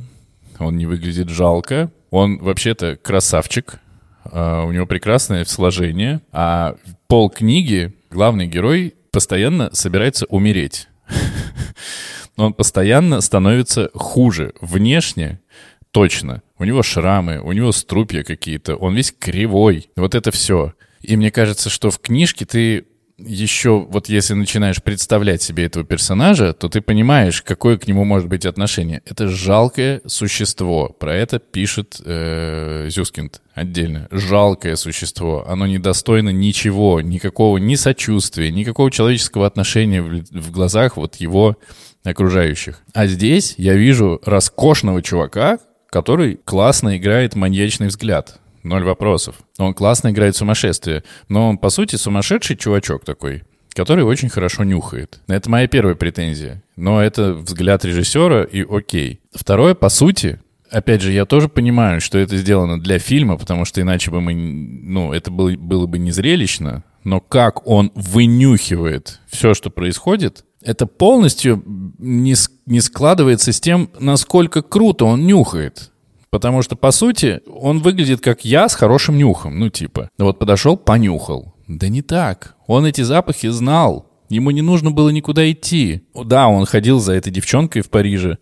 он 0.59 0.77
не 0.77 0.87
выглядит 0.87 1.29
жалко. 1.29 1.91
Он 2.11 2.39
вообще-то 2.39 2.97
красавчик, 2.97 3.81
Uh, 4.27 4.67
у 4.67 4.73
него 4.73 4.87
прекрасное 4.87 5.45
сложение, 5.45 6.23
а 6.33 6.77
пол 7.09 7.29
книги 7.29 7.93
главный 8.11 8.47
герой 8.47 8.95
постоянно 9.15 9.71
собирается 9.73 10.27
умереть. 10.27 10.89
Он 12.37 12.53
постоянно 12.53 13.21
становится 13.21 13.91
хуже. 13.95 14.53
Внешне 14.61 15.41
точно. 15.93 16.43
У 16.59 16.65
него 16.65 16.83
шрамы, 16.83 17.41
у 17.41 17.53
него 17.53 17.71
струпья 17.71 18.25
какие-то, 18.25 18.75
он 18.75 18.97
весь 18.97 19.13
кривой. 19.13 19.89
Вот 19.95 20.17
это 20.17 20.33
все. 20.33 20.75
И 21.01 21.17
мне 21.17 21.31
кажется, 21.31 21.71
что 21.71 21.91
в 21.91 22.01
книжке 22.01 22.45
ты 22.45 22.87
еще, 23.17 23.87
вот 23.89 24.09
если 24.09 24.35
начинаешь 24.35 24.83
представлять 24.83 25.41
себе 25.43 25.65
этого 25.65 25.85
персонажа, 25.85 26.53
то 26.53 26.69
ты 26.69 26.81
понимаешь, 26.81 27.43
какое 27.43 27.79
к 27.79 27.87
нему 27.87 28.05
может 28.05 28.29
быть 28.29 28.45
отношение. 28.45 29.03
Это 29.05 29.29
жалкое 29.29 30.01
существо. 30.07 30.89
Про 30.89 31.15
это 31.15 31.39
пишет 31.39 32.01
э, 32.05 32.89
Зюскинд 32.91 33.41
отдельно. 33.55 34.09
Жалкое 34.11 34.77
существо. 34.77 35.45
Оно 35.49 35.67
недостойно 35.67 36.31
ничего, 36.31 37.01
никакого 37.01 37.59
ни 37.59 37.77
сочувствия, 37.77 38.51
никакого 38.51 38.91
человеческого 38.91 39.47
отношения 39.47 40.03
в, 40.03 40.25
в 40.31 40.51
глазах 40.51 40.97
вот 40.97 41.17
его 41.17 41.57
окружающих. 42.03 42.81
А 42.93 43.07
здесь 43.07 43.55
я 43.59 43.75
вижу 43.75 44.21
роскошного 44.25 45.03
чувака, 45.03 45.59
который 45.89 46.41
классно 46.45 46.97
играет 46.97 47.37
маньячный 47.37 47.87
взгляд 47.87 48.41
ноль 48.65 48.83
вопросов. 48.83 49.37
Он 49.59 49.75
классно 49.75 50.11
играет 50.11 50.35
сумасшествие, 50.35 51.05
но 51.29 51.49
он, 51.51 51.59
по 51.59 51.71
сути, 51.71 51.97
сумасшедший 51.97 52.57
чувачок 52.57 53.05
такой, 53.05 53.45
который 53.73 54.05
очень 54.05 54.29
хорошо 54.29 54.65
нюхает. 54.65 55.21
Это 55.29 55.49
моя 55.49 55.69
первая 55.69 55.95
претензия. 55.95 56.63
Но 56.77 57.01
это 57.01 57.35
взгляд 57.35 57.85
режиссера, 57.85 58.43
и 58.43 58.65
окей. 58.69 59.21
Второе, 59.33 59.75
по 59.75 59.89
сути, 59.89 60.41
опять 60.71 61.03
же, 61.03 61.13
я 61.13 61.25
тоже 61.25 61.49
понимаю, 61.49 62.01
что 62.01 62.19
это 62.19 62.37
сделано 62.37 62.81
для 62.81 62.99
фильма, 62.99 63.37
потому 63.37 63.65
что 63.65 63.81
иначе 63.81 64.11
бы 64.11 64.21
мы, 64.21 64.35
ну, 64.35 65.13
это 65.13 65.31
было, 65.31 65.51
было 65.57 65.87
бы 65.87 65.99
незрелищно. 65.99 66.83
Но 67.05 67.21
как 67.21 67.67
он 67.67 67.93
вынюхивает 67.95 69.21
все, 69.29 69.53
что 69.53 69.71
происходит, 69.71 70.45
это 70.63 70.87
полностью 70.87 71.63
не, 71.99 72.35
не 72.65 72.81
складывается 72.81 73.53
с 73.53 73.61
тем, 73.61 73.91
насколько 74.01 74.63
круто 74.63 75.05
он 75.05 75.27
нюхает. 75.27 75.93
Потому 76.35 76.63
что, 76.63 76.75
по 76.75 76.91
сути, 76.91 77.43
он 77.47 77.79
выглядит 77.79 78.21
как 78.21 78.45
я 78.45 78.69
с 78.69 78.75
хорошим 78.75 79.17
нюхом. 79.17 79.57
Ну, 79.61 79.69
типа, 79.69 80.11
вот 80.19 80.41
подошел, 80.41 80.77
понюхал. 80.77 81.55
Да 81.69 81.87
не 81.87 82.03
так. 82.03 82.57
Он 82.67 82.87
эти 82.87 83.03
запахи 83.03 83.51
знал. 83.51 84.11
Ему 84.29 84.51
не 84.51 84.61
нужно 84.61 84.91
было 84.91 85.11
никуда 85.11 85.49
идти. 85.49 86.03
Да, 86.13 86.49
он 86.49 86.67
ходил 86.67 86.99
за 86.99 87.13
этой 87.13 87.31
девчонкой 87.31 87.83
в 87.83 87.89
Париже, 87.89 88.39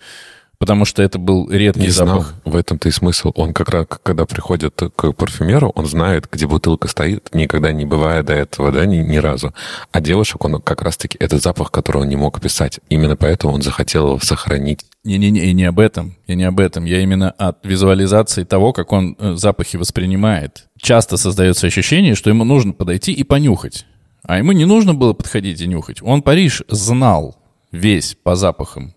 потому 0.57 0.87
что 0.87 1.03
это 1.03 1.19
был 1.19 1.51
редкий 1.51 1.83
не 1.83 1.89
запах. 1.91 2.29
Знал. 2.29 2.55
В 2.55 2.57
этом-то 2.57 2.89
и 2.89 2.93
смысл. 2.93 3.31
Он 3.35 3.53
как 3.53 3.69
раз, 3.69 3.87
когда 4.03 4.25
приходит 4.25 4.75
к 4.97 5.13
парфюмеру, 5.13 5.69
он 5.75 5.85
знает, 5.85 6.29
где 6.33 6.47
бутылка 6.47 6.89
стоит, 6.89 7.29
никогда 7.35 7.73
не 7.73 7.85
бывая 7.85 8.23
до 8.23 8.33
этого, 8.33 8.73
да, 8.73 8.87
ни, 8.87 9.01
ни 9.01 9.19
разу. 9.19 9.53
А 9.91 10.01
девушек, 10.01 10.43
он 10.47 10.63
как 10.63 10.81
раз-таки, 10.81 11.19
это 11.21 11.37
запах, 11.37 11.71
который 11.71 11.99
он 12.01 12.09
не 12.09 12.17
мог 12.17 12.39
описать. 12.39 12.81
Именно 12.89 13.17
поэтому 13.17 13.53
он 13.53 13.61
захотел 13.61 14.07
его 14.07 14.19
сохранить. 14.21 14.81
Не-не-не, 15.05 15.53
не 15.53 15.65
об 15.65 15.81
этом. 15.81 16.17
Я 16.27 16.37
не 16.37 16.45
об 16.45 16.61
этом. 16.61 16.85
Я 16.85 17.01
именно 17.01 17.31
от 17.33 17.67
визуализации 17.67 18.45
того, 18.45 18.73
как 18.73 18.93
он 18.93 19.17
э, 19.19 19.35
запахи 19.35 19.77
воспринимает. 19.77 20.69
Часто 20.81 21.17
создается 21.17 21.67
ощущение, 21.67 22.15
что 22.15 22.31
ему 22.31 22.45
нужно 22.45 22.73
подойти 22.73 23.13
и 23.13 23.25
понюхать. 23.25 23.85
А 24.23 24.39
ему 24.39 24.53
не 24.53 24.65
нужно 24.65 24.95
было 24.95 25.13
подходить 25.13 25.61
и 25.61 25.67
нюхать. 25.67 26.01
Он 26.03 26.23
Париж 26.23 26.63
знал 26.69 27.37
весь 27.73 28.15
по 28.15 28.37
запахам. 28.37 28.95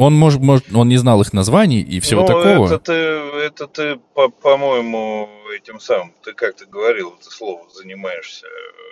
Он, 0.00 0.14
может, 0.14 0.40
может, 0.40 0.74
он 0.74 0.88
не 0.88 0.98
знал 0.98 1.22
их 1.22 1.32
названий 1.32 1.80
и 1.80 2.00
всего 2.00 2.22
ну, 2.22 2.26
такого. 2.26 2.66
Это 2.66 2.78
ты, 2.78 2.92
это 2.92 3.66
ты 3.66 3.96
по- 4.14 4.28
по-моему, 4.28 5.28
этим 5.54 5.80
самым, 5.80 6.12
ты 6.22 6.32
как 6.32 6.56
то 6.56 6.66
говорил 6.66 7.14
это 7.18 7.30
слово, 7.30 7.62
занимаешься 7.74 8.46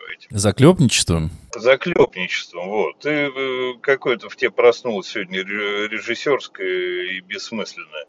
этим. 0.06 0.28
Заклепничеством? 0.30 1.30
Заклепничеством, 1.54 2.68
вот. 2.68 2.98
Ты 3.00 3.10
э, 3.10 3.74
какой-то 3.80 4.28
в 4.28 4.36
тебе 4.36 4.50
проснулась 4.50 5.08
сегодня 5.08 5.40
режиссерское 5.40 7.16
и 7.16 7.20
бессмысленное. 7.20 8.06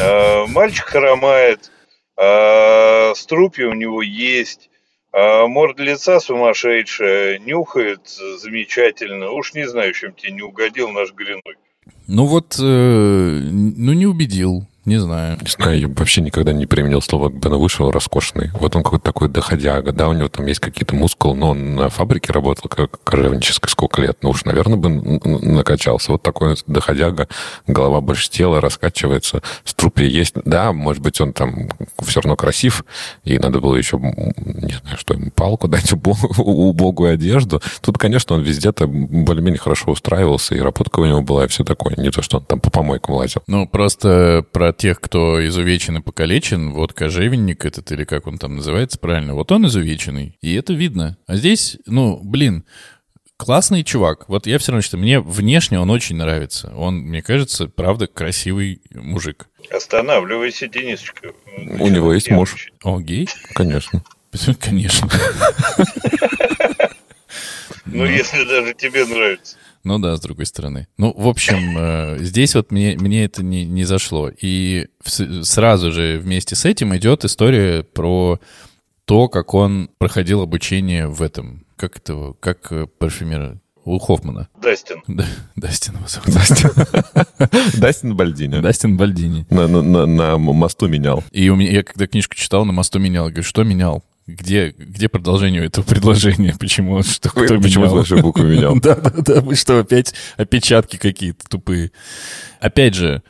А, 0.00 0.46
мальчик 0.46 0.86
хромает, 0.86 1.70
а, 2.16 3.12
струпья 3.14 3.68
у 3.68 3.74
него 3.74 4.02
есть, 4.02 4.70
а 5.12 5.46
морда 5.46 5.84
лица 5.84 6.18
сумасшедшая, 6.18 7.38
нюхает 7.38 8.08
замечательно. 8.08 9.30
Уж 9.30 9.54
не 9.54 9.68
знаю, 9.68 9.92
чем 9.92 10.12
тебе 10.12 10.32
не 10.32 10.42
угодил 10.42 10.90
наш 10.90 11.12
Гриной. 11.12 11.56
Ну 12.06 12.26
вот, 12.26 12.56
э, 12.58 12.62
ну 12.62 13.92
не 13.92 14.06
убедил. 14.06 14.66
Не 14.84 14.98
знаю. 14.98 15.38
Не 15.40 15.50
знаю, 15.50 15.80
я 15.80 15.88
вообще 15.88 16.20
никогда 16.20 16.52
не 16.52 16.66
применил 16.66 17.00
слово 17.00 17.30
Бена 17.30 17.56
вышел 17.56 17.90
роскошный. 17.90 18.50
Вот 18.52 18.76
он 18.76 18.82
какой-то 18.82 19.04
такой 19.04 19.28
доходяга, 19.30 19.92
да, 19.92 20.08
у 20.08 20.12
него 20.12 20.28
там 20.28 20.44
есть 20.44 20.60
какие-то 20.60 20.94
мускулы, 20.94 21.34
но 21.34 21.50
он 21.50 21.74
на 21.74 21.88
фабрике 21.88 22.32
работал 22.32 22.68
как 22.68 23.02
кожевнической 23.02 23.70
сколько 23.70 24.02
лет, 24.02 24.18
ну 24.20 24.30
уж, 24.30 24.44
наверное, 24.44 24.76
бы 24.76 24.90
накачался. 24.90 26.12
Вот 26.12 26.22
такой 26.22 26.56
доходяга, 26.66 27.28
голова 27.66 28.02
больше 28.02 28.28
тела, 28.28 28.60
раскачивается, 28.60 29.42
струпья 29.64 30.04
есть. 30.04 30.34
Да, 30.44 30.72
может 30.72 31.02
быть, 31.02 31.18
он 31.18 31.32
там 31.32 31.70
все 32.02 32.20
равно 32.20 32.36
красив, 32.36 32.84
и 33.24 33.38
надо 33.38 33.60
было 33.60 33.76
еще, 33.76 33.98
не 33.98 34.74
знаю, 34.82 34.98
что 34.98 35.14
ему, 35.14 35.30
палку 35.30 35.66
дать, 35.66 35.92
убогую 36.36 37.14
одежду. 37.14 37.62
Тут, 37.80 37.96
конечно, 37.96 38.36
он 38.36 38.42
везде-то 38.42 38.86
более-менее 38.86 39.58
хорошо 39.58 39.92
устраивался, 39.92 40.54
и 40.54 40.60
работка 40.60 41.00
у 41.00 41.06
него 41.06 41.22
была, 41.22 41.46
и 41.46 41.48
все 41.48 41.64
такое. 41.64 41.94
Не 41.96 42.10
то, 42.10 42.20
что 42.20 42.36
он 42.36 42.44
там 42.44 42.60
по 42.60 42.68
помойкам 42.68 43.14
лазил. 43.14 43.42
Ну, 43.46 43.66
просто 43.66 44.44
про 44.52 44.73
тех, 44.78 45.00
кто 45.00 45.46
изувечен 45.46 45.98
и 45.98 46.02
покалечен, 46.02 46.72
вот 46.72 46.92
кожевенник 46.92 47.64
этот, 47.64 47.90
или 47.92 48.04
как 48.04 48.26
он 48.26 48.38
там 48.38 48.56
называется 48.56 48.98
правильно, 48.98 49.34
вот 49.34 49.50
он 49.52 49.66
изувеченный, 49.66 50.38
и 50.40 50.54
это 50.54 50.72
видно. 50.72 51.16
А 51.26 51.36
здесь, 51.36 51.78
ну, 51.86 52.20
блин, 52.22 52.64
классный 53.36 53.84
чувак. 53.84 54.28
Вот 54.28 54.46
я 54.46 54.58
все 54.58 54.72
равно 54.72 54.82
считаю, 54.82 55.02
мне 55.02 55.20
внешне 55.20 55.78
он 55.80 55.90
очень 55.90 56.16
нравится. 56.16 56.72
Он, 56.76 56.96
мне 56.96 57.22
кажется, 57.22 57.66
правда, 57.68 58.06
красивый 58.06 58.82
мужик. 58.92 59.48
Останавливайся, 59.70 60.68
Денисочка. 60.68 61.32
У 61.56 61.88
него 61.88 62.12
есть 62.12 62.30
муж. 62.30 62.68
О, 62.82 63.00
гей? 63.00 63.28
Конечно. 63.54 64.02
Конечно. 64.60 65.08
Ну, 67.86 68.04
если 68.06 68.44
даже 68.44 68.74
тебе 68.74 69.04
нравится. 69.04 69.56
Ну 69.84 69.98
да, 69.98 70.16
с 70.16 70.20
другой 70.20 70.46
стороны. 70.46 70.88
Ну, 70.96 71.14
в 71.16 71.28
общем, 71.28 71.76
э, 71.78 72.18
здесь 72.20 72.54
вот 72.54 72.72
мне, 72.72 72.96
мне 72.98 73.24
это 73.24 73.44
не, 73.44 73.66
не 73.66 73.84
зашло. 73.84 74.30
И 74.40 74.88
в, 75.02 75.10
сразу 75.44 75.92
же 75.92 76.18
вместе 76.18 76.56
с 76.56 76.64
этим 76.64 76.96
идет 76.96 77.24
история 77.24 77.82
про 77.82 78.40
то, 79.04 79.28
как 79.28 79.52
он 79.52 79.90
проходил 79.98 80.40
обучение 80.40 81.06
в 81.06 81.22
этом. 81.22 81.66
Как 81.76 81.98
это, 81.98 82.34
как 82.40 82.72
э, 82.72 82.86
парфюмер 82.98 83.58
у 83.84 83.98
Хоффмана. 83.98 84.48
Дастин. 84.60 85.02
Да, 85.06 85.26
Дастин 85.56 85.96
его 85.96 86.08
зовут. 86.08 86.32
Дастин. 86.32 86.70
Дастин 87.80 88.16
Бальдини. 88.16 88.60
Дастин 88.60 88.96
Бальдини. 88.96 89.46
На, 89.50 89.68
на, 89.68 89.82
на, 89.82 90.06
на 90.06 90.38
мосту 90.38 90.88
менял. 90.88 91.22
И 91.30 91.48
у 91.50 91.56
меня, 91.56 91.70
я 91.70 91.82
когда 91.82 92.06
книжку 92.06 92.34
читал, 92.34 92.64
на 92.64 92.72
мосту 92.72 92.98
менял. 92.98 93.26
Говорю, 93.26 93.42
что 93.42 93.64
менял? 93.64 94.02
Где, 94.26 94.70
где 94.70 95.08
продолжение 95.08 95.66
этого 95.66 95.84
предложения? 95.84 96.54
Почему 96.60 97.02
что 97.02 97.28
кто 97.28 97.60
Почему 97.60 97.84
менял? 97.84 97.96
ваши 97.96 98.16
буквы 98.16 98.44
менял? 98.56 98.78
да, 98.80 98.94
да, 98.94 99.10
да. 99.10 99.40
Вы 99.40 99.54
что, 99.54 99.78
опять 99.78 100.14
опечатки 100.36 100.96
какие-то 100.96 101.46
тупые? 101.48 101.92
Опять 102.58 102.94
же, 102.94 103.22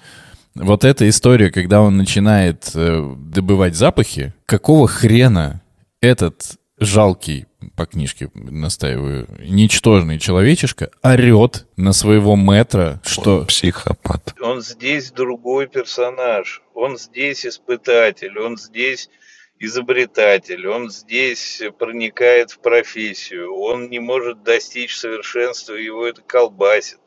вот 0.54 0.85
эта 0.85 1.09
история, 1.09 1.50
когда 1.50 1.83
он 1.83 1.96
начинает 1.96 2.70
э, 2.74 3.14
добывать 3.18 3.74
запахи, 3.74 4.33
какого 4.46 4.87
хрена 4.87 5.62
этот 6.00 6.59
жалкий 6.78 7.46
по 7.76 7.87
книжке 7.87 8.30
настаиваю, 8.35 9.26
ничтожный 9.40 10.18
человечишка 10.18 10.90
орет 11.02 11.66
на 11.76 11.92
своего 11.92 12.37
метра, 12.37 13.00
что... 13.04 13.44
Психопат. 13.46 14.35
Он 14.40 14.62
здесь 14.62 15.11
другой 15.11 15.66
персонаж. 15.66 16.62
Он 16.74 16.98
здесь 16.98 17.46
испытатель. 17.46 18.38
Он 18.38 18.57
здесь 18.59 19.09
изобретатель. 19.58 20.66
Он 20.66 20.90
здесь 20.90 21.62
проникает 21.78 22.50
в 22.50 22.60
профессию. 22.60 23.54
Он 23.54 23.88
не 23.88 23.98
может 23.98 24.42
достичь 24.42 24.96
совершенства, 24.96 25.74
его 25.74 26.06
это 26.06 26.22
колбасит. 26.22 26.98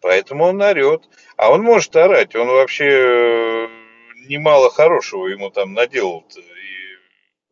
Поэтому 0.00 0.44
он 0.44 0.62
орет. 0.62 1.02
А 1.36 1.50
он 1.50 1.62
может 1.62 1.94
орать. 1.96 2.34
Он 2.34 2.48
вообще 2.48 2.84
э, 2.84 3.68
немало 4.28 4.70
хорошего 4.70 5.26
ему 5.26 5.50
там 5.50 5.74
наделал 5.74 6.24
и 6.36 6.42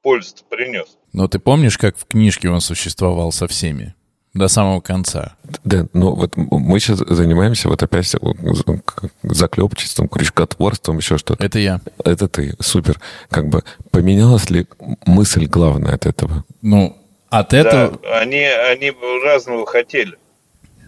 пользу 0.03 0.45
принес. 0.49 0.99
Но 1.13 1.29
ты 1.29 1.39
помнишь, 1.39 1.79
как 1.79 1.97
в 1.97 2.07
книжке 2.07 2.49
он 2.49 2.61
существовал 2.61 3.33
со 3.33 3.49
всеми? 3.49 3.95
До 4.37 4.49
самого 4.49 4.81
конца. 4.81 5.35
Да, 5.65 5.87
ну 5.95 6.15
вот 6.15 6.37
мы 6.37 6.79
сейчас 6.79 6.99
занимаемся 6.99 7.69
вот 7.71 7.83
опять 7.83 8.15
заклепчеством, 9.23 10.09
крючкотворством, 10.09 10.99
еще 10.99 11.17
что-то. 11.17 11.43
Это 11.43 11.59
я. 11.59 11.81
Это 12.05 12.29
ты, 12.29 12.55
супер. 12.61 13.01
Как 13.31 13.49
бы 13.49 13.65
поменялась 13.91 14.51
ли 14.51 14.67
мысль 15.07 15.47
главная 15.47 15.95
от 15.95 16.05
этого? 16.05 16.45
Ну, 16.61 16.99
от 17.31 17.55
этого... 17.55 17.99
Да, 18.03 18.19
они, 18.21 18.43
они 18.45 18.93
разного 19.25 19.65
хотели. 19.67 20.19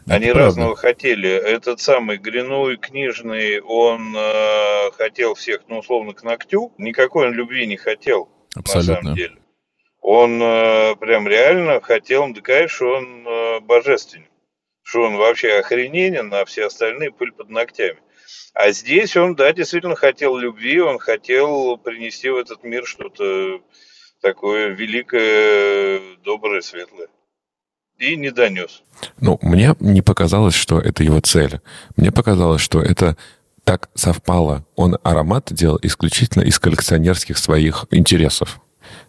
Это 0.05 0.15
Они 0.17 0.27
правда. 0.27 0.45
разного 0.45 0.77
хотели. 0.77 1.31
Этот 1.31 1.81
самый 1.81 2.19
Гринуй 2.19 2.77
книжный, 2.77 3.61
он 3.61 4.15
э, 4.17 4.91
хотел 4.97 5.35
всех, 5.35 5.61
ну, 5.69 5.79
условно, 5.79 6.13
к 6.13 6.23
ногтю. 6.23 6.73
Никакой 6.79 7.29
он 7.29 7.35
любви 7.35 7.67
не 7.67 7.77
хотел, 7.77 8.29
Абсолютно. 8.55 8.95
на 8.95 9.01
самом 9.03 9.15
деле. 9.17 9.35
Он 10.01 10.41
э, 10.41 10.97
прям 10.97 11.27
реально 11.27 11.81
хотел 11.81 12.33
доказать, 12.33 12.71
что 12.71 12.95
он 12.95 13.27
э, 13.27 13.61
божественен, 13.61 14.27
что 14.83 15.03
он 15.03 15.17
вообще 15.17 15.59
охрененен, 15.59 16.33
а 16.33 16.45
все 16.45 16.67
остальные 16.67 17.11
пыль 17.11 17.33
под 17.33 17.51
ногтями. 17.51 17.99
А 18.55 18.73
здесь 18.73 19.17
он, 19.17 19.35
да, 19.35 19.53
действительно 19.53 19.97
хотел 19.97 20.37
любви, 20.37 20.81
он 20.81 20.99
хотел 20.99 21.77
принести 21.79 22.29
в 22.29 22.37
этот 22.37 22.65
мир 22.65 22.87
что-то 22.87 23.61
такое 24.21 24.69
великое, 24.69 26.01
доброе, 26.25 26.61
светлое. 26.61 27.09
И 27.99 28.17
не 28.17 28.31
донес. 28.31 28.83
Ну, 29.21 29.39
мне 29.43 29.75
не 29.81 30.03
показалось, 30.03 30.55
что 30.55 30.81
это 30.81 31.03
его 31.03 31.21
цель. 31.21 31.61
Мне 31.97 32.13
показалось, 32.13 32.63
что 32.63 32.81
это 32.81 33.17
так 33.65 33.91
совпало. 33.95 34.65
Он 34.77 34.99
аромат 35.03 35.53
делал 35.53 35.79
исключительно 35.83 36.43
из 36.43 36.59
коллекционерских 36.59 37.39
своих 37.39 37.87
интересов. 37.91 38.61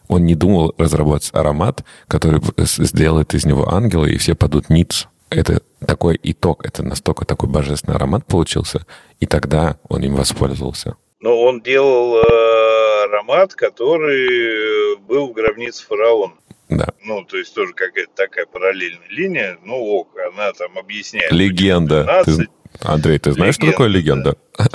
Он 0.08 0.26
не 0.26 0.36
думал 0.36 0.74
разработать 0.78 1.30
аромат, 1.34 1.84
который 2.08 2.42
сделает 2.58 3.34
из 3.34 3.46
него 3.46 3.72
ангела, 3.74 4.06
и 4.06 4.18
все 4.18 4.36
падут 4.36 4.70
ниц. 4.70 5.08
Это 5.30 5.62
такой 5.86 6.20
итог, 6.24 6.66
это 6.66 6.84
настолько 6.84 7.26
такой 7.26 7.50
божественный 7.50 7.96
аромат 7.96 8.26
получился, 8.26 8.86
и 9.20 9.28
тогда 9.28 9.78
он 9.88 10.02
им 10.02 10.16
воспользовался. 10.16 10.96
Но 11.22 11.40
он 11.42 11.62
делал 11.62 12.18
э, 12.18 13.04
аромат, 13.06 13.54
который 13.54 14.98
был 15.00 15.28
в 15.28 15.34
гробнице 15.34 15.86
фараона. 15.86 16.34
Да. 16.70 16.88
Ну, 17.04 17.26
то 17.26 17.38
есть 17.38 17.54
тоже 17.54 17.74
какая-то 17.74 18.12
такая 18.16 18.46
параллельная 18.46 19.08
линия. 19.10 19.58
Ну, 19.64 19.76
ок, 19.76 20.10
она 20.34 20.54
там 20.54 20.78
объясняет. 20.78 21.32
Легенда. 21.32 22.24
Ты, 22.26 22.48
Андрей, 22.82 23.18
ты 23.18 23.32
знаешь, 23.34 23.58
легенда, 23.58 23.72
что 23.72 23.72
такое 23.72 23.88
легенда? 23.88 24.38
Да. 24.58 24.66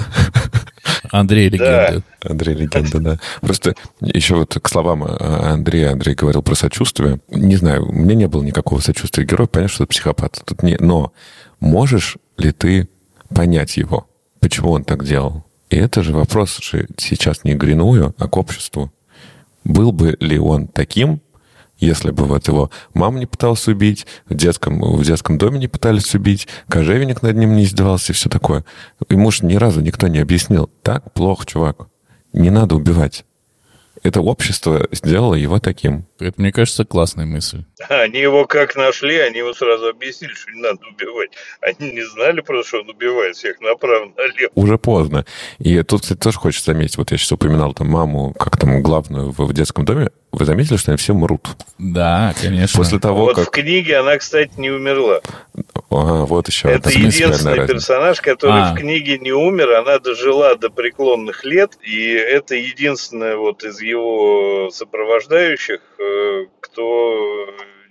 Андрей 1.14 1.48
легенда. 1.48 2.02
Да. 2.22 2.30
Андрей 2.30 2.54
легенда, 2.56 2.98
да. 2.98 3.18
Просто 3.40 3.74
еще 4.00 4.34
вот 4.34 4.58
к 4.60 4.68
словам 4.68 5.04
э, 5.04 5.08
Андрея, 5.16 5.92
Андрей 5.92 6.16
говорил 6.16 6.42
про 6.42 6.56
сочувствие. 6.56 7.20
Не 7.28 7.54
знаю, 7.54 7.88
у 7.88 7.92
меня 7.92 8.16
не 8.16 8.26
было 8.26 8.42
никакого 8.42 8.80
сочувствия 8.80 9.24
героя, 9.24 9.46
понятно, 9.46 9.72
что 9.72 9.84
это 9.84 9.90
психопат. 9.90 10.42
Тут 10.44 10.64
не... 10.64 10.76
Но 10.80 11.12
можешь 11.60 12.16
ли 12.36 12.50
ты 12.50 12.88
понять 13.32 13.76
его? 13.76 14.08
Почему 14.40 14.72
он 14.72 14.82
так 14.82 15.04
делал? 15.04 15.44
И 15.70 15.76
это 15.76 16.02
же 16.02 16.12
вопрос 16.12 16.58
же 16.60 16.88
сейчас 16.96 17.44
не 17.44 17.54
Гриную, 17.54 18.12
а 18.18 18.28
к 18.28 18.36
обществу. 18.36 18.92
Был 19.62 19.92
бы 19.92 20.16
ли 20.18 20.38
он 20.38 20.66
таким, 20.66 21.20
если 21.84 22.10
бы 22.10 22.24
вот 22.24 22.48
его 22.48 22.70
мама 22.94 23.18
не 23.18 23.26
пыталась 23.26 23.66
убить, 23.68 24.06
в 24.28 24.34
детском, 24.34 24.80
в 24.80 25.04
детском 25.04 25.38
доме 25.38 25.58
не 25.58 25.68
пытались 25.68 26.14
убить, 26.14 26.48
кожевенник 26.68 27.22
над 27.22 27.36
ним 27.36 27.56
не 27.56 27.64
издевался 27.64 28.12
и 28.12 28.14
все 28.14 28.28
такое. 28.28 28.64
Ему 29.08 29.30
же 29.30 29.44
ни 29.46 29.56
разу 29.56 29.80
никто 29.80 30.08
не 30.08 30.18
объяснил. 30.18 30.70
Так 30.82 31.12
плохо, 31.12 31.46
чувак. 31.46 31.88
Не 32.32 32.50
надо 32.50 32.74
убивать 32.74 33.24
это 34.04 34.20
общество 34.20 34.86
сделало 34.92 35.34
его 35.34 35.58
таким. 35.58 36.04
Это, 36.18 36.40
мне 36.40 36.52
кажется, 36.52 36.84
классная 36.84 37.24
мысль. 37.24 37.64
Они 37.88 38.18
его 38.18 38.44
как 38.44 38.76
нашли, 38.76 39.18
они 39.18 39.38
ему 39.38 39.54
сразу 39.54 39.88
объяснили, 39.88 40.32
что 40.34 40.50
не 40.52 40.60
надо 40.60 40.80
убивать. 40.86 41.30
Они 41.62 41.92
не 41.92 42.02
знали 42.02 42.40
просто, 42.42 42.68
что 42.68 42.80
он 42.82 42.90
убивает 42.90 43.34
всех 43.34 43.60
направо-налево. 43.60 44.52
Уже 44.54 44.78
поздно. 44.78 45.24
И 45.58 45.82
тут, 45.82 46.02
кстати, 46.02 46.18
тоже 46.18 46.38
хочется 46.38 46.72
заметить, 46.72 46.98
вот 46.98 47.10
я 47.10 47.16
сейчас 47.16 47.32
упоминал 47.32 47.72
там 47.72 47.88
маму, 47.88 48.34
как 48.38 48.58
там 48.58 48.82
главную 48.82 49.32
в, 49.32 49.38
в 49.38 49.52
детском 49.54 49.86
доме, 49.86 50.10
вы 50.32 50.44
заметили, 50.44 50.76
что 50.76 50.90
они 50.90 50.98
все 50.98 51.14
мрут? 51.14 51.48
Да, 51.78 52.34
конечно. 52.40 52.76
После 52.76 52.98
того, 52.98 53.24
вот 53.24 53.36
как... 53.36 53.46
в 53.46 53.50
книге 53.50 53.98
она, 53.98 54.18
кстати, 54.18 54.52
не 54.58 54.70
умерла. 54.70 55.20
А, 55.90 56.24
вот 56.24 56.48
еще 56.48 56.68
Это 56.68 56.90
единственный 56.90 57.54
разница. 57.54 57.66
персонаж, 57.66 58.20
который 58.20 58.62
а. 58.62 58.74
в 58.74 58.78
книге 58.78 59.18
не 59.18 59.32
умер, 59.32 59.72
она 59.72 59.98
дожила 59.98 60.56
до 60.56 60.70
преклонных 60.70 61.44
лет, 61.44 61.78
и 61.82 62.10
это 62.12 62.54
единственная 62.54 63.36
вот 63.36 63.64
из 63.64 63.80
его 63.80 64.70
сопровождающих, 64.70 65.80
э, 65.98 66.46
кто 66.60 67.46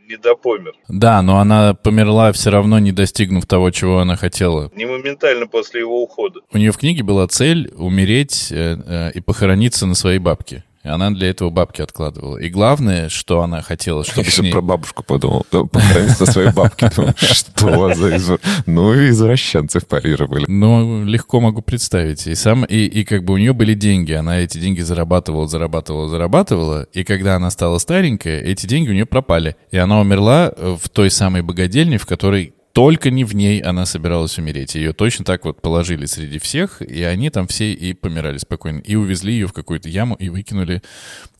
не 0.08 0.18
допомер. 0.18 0.74
Да, 0.88 1.22
но 1.22 1.40
она 1.40 1.74
померла 1.74 2.32
все 2.32 2.50
равно, 2.50 2.80
не 2.80 2.92
достигнув 2.92 3.46
того, 3.46 3.72
чего 3.72 4.00
она 4.00 4.16
хотела. 4.16 4.72
Не 4.76 4.86
моментально 4.86 5.48
после 5.48 5.82
его 5.82 6.04
ухода. 6.04 6.42
У 6.52 6.58
нее 6.58 6.72
в 6.72 6.78
книге 6.78 7.04
была 7.04 7.28
цель 7.28 7.72
умереть 7.76 8.52
э, 8.52 8.78
э, 8.86 9.12
и 9.14 9.22
похорониться 9.22 9.86
на 9.86 9.96
своей 9.96 10.20
бабке. 10.20 10.64
И 10.84 10.90
она 10.90 11.12
для 11.12 11.30
этого 11.30 11.50
бабки 11.50 11.82
откладывала. 11.82 12.38
И 12.38 12.50
главное, 12.50 13.08
что 13.08 13.42
она 13.42 13.62
хотела, 13.62 14.04
чтобы 14.04 14.28
Я 14.36 14.44
ней... 14.44 14.52
про 14.52 14.62
бабушку 14.62 15.02
подумал. 15.04 15.46
Похорониться 15.50 16.26
на 16.26 16.32
своей 16.32 16.52
бабке. 16.52 16.92
Что 17.16 17.94
за 17.94 18.18
извр... 18.18 18.40
Ну, 18.66 18.94
извращенцы 18.94 19.80
были. 19.90 20.46
Ну, 20.50 21.06
легко 21.06 21.40
могу 21.40 21.62
представить. 21.62 22.28
И, 22.28 22.36
сам, 22.36 22.66
и, 22.66 22.86
и 22.86 23.06
как 23.06 23.24
бы 23.24 23.36
у 23.36 23.38
нее 23.38 23.54
были 23.54 23.74
деньги. 23.74 24.12
Она 24.12 24.40
эти 24.40 24.58
деньги 24.58 24.82
зарабатывала, 24.82 25.48
зарабатывала, 25.48 26.10
зарабатывала. 26.10 26.88
И 26.92 27.06
когда 27.06 27.36
она 27.36 27.50
стала 27.50 27.78
старенькая, 27.78 28.42
эти 28.42 28.66
деньги 28.66 28.90
у 28.90 28.94
нее 28.94 29.06
пропали. 29.06 29.56
И 29.72 29.78
она 29.78 30.02
умерла 30.02 30.52
в 30.58 30.90
той 30.90 31.10
самой 31.10 31.44
богадельне, 31.44 31.98
в 31.98 32.06
которой 32.06 32.54
только 32.74 33.12
не 33.12 33.24
в 33.24 33.36
ней 33.36 33.62
она 33.62 33.86
собиралась 33.86 34.38
умереть. 34.40 34.76
Ее 34.76 34.94
точно 34.94 35.24
так 35.24 35.46
вот 35.46 35.62
положили 35.62 36.06
среди 36.06 36.40
всех, 36.40 36.82
и 36.82 37.04
они 37.04 37.30
там 37.30 37.48
все 37.48 37.72
и 37.72 37.94
помирали 37.94 38.40
спокойно. 38.40 38.80
И 38.80 38.96
увезли 38.96 39.34
ее 39.34 39.48
в 39.48 39.54
какую-то 39.54 39.90
яму 39.90 40.16
и 40.16 40.30
выкинули. 40.30 40.82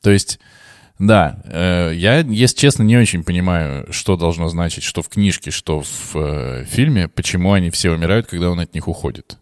То 0.02 0.12
есть... 0.12 0.40
Да, 1.00 1.42
э, 1.46 1.92
я, 1.96 2.20
если 2.20 2.56
честно, 2.56 2.84
не 2.84 2.96
очень 2.96 3.24
понимаю, 3.24 3.92
что 3.92 4.16
должно 4.16 4.48
значить, 4.48 4.84
что 4.84 5.02
в 5.02 5.10
книжке, 5.10 5.50
что 5.50 5.82
в 5.82 6.16
э, 6.16 6.66
фильме, 6.66 7.08
почему 7.08 7.52
они 7.52 7.72
все 7.72 7.90
умирают, 7.90 8.28
когда 8.28 8.52
он 8.52 8.60
от 8.60 8.76
них 8.76 8.88
уходит. 8.88 9.40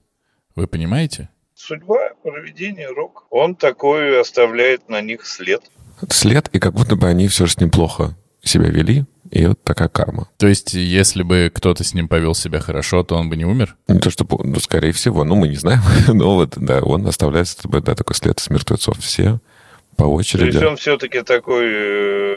Вы 0.56 0.68
понимаете? 0.68 1.30
Судьба, 1.54 2.14
проведение 2.24 2.88
рук. 2.88 3.28
Он 3.30 3.56
такой 3.56 4.20
оставляет 4.20 4.88
на 4.88 5.02
них 5.02 5.26
след. 5.26 5.62
След, 6.10 6.48
и 6.54 6.58
как 6.58 6.74
будто 6.74 6.96
бы 6.96 7.08
они 7.08 7.28
все 7.28 7.46
же 7.46 7.52
с 7.52 7.60
ним 7.60 7.70
плохо 7.70 8.16
себя 8.42 8.70
вели, 8.70 9.06
и 9.32 9.46
вот 9.46 9.64
такая 9.64 9.88
карма. 9.88 10.28
То 10.38 10.48
есть, 10.48 10.74
если 10.74 11.24
бы 11.24 11.52
кто-то 11.54 11.84
с 11.84 11.94
ним 11.94 12.08
повел 12.08 12.36
себя 12.36 12.60
хорошо, 12.60 13.04
то 13.04 13.16
он 13.16 13.30
бы 13.30 13.38
не 13.38 13.46
умер? 13.46 13.76
Не 13.88 14.00
то, 14.00 14.10
что, 14.12 14.28
ну, 14.44 14.60
скорее 14.60 14.92
всего, 14.92 15.24
ну, 15.24 15.36
мы 15.36 15.48
не 15.48 15.56
знаем, 15.56 15.82
но 16.08 16.36
вот, 16.36 16.54
да, 16.58 16.82
он 16.82 17.08
оставляет 17.08 17.48
с 17.48 17.56
тобой, 17.56 17.82
да, 17.82 17.96
такой 17.96 18.16
след 18.16 18.40
с 18.40 18.50
мертвецов. 18.50 19.00
Все 19.00 19.40
по 19.96 20.04
очереди. 20.04 20.52
То 20.52 20.58
есть 20.58 20.64
он 20.64 20.78
все-таки 20.78 21.22
такой 21.22 21.66
э, 21.68 22.36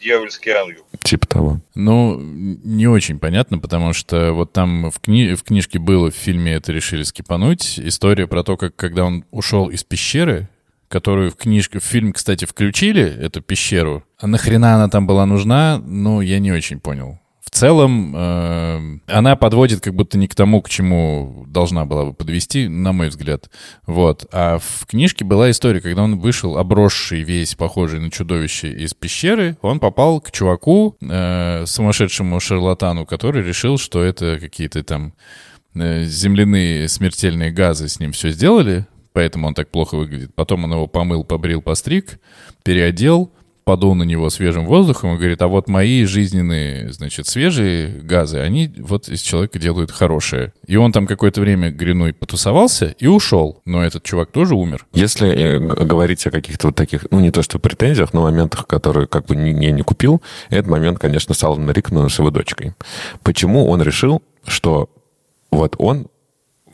дьявольский 0.00 0.52
ангел. 0.52 0.84
Типа 1.02 1.26
того. 1.26 1.60
Ну, 1.74 2.18
не 2.20 2.86
очень 2.86 3.18
понятно, 3.18 3.58
потому 3.58 3.92
что 3.92 4.32
вот 4.32 4.52
там 4.52 4.90
в, 4.90 5.00
кни... 5.00 5.34
в 5.34 5.42
книжке 5.42 5.78
было, 5.78 6.10
в 6.10 6.14
фильме 6.14 6.54
это 6.54 6.72
решили 6.72 7.02
скипануть, 7.02 7.78
история 7.78 8.26
про 8.26 8.42
то, 8.42 8.56
как 8.56 8.76
когда 8.76 9.04
он 9.04 9.24
ушел 9.30 9.68
из 9.68 9.84
пещеры, 9.84 10.48
которую 10.88 11.30
в 11.30 11.36
книжке, 11.36 11.78
в 11.78 11.84
фильм, 11.84 12.12
кстати, 12.12 12.44
включили, 12.44 13.02
эту 13.02 13.40
пещеру. 13.42 14.04
А 14.18 14.26
нахрена 14.26 14.74
она 14.74 14.88
там 14.88 15.06
была 15.06 15.26
нужна, 15.26 15.78
ну, 15.78 16.20
я 16.20 16.38
не 16.38 16.52
очень 16.52 16.80
понял. 16.80 17.18
В 17.48 17.50
целом, 17.50 18.14
э, 18.14 18.98
она 19.06 19.34
подводит 19.34 19.80
как 19.80 19.94
будто 19.94 20.18
не 20.18 20.28
к 20.28 20.34
тому, 20.34 20.60
к 20.60 20.68
чему 20.68 21.46
должна 21.48 21.86
была 21.86 22.04
бы 22.04 22.12
подвести, 22.12 22.68
на 22.68 22.92
мой 22.92 23.08
взгляд. 23.08 23.48
Вот. 23.86 24.26
А 24.32 24.58
в 24.58 24.84
книжке 24.86 25.24
была 25.24 25.50
история, 25.50 25.80
когда 25.80 26.02
он 26.02 26.18
вышел, 26.18 26.58
обросший 26.58 27.22
весь, 27.22 27.54
похожий 27.54 28.00
на 28.00 28.10
чудовище 28.10 28.70
из 28.70 28.92
пещеры, 28.92 29.56
он 29.62 29.80
попал 29.80 30.20
к 30.20 30.30
чуваку, 30.30 30.98
э, 31.00 31.64
сумасшедшему 31.64 32.38
шарлатану, 32.38 33.06
который 33.06 33.42
решил, 33.42 33.78
что 33.78 34.02
это 34.02 34.38
какие-то 34.38 34.82
там 34.82 35.14
э, 35.74 36.04
земляные 36.04 36.86
смертельные 36.86 37.50
газы 37.50 37.88
с 37.88 37.98
ним 37.98 38.12
все 38.12 38.30
сделали, 38.30 38.86
поэтому 39.18 39.48
он 39.48 39.54
так 39.54 39.68
плохо 39.68 39.96
выглядит. 39.96 40.32
Потом 40.36 40.62
он 40.62 40.72
его 40.72 40.86
помыл, 40.86 41.24
побрил, 41.24 41.60
постриг, 41.60 42.20
переодел, 42.62 43.32
подул 43.64 43.96
на 43.96 44.04
него 44.04 44.30
свежим 44.30 44.64
воздухом 44.64 45.14
и 45.14 45.16
говорит, 45.16 45.42
а 45.42 45.48
вот 45.48 45.68
мои 45.68 46.04
жизненные, 46.04 46.92
значит, 46.92 47.26
свежие 47.26 47.88
газы, 47.88 48.38
они 48.38 48.72
вот 48.78 49.08
из 49.08 49.20
человека 49.20 49.58
делают 49.58 49.90
хорошее. 49.90 50.52
И 50.68 50.76
он 50.76 50.92
там 50.92 51.08
какое-то 51.08 51.40
время 51.40 51.72
гряной 51.72 52.12
потусовался 52.12 52.94
и 52.96 53.08
ушел. 53.08 53.60
Но 53.64 53.82
этот 53.82 54.04
чувак 54.04 54.30
тоже 54.30 54.54
умер. 54.54 54.86
Если 54.92 55.28
э, 55.28 55.58
говорить 55.58 56.24
о 56.28 56.30
каких-то 56.30 56.68
вот 56.68 56.76
таких, 56.76 57.08
ну, 57.10 57.18
не 57.18 57.32
то 57.32 57.42
что 57.42 57.58
претензиях, 57.58 58.14
но 58.14 58.22
моментах, 58.22 58.68
которые 58.68 59.08
как 59.08 59.26
бы 59.26 59.34
не, 59.34 59.52
не, 59.52 59.72
не 59.72 59.82
купил, 59.82 60.22
этот 60.48 60.68
момент, 60.68 61.00
конечно, 61.00 61.34
с 61.34 61.42
Аланом 61.42 61.72
Рикманом 61.72 62.08
с 62.08 62.20
его 62.20 62.30
дочкой. 62.30 62.74
Почему 63.24 63.66
он 63.66 63.82
решил, 63.82 64.22
что 64.46 64.88
вот 65.50 65.74
он, 65.76 66.06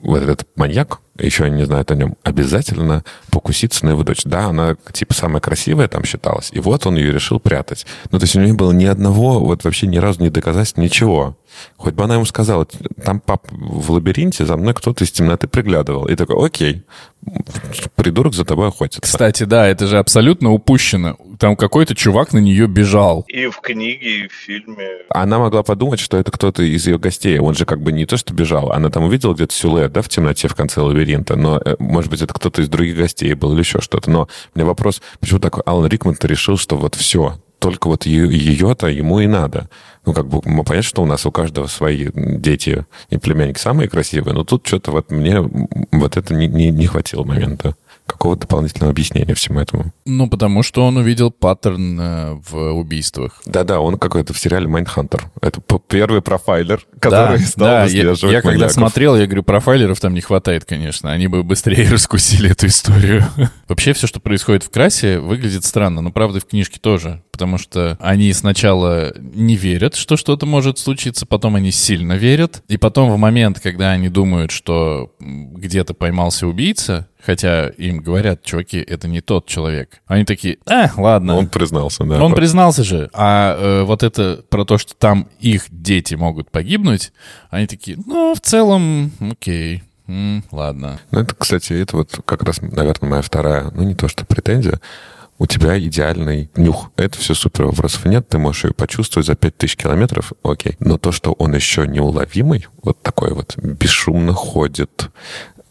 вот 0.03 0.23
этот 0.23 0.47
маньяк, 0.57 1.01
еще 1.19 1.49
не 1.49 1.65
знают 1.65 1.91
о 1.91 1.95
нем, 1.95 2.17
обязательно 2.23 3.05
покуситься 3.31 3.85
на 3.87 3.91
его 3.91 4.03
дочь. 4.03 4.23
Да, 4.25 4.47
она 4.47 4.77
типа 4.93 5.15
самая 5.15 5.41
красивая 5.41 5.89
там 5.89 6.05
считалась, 6.05 6.51
и 6.53 6.61
вот 6.61 6.87
он 6.87 6.97
ее 6.97 7.13
решил 7.13 7.39
прятать. 7.39 7.87
Ну, 8.11 8.19
то 8.19 8.25
есть 8.25 8.37
у 8.37 8.41
него 8.41 8.51
не 8.51 8.57
было 8.57 8.73
ни 8.73 8.85
одного, 8.85 9.41
вот 9.41 9.65
вообще 9.65 9.87
ни 9.87 9.99
разу 9.99 10.23
не 10.23 10.31
доказать 10.31 10.77
ничего. 10.77 11.37
Хоть 11.77 11.95
бы 11.95 12.05
она 12.05 12.15
ему 12.15 12.25
сказала, 12.25 12.67
там, 13.05 13.21
пап, 13.21 13.47
в 13.51 13.93
лабиринте 13.93 14.45
за 14.45 14.57
мной 14.57 14.75
кто-то 14.75 15.05
из 15.05 15.13
темноты 15.13 15.47
приглядывал. 15.49 16.07
И 16.07 16.17
такой, 16.17 16.45
окей, 16.45 16.83
придурок 17.95 18.35
за 18.35 18.45
тобой 18.45 18.69
охотится. 18.69 19.01
Кстати, 19.01 19.45
да, 19.45 19.67
это 19.67 19.87
же 19.87 19.99
абсолютно 19.99 20.53
упущено. 20.53 21.17
Там 21.39 21.57
какой-то 21.57 21.95
чувак 21.95 22.33
на 22.33 22.39
нее 22.39 22.67
бежал. 22.67 23.25
И 23.29 23.47
в 23.47 23.61
книге, 23.61 24.25
и 24.25 24.29
в 24.29 24.33
фильме. 24.33 24.89
Она 25.11 25.39
могла 25.39 25.63
подумать, 25.63 26.01
что 26.01 26.17
это 26.17 26.31
кто-то 26.31 26.63
из 26.63 26.87
ее 26.87 26.99
гостей. 26.99 27.39
Он 27.39 27.55
же 27.55 27.65
как 27.65 27.83
бы 27.83 27.93
не 27.93 28.07
то, 28.07 28.17
что 28.17 28.35
бежал. 28.35 28.73
Она 28.73 28.91
там 28.91 29.05
увидела 29.05 29.35
где-то 29.35 29.55
силуэт, 29.55 29.93
да, 29.93 30.03
в 30.03 30.09
темноте 30.09 30.49
в 30.49 30.55
конце 30.55 30.81
лабиринта. 30.81 31.04
Но, 31.37 31.61
э, 31.65 31.77
может 31.79 32.11
быть, 32.11 32.23
это 32.23 32.35
кто-то 32.35 32.63
из 32.63 32.69
других 32.69 32.97
гостей 32.97 33.35
был 33.35 33.53
или 33.53 33.61
еще 33.61 33.81
что-то. 33.81 34.11
Но 34.11 34.29
у 34.55 34.59
меня 34.59 34.67
вопрос, 34.67 35.03
почему 35.21 35.41
так 35.41 35.59
Алан 35.67 35.87
Рикман 35.87 36.17
решил, 36.23 36.57
что 36.57 36.77
вот 36.77 36.95
все, 36.95 37.39
только 37.59 37.89
вот 37.89 38.05
ее-то 38.07 38.89
ему 38.89 39.21
и 39.21 39.27
надо. 39.27 39.69
Ну, 40.05 40.13
как 40.13 40.27
бы, 40.27 40.41
мы 40.45 40.65
понятно, 40.65 40.89
что 40.89 41.03
у 41.03 41.07
нас 41.07 41.25
у 41.25 41.33
каждого 41.33 41.67
свои 41.67 42.11
дети 42.15 42.85
и 43.09 43.17
племянники 43.17 43.59
самые 43.59 43.89
красивые, 43.89 44.35
но 44.35 44.45
тут 44.45 44.67
что-то 44.67 44.91
вот 44.91 45.11
мне 45.11 45.41
вот 45.93 46.17
это 46.17 46.35
не, 46.35 46.47
не, 46.47 46.71
не 46.71 46.87
хватило 46.87 47.25
момента 47.25 47.75
какого 48.07 48.37
дополнительного 48.37 48.91
объяснения 48.91 49.35
всему 49.35 49.61
этому. 49.61 49.93
Ну, 50.05 50.29
потому 50.29 50.63
что 50.63 50.85
он 50.85 50.97
увидел 50.99 51.31
паттерн 51.31 52.01
э, 52.01 52.41
в 52.49 52.73
убийствах. 52.73 53.41
Да-да, 53.47 53.81
он 53.81 53.99
какой-то 53.99 54.35
в 54.35 54.39
сериале 54.39 54.69
«Майндхантер». 54.69 55.25
Это 55.41 55.61
первый 55.89 56.21
профайлер, 56.21 56.87
который 57.01 57.39
да, 57.39 57.47
стал 57.47 57.67
да, 57.67 57.85
я, 57.87 58.13
я 58.13 58.43
когда 58.43 58.69
смотрел, 58.69 59.17
я 59.17 59.27
говорю, 59.27 59.43
профайлеров 59.43 60.01
там 60.01 60.13
не 60.13 60.21
хватает, 60.21 60.65
конечно. 60.65 61.13
Они 61.13 61.29
бы 61.29 61.43
быстрее 61.43 61.89
раскусили 61.91 62.51
эту 62.51 62.67
историю. 62.67 63.25
Вообще 63.69 63.95
все, 63.95 64.07
что 64.07 64.21
происходит 64.21 64.65
в 64.65 64.71
красе, 64.71 65.19
выглядит 65.19 65.65
странно. 65.65 66.03
Но, 66.03 66.13
правда, 66.13 66.41
в 66.41 66.45
книжке 66.45 66.79
тоже. 66.79 67.23
Потому 67.33 67.59
что 67.59 67.97
они 68.01 68.33
сначала 68.33 69.13
не 69.19 69.57
верят, 69.57 69.97
что 69.97 70.17
что-то 70.17 70.47
может 70.47 70.79
случиться, 70.79 71.27
потом 71.27 71.57
они 71.57 71.73
сильно 71.73 72.13
верят. 72.13 72.63
И 72.69 72.77
потом 72.77 73.11
в 73.11 73.17
момент, 73.17 73.61
когда 73.61 73.91
они 73.91 74.09
думают, 74.09 74.51
что 74.51 75.13
где-то 75.21 75.95
поймался 75.95 76.47
убийца, 76.47 77.09
Хотя 77.25 77.69
им 77.69 78.01
говорят, 78.01 78.43
чуваки, 78.43 78.79
это 78.79 79.09
не 79.09 79.23
тот 79.23 79.47
человек. 79.47 80.03
Они 80.07 80.25
такие, 80.25 80.59
а, 80.67 80.91
ладно. 80.97 81.37
Он 81.37 81.49
признался, 81.49 82.05
да. 82.05 82.23
Он 82.23 82.35
признался 82.35 82.85
же. 82.85 83.09
А 83.15 83.57
э, 83.59 83.83
вот 83.85 84.03
это 84.03 84.45
про 84.51 84.65
то, 84.65 84.77
что 84.77 84.95
там 84.95 85.29
их 85.41 85.65
дети 85.71 86.15
могут 86.17 86.51
погибнуть, 86.51 87.13
они 87.49 87.67
такие, 87.67 87.97
ну, 88.07 88.35
в 88.35 88.41
целом, 88.41 89.11
окей. 89.21 89.83
М, 90.07 90.45
ладно. 90.53 91.01
Ну, 91.13 91.21
это, 91.21 91.35
кстати, 91.35 91.73
это 91.73 91.97
вот 91.97 92.21
как 92.27 92.43
раз, 92.43 92.61
наверное, 92.61 93.09
моя 93.09 93.23
вторая, 93.23 93.71
ну, 93.73 93.85
не 93.85 93.95
то 93.95 94.07
что 94.07 94.27
претензия, 94.27 94.81
у 95.39 95.47
тебя 95.47 95.79
идеальный 95.79 96.51
нюх. 96.57 96.91
Это 96.97 97.19
все 97.19 97.35
супер, 97.35 97.65
вопросов 97.65 98.05
нет, 98.05 98.29
ты 98.29 98.39
можешь 98.39 98.65
ее 98.65 98.73
почувствовать 98.73 99.27
за 99.27 99.35
5000 99.35 99.77
километров, 99.77 100.33
окей. 100.43 100.77
Но 100.79 100.99
то, 100.99 101.11
что 101.11 101.33
он 101.33 101.55
еще 101.55 101.87
неуловимый, 101.87 102.67
вот 102.83 103.01
такой 103.03 103.33
вот 103.33 103.57
бесшумно 103.57 104.33
ходит, 104.33 105.11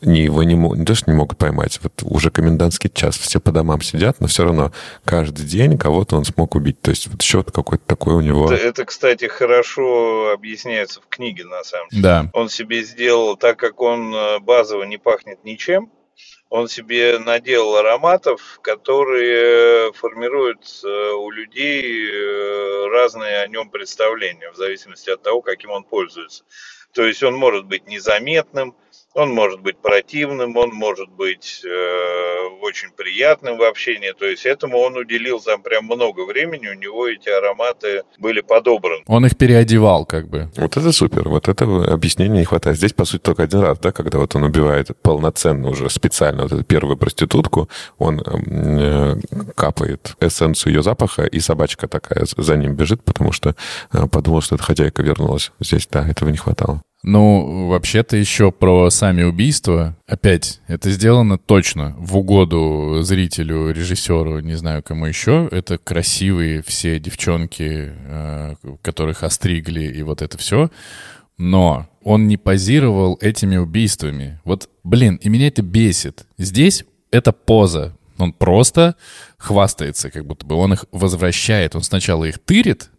не, 0.06 0.22
его 0.22 0.44
не, 0.44 0.56
не 0.56 0.86
то, 0.86 0.96
что 0.96 1.12
не 1.12 1.18
могут 1.18 1.38
поймать, 1.38 1.80
вот 1.84 2.04
уже 2.04 2.32
комендантский 2.32 2.90
час, 2.94 3.18
все 3.18 3.40
по 3.40 3.52
домам 3.52 3.82
сидят, 3.82 4.20
но 4.20 4.28
все 4.28 4.44
равно 4.44 4.72
каждый 5.06 5.46
день 5.46 5.78
кого-то 5.78 6.16
он 6.16 6.26
смог 6.26 6.56
убить. 6.56 6.82
То 6.82 6.92
есть 6.92 7.08
вот 7.08 7.22
счет 7.22 7.52
какой-то 7.52 7.86
такой 7.86 8.14
у 8.14 8.22
него. 8.22 8.52
Это, 8.52 8.56
это, 8.56 8.86
кстати, 8.86 9.26
хорошо 9.26 10.32
объясняется 10.32 11.02
в 11.02 11.08
книге, 11.08 11.46
на 11.46 11.64
самом 11.64 11.90
деле. 11.90 12.04
Да. 12.04 12.30
Он 12.34 12.50
себе 12.50 12.84
сделал, 12.84 13.38
так 13.38 13.58
как 13.58 13.82
он 13.82 14.14
э, 14.14 14.40
базово 14.40 14.84
не 14.84 14.98
пахнет 14.98 15.44
ничем, 15.44 15.92
он 16.50 16.68
себе 16.68 17.18
наделал 17.18 17.78
ароматов, 17.78 18.60
которые 18.62 19.92
формируют 19.94 20.82
э, 20.84 20.88
у 21.14 21.32
людей 21.32 22.12
э, 22.12 22.90
разные 22.92 23.42
о 23.42 23.48
нем 23.48 23.70
представления, 23.70 24.52
в 24.52 24.56
зависимости 24.56 25.10
от 25.10 25.24
того, 25.24 25.42
каким 25.42 25.72
он 25.72 25.84
пользуется. 25.84 26.44
То 26.94 27.06
есть 27.06 27.24
он 27.24 27.34
может 27.34 27.66
быть 27.66 27.88
незаметным, 27.88 28.76
он 29.14 29.32
может 29.32 29.62
быть 29.62 29.78
противным, 29.78 30.58
он 30.58 30.72
может 30.72 31.10
быть 31.10 31.62
э, 31.64 32.34
очень 32.62 32.90
приятным 32.92 33.58
в 33.58 33.64
общении. 33.64 34.12
То 34.18 34.26
есть 34.26 34.46
этому 34.46 34.80
он 34.80 34.98
уделил 34.98 35.40
там 35.40 35.62
прям 35.62 35.86
много 35.86 36.26
времени, 36.26 36.68
у 36.68 36.74
него 36.74 37.08
эти 37.08 37.30
ароматы 37.30 38.04
были 38.18 38.42
подобраны. 38.42 39.04
Он 39.08 39.26
их 39.26 39.38
переодевал 39.38 40.06
как 40.06 40.28
бы. 40.30 40.50
Вот 40.58 40.78
это 40.78 40.92
супер, 40.92 41.30
вот 41.30 41.48
этого 41.48 41.86
объяснения 41.92 42.40
не 42.40 42.46
хватает. 42.46 42.78
Здесь, 42.78 42.94
по 42.94 43.06
сути, 43.06 43.22
только 43.22 43.44
один 43.44 43.62
раз, 43.62 43.80
да, 43.80 43.92
когда 43.92 44.18
вот 44.18 44.36
он 44.36 44.44
убивает 44.44 44.90
полноценно 45.02 45.70
уже 45.70 45.90
специально 45.90 46.44
вот 46.44 46.52
эту 46.52 46.64
первую 46.64 46.98
проститутку, 46.98 47.70
он 47.98 48.20
э, 48.20 49.16
капает 49.56 50.16
эссенцию 50.20 50.74
ее 50.74 50.84
запаха, 50.84 51.24
и 51.26 51.40
собачка 51.40 51.88
такая 51.88 52.26
за 52.26 52.58
ним 52.58 52.76
бежит, 52.76 53.04
потому 53.04 53.32
что 53.32 53.56
э, 53.92 54.08
подумал, 54.12 54.42
что 54.42 54.56
эта 54.56 54.64
хозяйка 54.64 55.04
вернулась. 55.04 55.52
Здесь, 55.60 55.88
да, 55.88 56.08
этого 56.08 56.30
не 56.30 56.38
хватало. 56.38 56.82
Ну, 57.04 57.68
вообще-то 57.68 58.16
еще 58.16 58.52
про 58.52 58.90
сами 58.90 59.24
убийства. 59.24 59.98
Опять, 60.08 60.62
это 60.68 60.90
сделано 60.90 61.38
точно 61.38 61.96
в 61.98 62.18
угоду 62.18 63.00
зрителю, 63.02 63.72
режиссеру, 63.72 64.40
не 64.40 64.56
знаю 64.56 64.82
кому 64.82 65.06
еще. 65.06 65.50
Это 65.52 65.78
красивые 65.78 66.64
все 66.64 67.00
девчонки, 67.00 67.92
э, 67.94 68.56
которых 68.82 69.24
остригли 69.24 69.84
и 69.84 70.02
вот 70.02 70.22
это 70.22 70.38
все. 70.38 70.72
Но 71.38 71.90
он 72.04 72.30
не 72.30 72.38
позировал 72.38 73.18
этими 73.20 73.58
убийствами. 73.58 74.40
Вот, 74.46 74.70
блин, 74.86 75.16
и 75.16 75.28
меня 75.28 75.48
это 75.48 75.62
бесит. 75.62 76.26
Здесь 76.38 76.86
это 77.12 77.34
поза. 77.34 77.98
Он 78.18 78.32
просто 78.32 78.96
хвастается, 79.38 80.10
как 80.10 80.26
будто 80.26 80.46
бы 80.46 80.56
он 80.56 80.74
их 80.74 80.86
возвращает. 80.94 81.76
Он 81.76 81.84
сначала 81.84 82.24
их 82.24 82.40
тырит, 82.40 82.92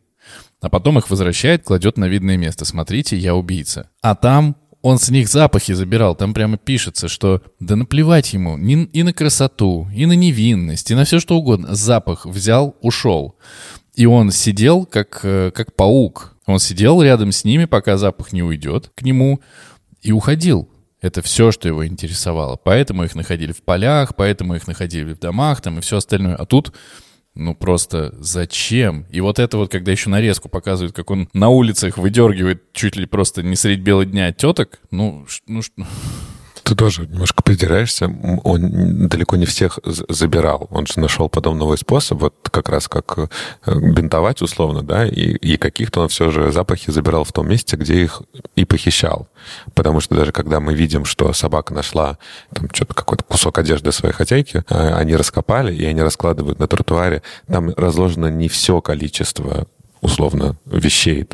а 0.65 0.71
потом 0.71 0.99
их 0.99 1.11
возвращает, 1.11 1.63
кладет 1.63 1.99
на 1.99 2.07
видное 2.07 2.39
место. 2.39 2.65
Смотрите, 2.65 3.19
я 3.19 3.35
убийца. 3.35 3.91
А 4.01 4.15
там 4.15 4.57
он 4.81 4.99
с 4.99 5.11
них 5.11 5.29
запахи 5.29 5.75
забирал. 5.75 6.17
Там 6.17 6.33
прямо 6.33 6.57
пишется, 6.57 7.07
что 7.07 7.43
да 7.61 7.77
наплевать 7.77 8.33
ему 8.33 8.57
и 8.57 9.03
на 9.03 9.13
красоту, 9.13 9.87
и 9.95 10.07
на 10.07 10.15
невинность, 10.15 10.91
и 10.91 10.95
на 10.95 11.05
все 11.05 11.21
что 11.21 11.37
угодно. 11.37 11.75
Запах 11.75 12.25
взял, 12.25 12.77
ушел. 12.81 13.37
И 13.95 14.07
он 14.07 14.31
сидел 14.31 14.87
как, 14.87 15.21
э, 15.23 15.51
как 15.55 15.77
паук. 15.77 16.35
Он 16.47 16.59
сидел 16.59 17.03
рядом 17.03 17.31
с 17.31 17.45
ними, 17.45 17.67
пока 17.67 17.99
запах 17.99 18.33
не 18.33 18.43
уйдет 18.43 18.91
к 18.95 19.03
нему, 19.03 19.41
и 20.01 20.13
уходил. 20.13 20.71
Это 21.03 21.21
все, 21.21 21.53
что 21.53 21.69
его 21.69 21.87
интересовало. 21.87 22.57
Поэтому 22.57 23.05
их 23.05 23.15
находили 23.15 23.53
в 23.53 23.63
полях, 23.63 24.17
поэтому 24.17 24.55
их 24.55 24.67
находили 24.67 25.13
в 25.13 25.19
домах 25.19 25.61
там 25.61 25.79
и 25.79 25.83
все 25.83 25.99
остальное. 25.99 26.37
А 26.37 26.47
тут 26.47 26.73
ну 27.35 27.55
просто 27.55 28.15
зачем? 28.19 29.07
И 29.11 29.21
вот 29.21 29.39
это 29.39 29.57
вот, 29.57 29.71
когда 29.71 29.93
еще 29.93 30.11
нарезку 30.11 30.49
показывают, 30.49 30.95
как 30.95 31.11
он 31.11 31.29
на 31.33 31.49
улицах 31.49 31.99
выдергивает 31.99 32.73
чуть 32.73 32.97
ли 32.97 33.07
просто 33.07 33.43
не 33.43 33.57
средь 33.57 33.81
бела 33.81 34.05
дня 34.05 34.33
теток, 34.33 34.81
ну, 34.91 35.27
ну 35.47 35.63
ты 36.65 36.75
тоже 36.75 37.07
немножко 37.07 37.43
придираешься. 37.43 38.07
Он 38.43 39.09
далеко 39.09 39.37
не 39.37 39.45
всех 39.45 39.79
забирал. 39.85 40.67
Он 40.71 40.87
же 40.87 40.99
нашел 40.99 41.29
потом 41.29 41.59
новый 41.59 41.77
способ, 41.77 42.23
вот 42.23 42.35
как 42.51 42.71
раз 42.71 42.89
как 42.89 43.19
э, 43.19 43.27
бинтовать 43.67 44.41
условно, 44.41 44.83
да, 44.83 45.07
и, 45.07 45.35
и 45.35 45.57
каких-то 45.59 46.01
он 46.01 46.09
все 46.09 46.31
же 46.31 46.51
запахи 46.53 46.91
забирал 46.91 47.25
в 47.25 47.33
том 47.33 47.49
месте, 47.49 47.77
где 47.77 48.03
их 48.03 48.23
и 48.57 48.65
похищал. 48.65 49.29
Потому 49.75 50.01
что 50.01 50.15
даже 50.15 50.33
когда 50.33 50.59
мы 50.59 50.75
видим, 50.75 51.05
что 51.05 51.33
собака 51.35 51.75
нашла 51.75 52.19
там 52.53 52.69
что-то, 52.73 52.95
какой-то 52.95 53.25
кусок 53.25 53.59
одежды 53.59 53.93
своей 53.93 54.15
хозяйки, 54.15 54.65
а, 54.69 54.97
они 54.97 55.17
раскопали, 55.17 55.75
и 55.75 55.85
они 55.85 56.01
раскладывают 56.01 56.59
на 56.59 56.67
тротуаре, 56.67 57.23
там 57.47 57.75
разложено 57.77 58.29
не 58.29 58.49
все 58.49 58.81
количество 58.81 59.67
условно, 60.05 60.57
вещей, 60.67 61.27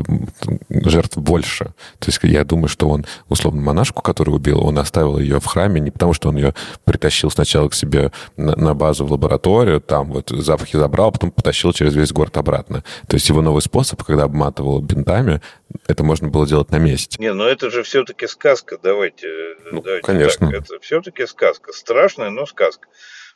жертв 0.71 1.19
больше. 1.19 1.75
То 1.99 2.07
есть 2.07 2.21
я 2.23 2.45
думаю, 2.45 2.69
что 2.69 2.89
он, 2.89 3.05
условно, 3.29 3.61
монашку, 3.61 4.01
которую 4.01 4.37
убил, 4.37 4.65
он 4.65 4.79
оставил 4.79 5.19
ее 5.19 5.41
в 5.41 5.47
храме 5.47 5.81
не 5.81 5.91
потому, 5.91 6.15
что 6.15 6.29
он 6.29 6.37
ее 6.37 6.55
притащил 6.85 7.31
сначала 7.31 7.69
к 7.69 7.75
себе 7.75 8.13
на, 8.37 8.55
на 8.55 8.75
базу 8.75 9.05
в 9.05 9.13
лабораторию, 9.13 9.81
там 9.81 10.13
вот 10.13 10.31
запахи 10.31 10.77
забрал, 10.77 11.11
потом 11.11 11.33
потащил 11.33 11.73
через 11.73 11.97
весь 11.97 12.13
город 12.13 12.37
обратно. 12.37 12.85
То 13.09 13.17
есть 13.17 13.29
его 13.29 13.43
новый 13.43 13.61
способ, 13.61 14.03
когда 14.05 14.23
обматывал 14.23 14.81
бинтами, 14.81 15.41
это 15.89 16.05
можно 16.05 16.29
было 16.29 16.47
делать 16.47 16.71
на 16.71 16.77
месте. 16.77 17.17
Не, 17.19 17.33
но 17.33 17.49
это 17.49 17.71
же 17.71 17.83
все-таки 17.83 18.29
сказка, 18.29 18.79
давайте. 18.81 19.27
Ну, 19.73 19.83
давайте 19.83 20.07
конечно. 20.07 20.49
Так. 20.49 20.63
Это 20.63 20.79
все-таки 20.81 21.27
сказка. 21.27 21.73
Страшная, 21.73 22.31
но 22.31 22.47
сказка. 22.47 22.87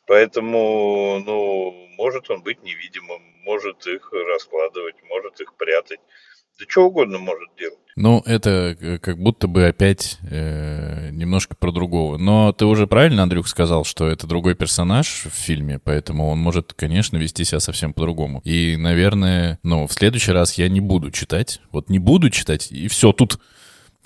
Поэтому, 0.06 1.20
ну, 1.26 1.88
может 1.96 2.30
он 2.30 2.42
быть 2.42 2.62
невидимым, 2.62 3.22
может 3.44 3.86
их 3.86 4.12
раскладывать, 4.12 4.96
может 5.08 5.40
их 5.40 5.54
прятать. 5.54 6.00
Да 6.58 6.66
что 6.68 6.86
угодно 6.86 7.18
может 7.18 7.48
делать. 7.58 7.78
Ну, 7.96 8.22
это 8.26 8.98
как 9.02 9.18
будто 9.18 9.48
бы 9.48 9.66
опять 9.66 10.18
э, 10.30 11.10
немножко 11.10 11.56
про 11.56 11.72
другого. 11.72 12.16
Но 12.16 12.52
ты 12.52 12.64
уже 12.64 12.86
правильно, 12.86 13.24
Андрюх, 13.24 13.48
сказал, 13.48 13.84
что 13.84 14.08
это 14.08 14.26
другой 14.26 14.54
персонаж 14.54 15.24
в 15.24 15.30
фильме, 15.30 15.78
поэтому 15.78 16.28
он 16.28 16.38
может, 16.38 16.72
конечно, 16.74 17.16
вести 17.16 17.44
себя 17.44 17.60
совсем 17.60 17.92
по-другому. 17.92 18.40
И, 18.44 18.76
наверное, 18.76 19.58
ну, 19.62 19.86
в 19.86 19.92
следующий 19.92 20.32
раз 20.32 20.54
я 20.54 20.68
не 20.68 20.80
буду 20.80 21.10
читать. 21.10 21.60
Вот 21.70 21.88
не 21.88 21.98
буду 21.98 22.30
читать, 22.30 22.70
и 22.70 22.88
все, 22.88 23.12
тут 23.12 23.40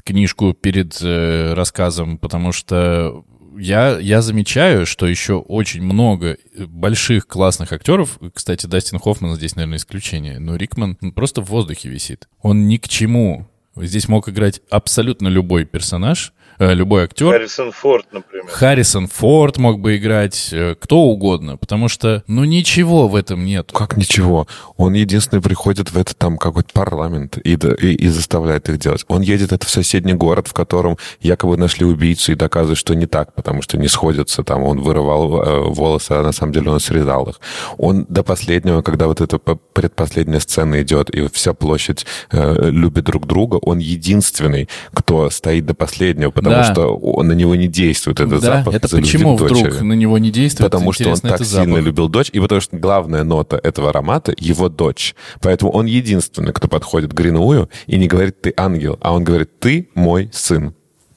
книжку 0.04 0.54
перед 0.54 0.98
э, 1.02 1.52
рассказом, 1.52 2.16
потому 2.16 2.52
что 2.52 3.24
я, 3.56 3.98
я 3.98 4.22
замечаю, 4.22 4.86
что 4.86 5.06
еще 5.06 5.34
очень 5.34 5.82
много 5.82 6.36
больших 6.58 7.26
классных 7.26 7.72
актеров, 7.72 8.18
кстати, 8.34 8.66
Дастин 8.66 8.98
Хоффман 8.98 9.36
здесь, 9.36 9.56
наверное, 9.56 9.78
исключение, 9.78 10.38
но 10.38 10.56
Рикман 10.56 10.96
просто 11.14 11.40
в 11.40 11.46
воздухе 11.46 11.88
висит. 11.88 12.28
Он 12.42 12.66
ни 12.68 12.76
к 12.76 12.88
чему. 12.88 13.48
Здесь 13.76 14.08
мог 14.08 14.28
играть 14.28 14.60
абсолютно 14.70 15.28
любой 15.28 15.64
персонаж, 15.64 16.32
Э, 16.32 16.37
любой 16.58 17.04
актер. 17.04 17.30
Харрисон 17.32 17.72
Форд, 17.72 18.06
например. 18.12 18.46
Харрисон 18.48 19.06
Форд 19.06 19.58
мог 19.58 19.80
бы 19.80 19.96
играть, 19.96 20.48
э, 20.52 20.74
кто 20.78 21.02
угодно, 21.02 21.56
потому 21.56 21.88
что, 21.88 22.22
ну, 22.26 22.44
ничего 22.44 23.08
в 23.08 23.14
этом 23.14 23.44
нет. 23.44 23.70
Как 23.72 23.96
ничего? 23.96 24.46
Он 24.76 24.92
единственный 24.92 25.40
приходит 25.40 25.90
в 25.92 25.98
этот 25.98 26.18
там 26.18 26.36
какой-то 26.38 26.70
парламент 26.72 27.38
и, 27.38 27.52
и, 27.52 27.94
и 27.94 28.08
заставляет 28.08 28.68
их 28.68 28.78
делать. 28.78 29.04
Он 29.08 29.22
едет 29.22 29.52
это 29.52 29.66
в 29.66 29.70
соседний 29.70 30.14
город, 30.14 30.48
в 30.48 30.52
котором 30.52 30.98
якобы 31.20 31.56
нашли 31.56 31.84
убийцу 31.84 32.32
и 32.32 32.34
доказывает, 32.34 32.78
что 32.78 32.94
не 32.94 33.06
так, 33.06 33.34
потому 33.34 33.62
что 33.62 33.78
не 33.78 33.88
сходятся 33.88 34.42
там. 34.42 34.62
Он 34.62 34.80
вырывал 34.80 35.42
э, 35.42 35.60
волосы, 35.70 36.12
а 36.12 36.22
на 36.22 36.32
самом 36.32 36.52
деле 36.52 36.70
он 36.70 36.80
срезал 36.80 37.28
их. 37.28 37.40
Он 37.76 38.04
до 38.08 38.22
последнего, 38.22 38.82
когда 38.82 39.06
вот 39.06 39.20
эта 39.20 39.38
предпоследняя 39.38 40.40
сцена 40.40 40.82
идет, 40.82 41.10
и 41.10 41.28
вся 41.28 41.54
площадь 41.54 42.06
э, 42.32 42.70
любит 42.70 43.04
друг 43.04 43.26
друга, 43.26 43.56
он 43.56 43.78
единственный, 43.78 44.68
кто 44.92 45.30
стоит 45.30 45.66
до 45.66 45.74
последнего, 45.74 46.30
потому 46.30 46.47
потому 46.48 46.66
да. 46.66 46.72
что 46.72 46.96
он, 46.96 47.28
на 47.28 47.32
него 47.32 47.54
не 47.54 47.68
действует 47.68 48.20
этот 48.20 48.40
да, 48.40 48.58
запах. 48.58 48.74
Это 48.74 48.88
почему 48.88 49.36
вдруг 49.36 49.62
дочери. 49.64 49.82
на 49.82 49.92
него 49.92 50.18
не 50.18 50.30
действует? 50.30 50.70
Потому 50.70 50.92
что 50.92 51.10
он 51.10 51.16
так 51.18 51.44
сильно 51.44 51.64
запах. 51.64 51.84
любил 51.84 52.08
дочь, 52.08 52.30
и 52.32 52.40
потому 52.40 52.60
что 52.60 52.76
главная 52.76 53.24
нота 53.24 53.60
этого 53.62 53.90
аромата— 53.90 54.34
его 54.38 54.68
дочь. 54.68 55.14
Поэтому 55.40 55.70
он 55.72 55.86
единственный, 55.86 56.52
кто 56.52 56.68
подходит 56.68 57.12
к 57.12 57.14
Гринуую 57.14 57.68
и 57.86 57.96
не 57.96 58.08
говорит 58.08 58.40
«ты 58.40 58.52
ангел», 58.56 58.98
а 59.00 59.12
он 59.12 59.24
говорит 59.24 59.58
«ты 59.60 59.88
мой 59.94 60.30
сын». 60.32 60.74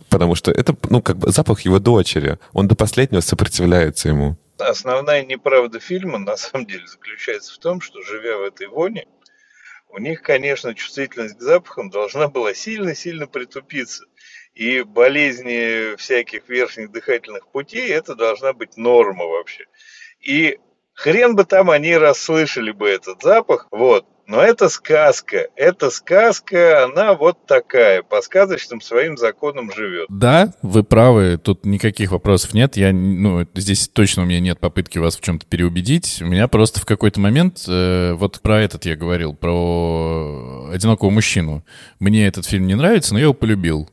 Потому 0.10 0.36
что 0.36 0.52
это, 0.52 0.76
ну, 0.90 1.02
как 1.02 1.18
бы 1.18 1.32
запах 1.32 1.62
его 1.62 1.80
дочери. 1.80 2.38
Он 2.52 2.68
до 2.68 2.76
последнего 2.76 3.22
сопротивляется 3.22 4.10
ему. 4.10 4.38
Основная 4.58 5.24
неправда 5.24 5.80
фильма, 5.80 6.20
на 6.20 6.36
самом 6.36 6.68
деле, 6.68 6.86
заключается 6.86 7.54
в 7.54 7.58
том, 7.60 7.80
что, 7.80 8.02
живя 8.04 8.38
в 8.38 8.42
этой 8.42 8.68
воне, 8.68 9.06
у 9.94 10.00
них, 10.00 10.22
конечно, 10.22 10.74
чувствительность 10.74 11.38
к 11.38 11.42
запахам 11.42 11.90
должна 11.90 12.28
была 12.28 12.54
сильно-сильно 12.54 13.28
притупиться 13.28 14.06
и 14.54 14.84
болезни 14.84 15.96
всяких 15.96 16.48
верхних 16.50 16.92
дыхательных 16.92 17.48
путей, 17.48 17.90
это 17.92 18.16
должна 18.16 18.54
быть 18.54 18.78
норма 18.78 19.26
вообще. 19.26 19.66
И 20.20 20.60
хрен 20.94 21.36
бы 21.36 21.46
там 21.46 21.70
они 21.70 21.96
расслышали 21.98 22.72
бы 22.72 22.90
этот 22.90 23.22
запах, 23.22 23.68
вот. 23.72 24.06
Но 24.28 24.42
это 24.42 24.70
сказка, 24.70 25.50
это 25.58 25.90
сказка, 25.90 26.86
она 26.86 27.16
вот 27.16 27.46
такая, 27.48 28.02
по 28.02 28.22
сказочным 28.22 28.80
своим 28.80 29.18
законам 29.18 29.70
живет. 29.74 30.06
Да, 30.10 30.54
вы 30.62 30.84
правы, 30.84 31.38
тут 31.38 31.66
никаких 31.66 32.12
вопросов 32.12 32.54
нет. 32.54 32.78
Я, 32.78 32.94
ну, 32.94 33.46
здесь 33.56 33.90
точно 33.90 34.24
у 34.24 34.26
меня 34.26 34.40
нет 34.40 34.58
попытки 34.60 35.00
вас 35.00 35.18
в 35.18 35.22
чем-то 35.22 35.46
переубедить. 35.48 36.22
У 36.22 36.28
меня 36.28 36.48
просто 36.48 36.80
в 36.80 36.86
какой-то 36.86 37.20
момент, 37.20 37.66
э, 37.68 38.14
вот 38.14 38.40
про 38.40 38.62
этот 38.62 38.86
я 38.86 38.96
говорил, 38.96 39.34
про 39.34 40.70
одинокого 40.72 41.10
мужчину. 41.10 41.66
Мне 42.00 42.26
этот 42.26 42.46
фильм 42.46 42.68
не 42.68 42.76
нравится, 42.76 43.12
но 43.12 43.20
я 43.20 43.24
его 43.24 43.34
полюбил. 43.34 43.90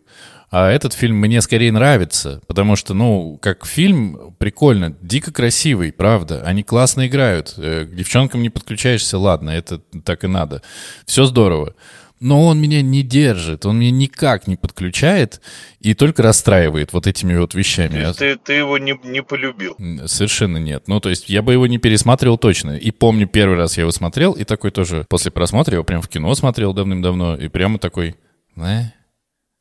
А 0.50 0.70
этот 0.70 0.94
фильм 0.94 1.16
мне 1.16 1.42
скорее 1.42 1.72
нравится, 1.72 2.40
потому 2.46 2.74
что, 2.74 2.94
ну, 2.94 3.38
как 3.40 3.66
фильм 3.66 4.34
прикольно, 4.38 4.96
дико 5.02 5.32
красивый, 5.32 5.92
правда. 5.92 6.42
Они 6.44 6.62
классно 6.62 7.06
играют. 7.06 7.54
Э, 7.58 7.84
к 7.84 7.94
девчонкам 7.94 8.40
не 8.40 8.48
подключаешься, 8.48 9.18
ладно, 9.18 9.50
это 9.50 9.78
так 10.04 10.24
и 10.24 10.26
надо. 10.26 10.62
Все 11.04 11.26
здорово. 11.26 11.74
Но 12.20 12.46
он 12.46 12.60
меня 12.60 12.82
не 12.82 13.02
держит, 13.02 13.64
он 13.64 13.78
меня 13.78 13.92
никак 13.92 14.48
не 14.48 14.56
подключает 14.56 15.40
и 15.80 15.94
только 15.94 16.22
расстраивает 16.22 16.92
вот 16.92 17.06
этими 17.06 17.36
вот 17.36 17.54
вещами. 17.54 18.12
Ты, 18.16 18.36
ты 18.36 18.54
его 18.54 18.76
не, 18.78 18.98
не 19.04 19.22
полюбил? 19.22 19.76
Совершенно 20.06 20.56
нет. 20.56 20.88
Ну, 20.88 20.98
то 20.98 21.10
есть 21.10 21.28
я 21.28 21.42
бы 21.42 21.52
его 21.52 21.66
не 21.68 21.78
пересматривал 21.78 22.36
точно. 22.38 22.76
И 22.76 22.90
помню, 22.90 23.28
первый 23.28 23.56
раз 23.56 23.76
я 23.76 23.82
его 23.82 23.92
смотрел, 23.92 24.32
и 24.32 24.42
такой 24.44 24.72
тоже 24.72 25.06
после 25.08 25.30
просмотра, 25.30 25.74
я 25.74 25.76
его 25.76 25.84
прям 25.84 26.02
в 26.02 26.08
кино 26.08 26.34
смотрел 26.34 26.72
давным-давно, 26.72 27.36
и 27.36 27.46
прямо 27.48 27.78
такой, 27.78 28.16
э, 28.56 28.82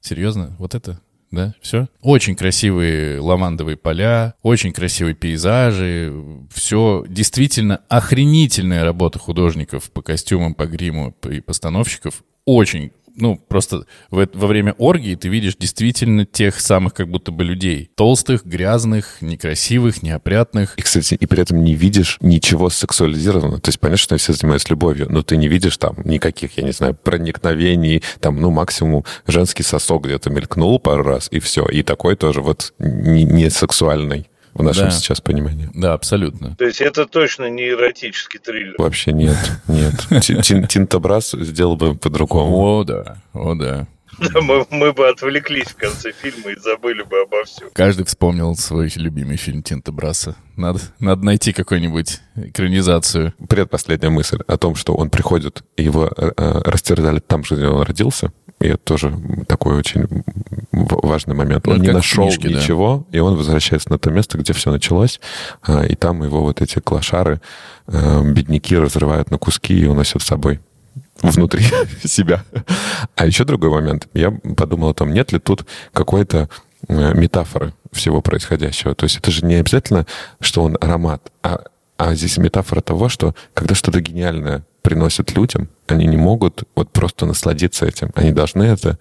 Серьезно? 0.01 0.55
Вот 0.59 0.75
это? 0.75 1.01
Да, 1.31 1.53
все. 1.61 1.87
Очень 2.01 2.35
красивые 2.35 3.19
лавандовые 3.19 3.75
поля, 3.75 4.35
очень 4.43 4.71
красивые 4.71 5.13
пейзажи. 5.13 6.13
Все 6.53 7.03
действительно 7.07 7.81
охренительная 7.89 8.85
работа 8.85 9.19
художников 9.19 9.91
по 9.91 10.01
костюмам, 10.01 10.53
по 10.53 10.65
гриму 10.65 11.13
и 11.29 11.41
постановщиков. 11.41 12.23
Очень 12.45 12.93
ну, 13.17 13.37
просто 13.47 13.85
в, 14.09 14.27
во 14.33 14.47
время 14.47 14.73
оргии 14.77 15.15
ты 15.15 15.27
видишь 15.27 15.55
действительно 15.57 16.25
тех 16.25 16.59
самых 16.59 16.93
как 16.93 17.09
будто 17.09 17.31
бы 17.31 17.43
людей. 17.43 17.89
Толстых, 17.95 18.45
грязных, 18.45 19.21
некрасивых, 19.21 20.03
неопрятных. 20.03 20.75
И, 20.77 20.81
кстати, 20.81 21.15
и 21.15 21.25
при 21.25 21.41
этом 21.41 21.63
не 21.63 21.73
видишь 21.73 22.17
ничего 22.21 22.69
сексуализированного. 22.69 23.59
То 23.59 23.69
есть, 23.69 23.79
понятно, 23.79 23.97
что 23.97 24.17
все 24.17 24.33
занимаются 24.33 24.69
любовью, 24.69 25.07
но 25.09 25.23
ты 25.23 25.37
не 25.37 25.47
видишь 25.47 25.77
там 25.77 25.97
никаких, 26.03 26.57
я 26.57 26.63
не 26.63 26.71
знаю, 26.71 26.95
проникновений, 26.95 28.03
там, 28.19 28.39
ну, 28.39 28.51
максимум 28.51 29.03
женский 29.25 29.63
сосок 29.63 30.05
где-то 30.05 30.29
мелькнул 30.29 30.79
пару 30.79 31.03
раз, 31.03 31.27
и 31.31 31.39
все. 31.39 31.65
И 31.65 31.83
такой 31.83 32.15
тоже 32.15 32.41
вот 32.41 32.73
не, 32.79 33.23
не 33.23 33.49
сексуальный 33.49 34.27
в 34.57 34.63
нашем 34.63 34.85
да. 34.85 34.91
сейчас 34.91 35.21
понимании. 35.21 35.69
Да, 35.73 35.93
абсолютно. 35.93 36.55
То 36.55 36.65
есть 36.65 36.81
это 36.81 37.05
точно 37.05 37.49
не 37.49 37.69
эротический 37.69 38.39
триллер? 38.39 38.75
Вообще 38.77 39.11
нет, 39.13 39.37
нет. 39.67 39.93
Тинтобрас 40.67 41.31
сделал 41.31 41.77
бы 41.77 41.95
по-другому. 41.95 42.57
О, 42.57 42.83
да, 42.83 43.17
о, 43.33 43.53
да. 43.55 43.87
Да, 44.19 44.41
мы, 44.41 44.65
мы 44.71 44.93
бы 44.93 45.07
отвлеклись 45.09 45.67
в 45.67 45.75
конце 45.75 46.11
фильма 46.11 46.51
и 46.51 46.59
забыли 46.59 47.03
бы 47.03 47.21
обо 47.21 47.43
всем. 47.43 47.69
Каждый 47.73 48.05
вспомнил 48.05 48.55
свой 48.55 48.91
любимый 48.95 49.37
фильм 49.37 49.61
Тинта 49.61 49.91
Браса. 49.91 50.35
Надо, 50.55 50.79
надо 50.99 51.23
найти 51.23 51.53
какую-нибудь 51.53 52.19
экранизацию. 52.35 53.33
Предпоследняя 53.47 54.09
мысль 54.09 54.39
о 54.47 54.57
том, 54.57 54.73
что 54.73 54.95
он 54.95 55.11
приходит, 55.11 55.63
и 55.75 55.83
его 55.83 56.09
э, 56.17 56.31
э 56.35 56.61
растерзали 56.65 57.19
там, 57.19 57.43
где 57.43 57.67
он 57.67 57.83
родился. 57.83 58.31
И 58.59 58.67
это 58.67 58.77
тоже 58.77 59.13
такой 59.47 59.75
очень 59.75 60.07
важный 60.71 61.35
момент. 61.35 61.67
Он 61.67 61.77
ну, 61.77 61.83
не 61.83 61.91
нашел 61.91 62.25
книжке, 62.25 62.49
ничего, 62.49 63.05
да. 63.09 63.17
и 63.17 63.21
он 63.21 63.35
возвращается 63.35 63.91
на 63.91 63.99
то 63.99 64.09
место, 64.09 64.37
где 64.37 64.53
все 64.53 64.71
началось, 64.71 65.19
э, 65.67 65.87
и 65.87 65.95
там 65.95 66.23
его 66.23 66.41
вот 66.41 66.61
эти 66.61 66.79
клошары, 66.79 67.39
э, 67.87 68.31
бедняки 68.31 68.75
разрывают 68.75 69.29
на 69.29 69.37
куски 69.37 69.77
и 69.77 69.85
уносят 69.85 70.23
с 70.23 70.25
собой 70.25 70.59
внутри 71.21 71.63
себя. 72.03 72.43
А 73.15 73.27
еще 73.27 73.43
другой 73.43 73.69
момент. 73.69 74.07
Я 74.13 74.31
подумал 74.31 74.89
о 74.89 74.93
том, 74.93 75.13
нет 75.13 75.31
ли 75.31 75.39
тут 75.39 75.65
какой-то 75.93 76.49
э, 76.87 77.13
метафоры 77.13 77.73
всего 77.91 78.21
происходящего. 78.21 78.95
То 78.95 79.05
есть 79.05 79.17
это 79.17 79.29
же 79.31 79.45
не 79.45 79.55
обязательно, 79.55 80.05
что 80.39 80.63
он 80.63 80.77
аромат, 80.81 81.21
а, 81.43 81.59
а 81.97 82.15
здесь 82.15 82.37
метафора 82.37 82.81
того, 82.81 83.09
что 83.09 83.35
когда 83.53 83.75
что-то 83.75 84.01
гениальное 84.01 84.63
приносят 84.81 85.35
людям, 85.35 85.69
они 85.87 86.05
не 86.05 86.17
могут 86.17 86.63
вот 86.75 86.89
просто 86.91 87.25
насладиться 87.25 87.85
этим. 87.85 88.11
Они 88.15 88.31
должны 88.31 88.63
это 88.63 88.97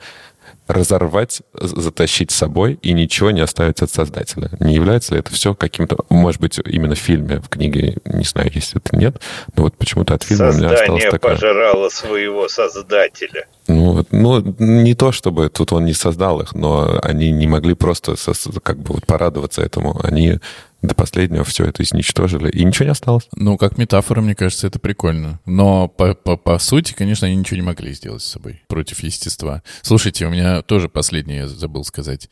разорвать, 0.66 1.42
затащить 1.54 2.30
с 2.32 2.36
собой 2.36 2.78
и 2.82 2.92
ничего 2.92 3.30
не 3.30 3.40
оставить 3.40 3.82
от 3.82 3.90
создателя. 3.90 4.50
Не 4.58 4.74
является 4.74 5.14
ли 5.14 5.20
это 5.20 5.32
все 5.32 5.54
каким-то, 5.54 5.96
может 6.08 6.40
быть, 6.40 6.58
именно 6.64 6.94
в 6.94 6.98
фильме, 6.98 7.40
в 7.40 7.48
книге, 7.48 7.98
не 8.04 8.24
знаю, 8.24 8.50
если 8.52 8.80
это 8.84 8.96
нет, 8.96 9.20
но 9.54 9.64
вот 9.64 9.76
почему-то 9.76 10.14
от 10.14 10.24
фильма 10.24 10.46
Создание 10.46 10.68
у 10.68 10.72
меня 10.72 10.80
осталось 10.80 11.04
такое... 11.04 11.34
пожирало 11.34 11.88
своего 11.88 12.48
создателя. 12.48 13.46
Ну, 13.68 14.04
ну, 14.10 14.54
не 14.58 14.94
то 14.94 15.12
чтобы 15.12 15.48
тут 15.50 15.72
он 15.72 15.84
не 15.84 15.94
создал 15.94 16.40
их, 16.40 16.54
но 16.54 16.98
они 17.02 17.30
не 17.30 17.46
могли 17.46 17.74
просто 17.74 18.14
как 18.62 18.78
бы 18.78 18.94
вот 18.94 19.06
порадоваться 19.06 19.62
этому. 19.62 20.00
Они 20.02 20.40
до 20.86 20.94
последнего 20.94 21.44
все 21.44 21.64
это 21.64 21.82
изничтожили, 21.82 22.50
и 22.50 22.64
ничего 22.64 22.86
не 22.86 22.90
осталось. 22.92 23.28
Ну, 23.34 23.56
как 23.56 23.78
метафора, 23.78 24.20
мне 24.20 24.34
кажется, 24.34 24.66
это 24.66 24.78
прикольно. 24.78 25.40
Но 25.46 25.88
по, 25.88 26.14
по, 26.14 26.36
по 26.36 26.58
сути, 26.58 26.92
конечно, 26.92 27.26
они 27.26 27.36
ничего 27.36 27.56
не 27.56 27.62
могли 27.62 27.92
сделать 27.92 28.22
с 28.22 28.26
собой 28.26 28.62
против 28.68 29.00
естества. 29.00 29.62
Слушайте, 29.82 30.26
у 30.26 30.30
меня 30.30 30.62
тоже 30.62 30.88
последнее 30.88 31.48
забыл 31.48 31.84
сказать. 31.84 32.28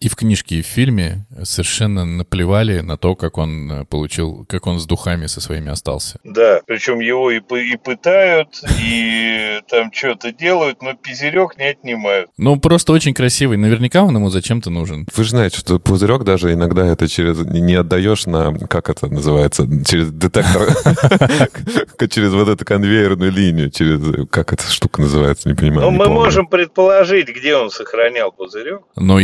И 0.00 0.08
в 0.08 0.16
книжке, 0.16 0.56
и 0.56 0.62
в 0.62 0.66
фильме 0.66 1.26
совершенно 1.44 2.04
наплевали 2.04 2.80
на 2.80 2.96
то, 2.96 3.14
как 3.14 3.38
он 3.38 3.70
э, 3.70 3.84
получил, 3.84 4.44
как 4.48 4.66
он 4.66 4.78
с 4.78 4.86
духами 4.86 5.26
со 5.26 5.40
своими 5.40 5.70
остался. 5.70 6.18
Да, 6.24 6.60
причем 6.66 7.00
его 7.00 7.30
и, 7.30 7.38
и 7.38 7.76
пытают, 7.76 8.62
и 8.80 9.60
там 9.68 9.92
что-то 9.92 10.32
делают, 10.32 10.82
но 10.82 10.94
пузырек 10.96 11.56
не 11.56 11.70
отнимают. 11.70 12.30
Ну, 12.36 12.58
просто 12.58 12.92
очень 12.92 13.14
красивый. 13.14 13.56
Наверняка 13.56 14.02
он 14.02 14.16
ему 14.16 14.30
зачем-то 14.30 14.70
нужен. 14.70 15.06
Вы 15.14 15.24
же 15.24 15.30
знаете, 15.30 15.58
что 15.58 15.78
пузырек 15.78 16.24
даже 16.24 16.52
иногда 16.52 16.86
это 16.86 17.08
через 17.08 17.38
не 17.38 17.74
отдаешь 17.74 18.26
на, 18.26 18.52
как 18.68 18.90
это 18.90 19.06
называется, 19.06 19.66
через 19.84 20.10
детектор, 20.10 20.68
через 22.10 22.32
вот 22.32 22.48
эту 22.48 22.64
конвейерную 22.64 23.32
линию, 23.32 23.70
через, 23.70 24.28
как 24.28 24.52
эта 24.52 24.70
штука 24.70 25.00
называется, 25.00 25.48
не 25.48 25.54
понимаю. 25.54 25.90
Ну, 25.90 25.96
мы 25.96 26.08
можем 26.08 26.46
предположить, 26.46 27.28
где 27.28 27.56
он 27.56 27.70
сохранял 27.70 28.32
пузырек. 28.32 28.82
Но 28.96 29.18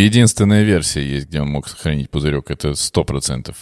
единственная 0.60 0.64
версия 0.64 1.02
есть, 1.02 1.28
где 1.28 1.40
он 1.40 1.48
мог 1.48 1.68
сохранить 1.68 2.10
пузырек, 2.10 2.50
это 2.50 2.74
сто 2.74 3.04
процентов. 3.04 3.56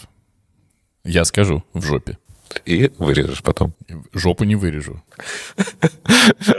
Я 1.05 1.25
скажу, 1.25 1.63
в 1.73 1.85
жопе. 1.85 2.19
И 2.67 2.91
вырежешь 2.99 3.43
потом. 3.43 3.73
Жопу 4.13 4.45
не 4.45 4.57
вырежу. 4.57 5.03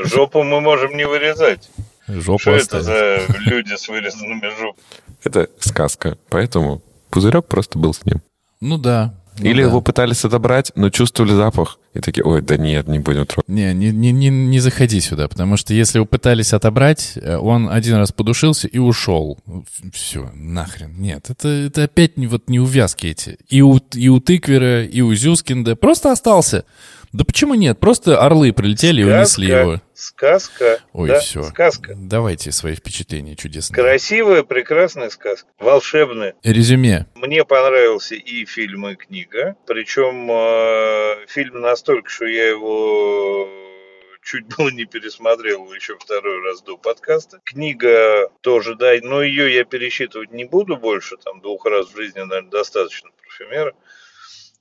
Жопу 0.05 0.43
мы 0.43 0.61
можем 0.61 0.95
не 0.95 1.05
вырезать. 1.05 1.69
Жопу 2.07 2.39
Что 2.39 2.51
это 2.55 2.81
за 2.81 3.19
люди 3.45 3.75
с 3.75 3.87
вырезанными 3.87 4.49
жопами? 4.49 4.83
Это 5.23 5.49
сказка, 5.59 6.17
поэтому 6.29 6.81
пузырек 7.09 7.45
просто 7.45 7.79
был 7.79 7.93
с 7.93 8.05
ним. 8.05 8.21
Ну 8.61 8.77
да. 8.77 9.13
Ну 9.39 9.49
Или 9.49 9.61
его 9.61 9.81
пытались 9.81 10.25
отобрать, 10.25 10.71
но 10.75 10.89
чувствовали 10.89 11.33
запах. 11.33 11.79
И 11.93 12.01
такие, 12.01 12.23
ой, 12.23 12.41
да 12.41 12.55
нет, 12.57 12.87
не 12.87 12.99
будем 12.99 13.25
трогать. 13.25 13.49
Не, 13.49 13.73
не, 13.73 13.91
не, 13.91 14.11
не, 14.11 14.29
не 14.29 14.59
заходи 14.59 14.99
сюда, 15.01 15.27
потому 15.27 15.57
что 15.57 15.73
если 15.73 15.97
его 15.97 16.05
пытались 16.05 16.53
отобрать, 16.53 17.13
э, 17.15 17.35
он 17.35 17.67
один 17.69 17.95
раз 17.95 18.11
подушился 18.11 18.67
и 18.67 18.77
ушел. 18.77 19.39
Все, 19.91 20.29
нахрен. 20.35 20.93
Нет, 20.99 21.29
это, 21.29 21.47
это 21.47 21.83
опять 21.83 22.17
не, 22.17 22.27
вот 22.27 22.47
не 22.47 22.59
увязки 22.59 23.07
эти. 23.07 23.39
И 23.47 23.61
у, 23.61 23.77
и 23.93 24.09
у 24.09 24.19
Тыквера, 24.19 24.85
и 24.85 25.01
у 25.01 25.13
Зюскинда. 25.13 25.75
Просто 25.75 26.11
остался. 26.11 26.63
Да 27.11 27.23
почему 27.25 27.55
нет? 27.55 27.79
Просто 27.79 28.21
орлы 28.21 28.53
прилетели 28.53 29.01
и 29.01 29.03
унесли 29.03 29.47
его. 29.47 29.81
Сказка. 29.95 30.79
Ой, 30.93 31.09
да, 31.09 31.19
все. 31.19 31.43
Сказка. 31.43 31.93
Давайте 31.97 32.51
свои 32.51 32.75
впечатления 32.75 33.35
чудесные. 33.35 33.75
Красивая, 33.75 34.43
прекрасная 34.43 35.09
сказка. 35.09 35.49
Волшебная. 35.59 36.35
Резюме. 36.43 37.07
Мне 37.15 37.43
понравился 37.43 38.15
и 38.15 38.45
фильм, 38.45 38.87
и 38.87 38.95
книга. 38.95 39.57
Причем 39.67 40.29
э, 40.31 41.25
фильм 41.27 41.59
настолько, 41.79 42.09
что 42.09 42.25
я 42.25 42.49
его 42.49 43.47
чуть 44.21 44.45
было 44.57 44.69
не 44.69 44.83
пересмотрел 44.83 45.71
еще 45.73 45.95
второй 45.97 46.43
раз 46.43 46.61
до 46.61 46.77
подкаста. 46.77 47.39
Книга 47.45 48.29
тоже, 48.41 48.75
да, 48.75 48.91
но 49.01 49.23
ее 49.23 49.53
я 49.55 49.63
пересчитывать 49.63 50.31
не 50.31 50.43
буду 50.43 50.75
больше, 50.75 51.15
там 51.23 51.41
двух 51.41 51.65
раз 51.65 51.87
в 51.87 51.95
жизни, 51.95 52.19
наверное, 52.19 52.51
достаточно 52.51 53.09
парфюмера. 53.21 53.73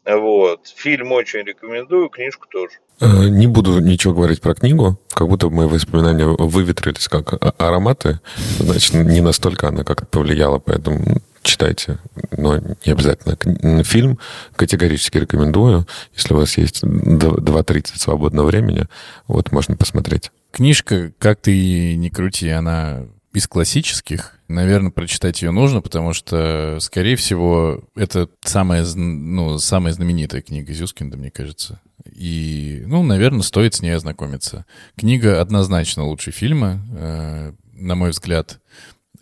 Вот. 0.06 0.68
Фильм 0.76 1.12
очень 1.12 1.40
рекомендую, 1.40 2.08
книжку 2.08 2.46
тоже. 2.48 2.74
Э, 3.00 3.28
Не 3.28 3.48
буду 3.48 3.80
ничего 3.80 4.14
говорить 4.14 4.40
про 4.40 4.54
книгу, 4.54 4.98
как 5.12 5.28
будто 5.28 5.50
мои 5.50 5.66
воспоминания 5.66 6.24
выветрились 6.24 7.08
как 7.08 7.34
а- 7.34 7.52
ароматы. 7.58 8.20
Значит, 8.58 8.94
не 8.94 9.20
настолько 9.20 9.68
она 9.68 9.82
как-то 9.82 10.06
повлияла, 10.06 10.60
поэтому 10.60 11.20
читайте, 11.42 11.98
но 12.36 12.58
не 12.58 12.92
обязательно. 12.92 13.82
Фильм 13.84 14.18
категорически 14.56 15.18
рекомендую. 15.18 15.86
Если 16.14 16.34
у 16.34 16.36
вас 16.38 16.56
есть 16.58 16.80
д- 16.82 17.26
2.30 17.28 17.98
свободного 17.98 18.46
времени, 18.46 18.86
вот 19.26 19.52
можно 19.52 19.76
посмотреть. 19.76 20.30
Книжка, 20.50 21.12
как 21.18 21.40
ты 21.40 21.96
не 21.96 22.10
крути, 22.10 22.48
она 22.48 23.06
из 23.32 23.46
классических. 23.46 24.34
Наверное, 24.48 24.90
прочитать 24.90 25.42
ее 25.42 25.50
нужно, 25.50 25.82
потому 25.82 26.14
что, 26.14 26.78
скорее 26.80 27.16
всего, 27.16 27.84
это 27.94 28.28
самая, 28.42 28.84
ну, 28.94 29.58
самая 29.58 29.92
знаменитая 29.92 30.40
книга 30.40 30.72
Зюскинда, 30.72 31.18
мне 31.18 31.30
кажется. 31.30 31.80
И, 32.10 32.82
ну, 32.86 33.02
наверное, 33.02 33.42
стоит 33.42 33.74
с 33.74 33.82
ней 33.82 33.90
ознакомиться. 33.90 34.64
Книга 34.96 35.40
однозначно 35.40 36.04
лучше 36.04 36.30
фильма, 36.30 36.82
э, 36.96 37.52
на 37.74 37.94
мой 37.94 38.10
взгляд. 38.10 38.60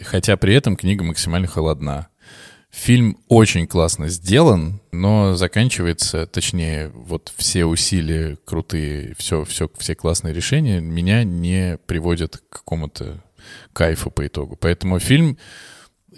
Хотя 0.03 0.37
при 0.37 0.55
этом 0.55 0.77
книга 0.77 1.05
максимально 1.05 1.47
холодна. 1.47 2.09
Фильм 2.71 3.19
очень 3.29 3.67
классно 3.67 4.09
сделан, 4.09 4.81
но 4.93 5.35
заканчивается, 5.35 6.27
точнее, 6.27 6.91
вот 6.95 7.33
все 7.37 7.65
усилия 7.65 8.37
крутые, 8.45 9.15
все, 9.17 9.45
все, 9.45 9.71
все 9.79 9.95
классные 9.95 10.35
решения 10.35 10.81
меня 10.81 11.25
не 11.25 11.79
приводят 11.87 12.37
к 12.37 12.59
какому-то 12.59 13.25
кайфу 13.73 14.11
по 14.11 14.27
итогу. 14.27 14.57
Поэтому 14.61 14.99
фильм, 14.99 15.39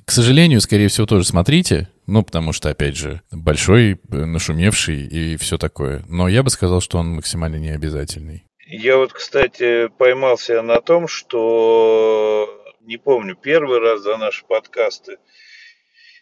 к 0.04 0.10
сожалению, 0.10 0.60
скорее 0.60 0.88
всего, 0.88 1.06
тоже 1.06 1.24
смотрите, 1.24 1.88
ну, 2.06 2.22
потому 2.24 2.52
что, 2.52 2.70
опять 2.70 2.96
же, 2.96 3.20
большой, 3.30 3.92
э, 3.92 3.96
нашумевший 4.24 5.06
и 5.06 5.36
все 5.36 5.58
такое. 5.58 6.02
Но 6.08 6.26
я 6.26 6.42
бы 6.42 6.50
сказал, 6.50 6.80
что 6.80 6.98
он 6.98 7.16
максимально 7.16 7.56
необязательный. 7.56 8.44
Я 8.66 8.96
вот, 8.96 9.12
кстати, 9.12 9.88
поймался 9.96 10.60
на 10.62 10.80
том, 10.80 11.08
что 11.08 12.57
не 12.88 12.96
помню, 12.96 13.36
первый 13.36 13.80
раз 13.80 14.00
за 14.00 14.16
наши 14.16 14.46
подкасты 14.46 15.18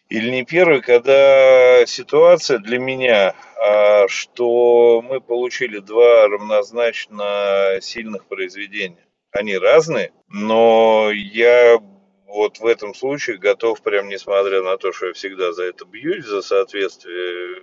или 0.08 0.30
не 0.30 0.44
первый, 0.44 0.82
когда 0.82 1.86
ситуация 1.86 2.58
для 2.58 2.80
меня, 2.80 3.36
а, 3.64 4.08
что 4.08 5.00
мы 5.00 5.20
получили 5.20 5.78
два 5.78 6.26
равнозначно 6.26 7.78
сильных 7.80 8.26
произведения. 8.26 9.06
Они 9.30 9.56
разные, 9.56 10.12
но 10.26 11.12
я 11.12 11.78
вот 12.26 12.58
в 12.58 12.66
этом 12.66 12.94
случае 12.94 13.38
готов, 13.38 13.80
прям 13.80 14.08
несмотря 14.08 14.60
на 14.62 14.76
то, 14.76 14.92
что 14.92 15.06
я 15.06 15.12
всегда 15.12 15.52
за 15.52 15.66
это 15.66 15.84
бьюсь, 15.84 16.24
за 16.24 16.42
соответствие 16.42 17.62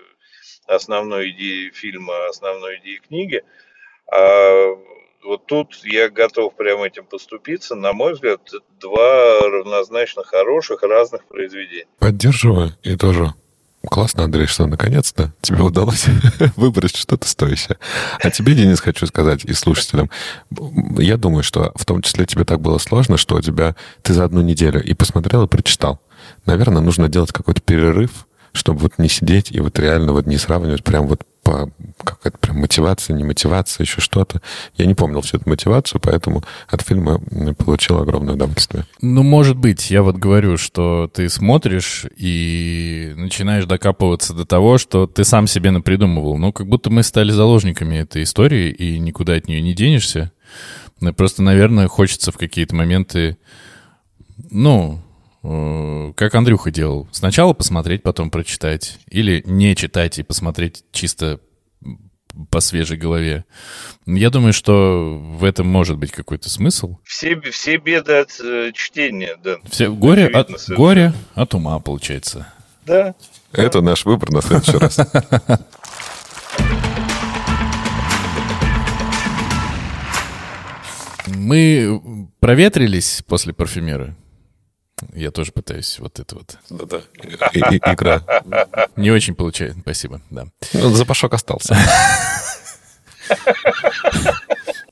основной 0.66 1.32
идеи 1.32 1.72
фильма, 1.72 2.28
основной 2.28 2.78
идеи 2.78 3.01
книги, 3.06 3.43
а 4.10 4.78
вот 5.24 5.45
тут 5.45 5.76
я 5.84 6.09
готов 6.09 6.55
прям 6.55 6.84
этим 6.84 7.05
поступиться. 7.05 7.76
На 7.76 7.93
мой 7.93 8.13
взгляд, 8.13 8.41
два 8.80 9.39
равнозначно 9.41 10.24
хороших 10.24 10.84
разных 10.84 11.26
произведения. 11.26 11.88
Поддерживаю 11.99 12.71
и 12.84 12.95
тоже 12.95 13.34
Классно, 13.89 14.24
Андрей, 14.24 14.47
что 14.47 14.65
наконец-то 14.65 15.34
тебе 15.41 15.61
удалось 15.61 16.05
выбрать 16.55 16.95
что-то 16.95 17.28
стоящее. 17.28 17.78
А 18.21 18.32
тебе, 18.32 18.55
Денис, 18.55 18.80
хочу 18.80 19.05
сказать, 19.07 19.43
и 19.43 19.51
слушателям, 19.51 20.09
я 20.97 21.17
думаю, 21.17 21.43
что 21.43 21.74
в 21.76 21.86
том 21.86 22.01
числе 22.01 22.26
тебе 22.26 22.45
так 22.45 22.61
было 22.61 22.78
сложно, 22.78 23.17
что 23.17 23.36
у 23.36 23.41
тебя 23.41 23.76
ты 24.01 24.13
за 24.13 24.24
одну 24.24 24.41
неделю 24.41 24.82
и 24.82 24.93
посмотрел, 24.93 25.43
и 25.43 25.47
прочитал. 25.49 25.99
Наверное, 26.45 26.82
нужно 26.82 27.09
делать 27.09 27.34
какой-то 27.34 27.59
перерыв, 27.59 28.26
чтобы 28.54 28.80
вот 28.80 28.93
не 28.97 29.10
сидеть 29.10 29.51
и 29.51 29.60
вот 29.60 29.78
реально 29.80 30.14
вот 30.14 30.28
не 30.28 30.38
сравнивать 30.38 30.84
прям 30.84 31.08
вот 31.08 31.24
по 31.43 31.70
какая-то 32.04 32.38
прям 32.38 32.60
мотивация, 32.60 33.14
не 33.16 33.26
мотивация, 33.26 33.84
еще 33.84 33.99
что-то. 33.99 34.41
Я 34.78 34.86
не 34.86 34.93
помнил 34.93 35.20
всю 35.22 35.38
эту 35.38 35.49
мотивацию, 35.49 35.99
поэтому 35.99 36.43
от 36.70 36.82
фильма 36.82 37.20
получил 37.58 37.97
огромное 37.97 38.36
удовольствие. 38.36 38.86
Ну, 39.01 39.24
может 39.24 39.58
быть, 39.58 39.91
я 39.91 40.04
вот 40.04 40.16
говорю, 40.16 40.56
что 40.56 41.12
ты 41.14 41.28
смотришь 41.28 42.06
и 42.16 43.14
начинаешь 43.18 43.66
докапываться 43.66 44.34
до 44.34 44.45
того, 44.45 44.78
что 44.78 45.06
ты 45.06 45.26
сам 45.26 45.47
себе 45.47 45.72
напридумывал. 45.72 46.38
Ну, 46.38 46.54
как 46.54 46.68
будто 46.68 46.89
мы 46.89 47.04
стали 47.04 47.32
заложниками 47.32 47.97
этой 47.97 48.24
истории, 48.24 48.72
и 48.72 48.97
никуда 48.97 49.34
от 49.34 49.49
нее 49.49 49.60
не 49.62 49.74
денешься. 49.74 50.32
Просто, 51.18 51.43
наверное, 51.43 51.89
хочется 51.89 52.32
в 52.32 52.38
какие-то 52.38 52.74
моменты, 52.74 53.38
ну, 54.49 55.01
как 55.44 56.36
Андрюха 56.36 56.72
делал. 56.72 57.08
Сначала 57.12 57.54
посмотреть, 57.54 58.02
потом 58.02 58.32
прочитать. 58.32 58.98
Или 59.10 59.44
не 59.46 59.76
читать 59.76 60.18
и 60.18 60.24
посмотреть 60.24 60.86
чисто 60.94 61.41
по 62.50 62.62
свежей 62.62 62.98
голове. 62.98 63.46
Я 64.06 64.30
думаю, 64.30 64.54
что 64.54 65.20
в 65.22 65.44
этом 65.44 65.68
может 65.68 65.98
быть 65.98 66.12
какой-то 66.12 66.50
смысл. 66.50 66.98
Все, 67.04 67.39
все 67.52 67.78
беды 67.78 68.14
от 68.14 68.39
э, 68.41 68.72
чтения, 68.74 69.38
да. 69.44 69.58
Все, 69.70 69.91
горе, 69.91 70.28
от, 70.28 70.50
горе 70.70 71.14
от 71.36 71.54
ума, 71.54 71.78
получается. 71.80 72.48
Да. 72.86 73.14
Это 73.52 73.80
да. 73.80 73.89
наш 73.89 74.06
выбор 74.06 74.32
на 74.32 74.41
следующий 74.41 74.78
раз. 74.78 74.98
Мы 81.28 82.30
проветрились 82.39 83.24
после 83.28 83.54
парфюмера. 83.54 84.16
Я 85.14 85.32
тоже 85.32 85.51
пытаюсь 85.51 85.99
вот 85.99 86.20
это 86.20 86.36
вот. 86.36 86.58
Да-да. 86.70 87.01
Игра. 87.54 88.22
Не 88.95 89.12
очень 89.12 89.36
получается. 89.36 89.80
Спасибо, 89.80 90.22
да. 90.30 90.45
Ну, 90.74 90.89
запашок 90.89 91.34
остался. 91.34 91.78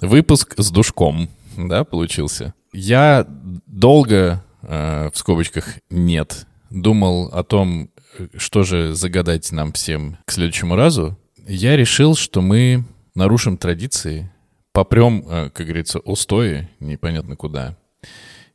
Выпуск 0.01 0.55
с 0.57 0.71
душком, 0.71 1.29
да, 1.57 1.83
получился. 1.83 2.53
Я 2.73 3.25
долго, 3.27 4.43
э, 4.63 5.09
в 5.13 5.17
скобочках, 5.17 5.65
нет, 5.89 6.47
думал 6.69 7.27
о 7.27 7.43
том, 7.43 7.89
что 8.35 8.63
же 8.63 8.95
загадать 8.95 9.51
нам 9.51 9.73
всем 9.73 10.17
к 10.25 10.31
следующему 10.31 10.75
разу. 10.75 11.17
Я 11.47 11.75
решил, 11.75 12.15
что 12.15 12.41
мы 12.41 12.85
нарушим 13.13 13.57
традиции, 13.57 14.31
попрем, 14.71 15.25
э, 15.27 15.49
как 15.49 15.65
говорится, 15.65 15.99
устои, 15.99 16.69
непонятно 16.79 17.35
куда. 17.35 17.75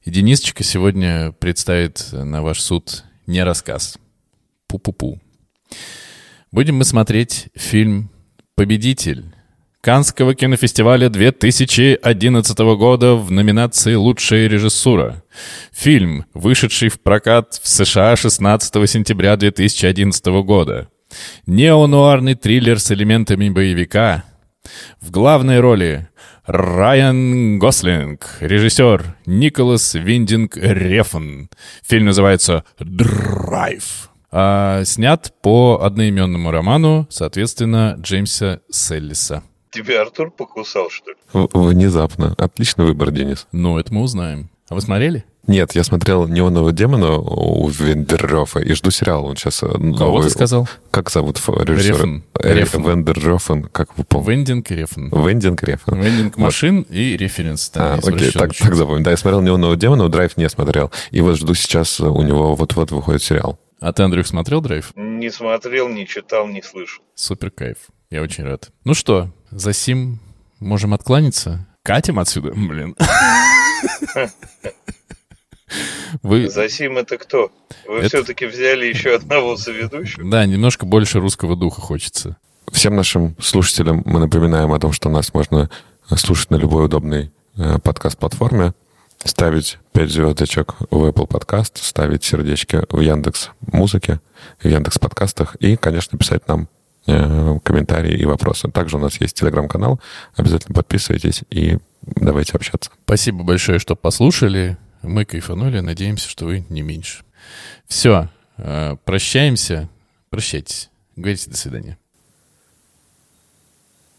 И 0.07 0.11
Денисочка 0.11 0.63
сегодня 0.63 1.33
представит 1.33 2.11
на 2.13 2.41
ваш 2.41 2.61
суд 2.61 3.03
не 3.27 3.43
рассказ. 3.43 3.99
Пу-пу-пу. 4.69 5.19
Будем 6.53 6.77
мы 6.77 6.85
смотреть 6.85 7.49
фильм 7.57 8.13
«Победитель» 8.55 9.25
Канского 9.81 10.37
кинофестиваля 10.37 11.09
2011 11.09 12.59
года 12.79 13.17
в 13.17 13.33
номинации 13.33 13.95
«Лучшая 13.95 14.47
режиссура». 14.47 15.25
Фильм, 15.73 16.25
вышедший 16.35 16.89
в 16.89 17.01
прокат 17.01 17.59
в 17.61 17.67
США 17.67 18.15
16 18.15 18.89
сентября 18.89 19.37
2011 19.37 20.25
года. 20.45 20.89
Неонуарный 21.47 22.37
триллер 22.37 22.79
с 22.79 22.93
элементами 22.93 23.49
боевика. 23.49 24.23
В 25.01 25.11
главной 25.11 25.59
роли 25.59 26.09
Райан 26.47 27.59
Гослинг, 27.59 28.37
режиссер 28.41 29.17
Николас 29.27 29.95
Виндинг 29.95 30.57
Рефн. 30.57 31.49
Фильм 31.83 32.07
называется 32.07 32.65
«Драйв». 32.79 34.11
А 34.31 34.85
снят 34.85 35.33
по 35.43 35.81
одноименному 35.83 36.51
роману, 36.51 37.07
соответственно, 37.11 37.97
Джеймса 37.99 38.61
Селлиса. 38.71 39.43
Тебя 39.71 40.03
Артур 40.03 40.31
покусал, 40.31 40.89
что 40.91 41.11
ли? 41.11 41.17
В- 41.33 41.49
Внезапно. 41.53 42.35
Отличный 42.39 42.85
выбор, 42.87 43.11
Денис. 43.11 43.47
Ну, 43.53 43.79
это 43.79 43.93
мы 43.93 44.03
узнаем. 44.03 44.49
А 44.69 44.75
вы 44.75 44.81
смотрели? 44.81 45.25
Нет, 45.47 45.77
я 45.77 45.85
смотрел 45.85 46.27
«Неонового 46.27 46.73
демона» 46.73 47.19
у 47.19 47.69
Вендеррофа 47.69 48.59
и 48.59 48.73
жду 48.75 48.91
сериал. 48.91 49.27
Он 49.27 49.37
сейчас... 49.37 49.61
Кого 49.61 50.23
ты 50.23 50.31
сказал? 50.31 50.69
Как 50.91 51.09
зовут 51.09 51.41
режиссера? 51.47 51.99
Рефн. 51.99 52.23
Э, 52.35 52.53
Рефн. 52.53 52.83
Вендеррофен, 52.83 53.62
как 53.64 53.97
вы 53.97 54.03
помните? 54.03 54.33
Вендинг 54.33 54.71
Рефн. 54.73 55.09
Вендинг 55.14 55.62
Рефн. 55.62 55.95
Вендинг 55.95 56.37
Вот. 56.37 56.43
машин 56.43 56.83
и 56.91 57.17
референс. 57.17 57.71
там 57.71 58.01
А, 58.05 58.09
окей, 58.09 58.33
так, 58.33 58.53
так 58.57 58.75
запомню. 58.75 59.05
Да, 59.05 59.12
я 59.12 59.17
смотрел 59.17 59.41
«Неонового 59.41 59.77
демона», 59.77 60.09
«Драйв» 60.09 60.37
не 60.37 60.49
смотрел. 60.49 60.91
И 61.12 61.21
вот 61.21 61.37
жду 61.37 61.55
сейчас, 61.55 62.01
у 62.01 62.23
него 62.23 62.57
вот-вот 62.57 62.91
выходит 62.91 63.23
сериал. 63.23 63.61
А 63.79 63.93
ты, 63.93 64.03
Андрюх, 64.03 64.27
смотрел 64.27 64.61
«Драйв»? 64.61 64.91
Не 64.97 65.31
смотрел, 65.31 65.89
не 65.89 66.09
читал, 66.09 66.49
не 66.49 66.62
слышал. 66.62 67.05
Супер 67.14 67.53
кайф. 67.53 67.77
Я 68.11 68.23
очень 68.23 68.43
рад. 68.43 68.71
Ну 68.85 68.95
что, 68.95 69.31
за 69.53 69.73
сим 69.73 70.19
можем 70.59 70.93
откланяться? 70.93 71.69
Катим 71.85 72.19
отсюда? 72.19 72.51
Блин. 72.51 72.97
Вы... 76.22 76.49
Засим 76.49 76.97
это 76.97 77.18
кто? 77.18 77.51
Вы 77.87 77.99
Это- 77.99 78.09
все-таки 78.09 78.47
взяли 78.47 78.87
еще 78.87 79.14
одного 79.16 79.57
соведущего? 79.57 80.28
Да, 80.30 80.47
немножко 80.47 80.87
больше 80.87 81.18
русского 81.20 81.57
духа 81.57 81.80
хочется. 81.80 82.37
Всем 82.72 82.97
нашим 82.97 83.37
слушателям 83.41 84.03
мы 84.07 84.20
напоминаем 84.20 84.72
о 84.72 84.78
том, 84.80 84.93
что 84.93 85.09
нас 85.09 85.32
можно 85.34 85.70
слушать 86.16 86.51
на 86.51 86.57
любой 86.57 86.87
удобной 86.87 87.32
э, 87.57 87.78
подкаст-платформе, 87.78 88.74
ставить 89.24 89.78
5 89.93 90.11
звездочек 90.11 90.74
в 90.91 91.05
Apple 91.09 91.28
Podcast, 91.28 91.72
ставить 91.74 92.24
сердечки 92.24 92.82
в 92.89 93.01
Яндекс 93.01 93.51
Музыке, 93.61 94.20
в 94.61 94.66
Яндекс 94.66 94.99
Подкастах 94.99 95.57
и, 95.57 95.76
конечно, 95.76 96.16
писать 96.18 96.47
нам 96.49 96.68
комментарии 97.07 98.19
и 98.19 98.25
вопросы. 98.25 98.69
Также 98.71 98.97
у 98.97 99.01
нас 99.01 99.21
есть 99.21 99.37
телеграм-канал. 99.39 100.01
Обязательно 100.35 100.75
подписывайтесь 100.75 101.43
и 101.51 101.79
давайте 102.03 102.53
общаться. 102.53 102.91
Спасибо 103.05 103.45
большое, 103.45 103.79
что 103.79 103.95
послушали. 103.97 104.77
Мы 105.03 105.25
кайфанули. 105.25 105.81
Надеемся, 105.81 106.29
что 106.29 106.47
вы 106.47 106.65
не 106.69 106.83
меньше. 106.83 107.25
Все. 107.87 108.29
Прощаемся. 109.05 109.89
Прощайтесь. 110.31 110.91
Говорите 111.15 111.51
до 111.51 111.57
свидания. 111.57 111.97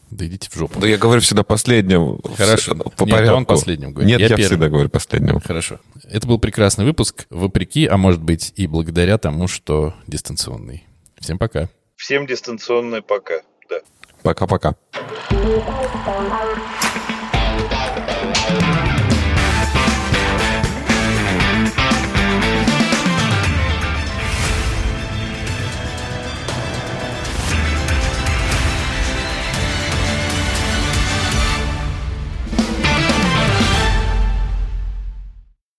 Да 0.10 0.26
идите 0.26 0.50
в 0.50 0.56
жопу. 0.56 0.80
Да 0.80 0.88
я 0.88 0.98
говорю 0.98 1.20
всегда 1.20 1.44
последним. 1.44 2.22
Хорошо. 2.38 2.76
По 2.76 3.04
Нет, 3.04 3.14
порядку. 3.14 3.36
он 3.36 3.46
последним 3.46 3.92
говорит. 3.92 4.10
Нет, 4.10 4.20
Я 4.22 4.28
я, 4.28 4.36
первым. 4.38 4.48
всегда 4.48 4.70
говорю 4.70 4.90
последним. 4.90 5.42
Хорошо. 5.42 5.80
Это 6.06 6.26
был 6.26 6.40
прекрасный 6.40 6.86
выпуск, 6.86 7.26
вопреки, 7.30 7.86
а 7.86 7.98
может 7.98 8.22
быть 8.24 8.54
и 8.56 8.68
благодаря 8.68 9.18
тому, 9.18 9.50
что 9.50 9.94
дистанционный. 10.08 10.86
Всем 11.20 11.38
пока. 11.38 11.68
Всем 11.98 12.28
дистанционное 12.28 13.02
пока. 13.02 13.42
Да. 13.70 13.80
Пока-пока. 14.24 14.76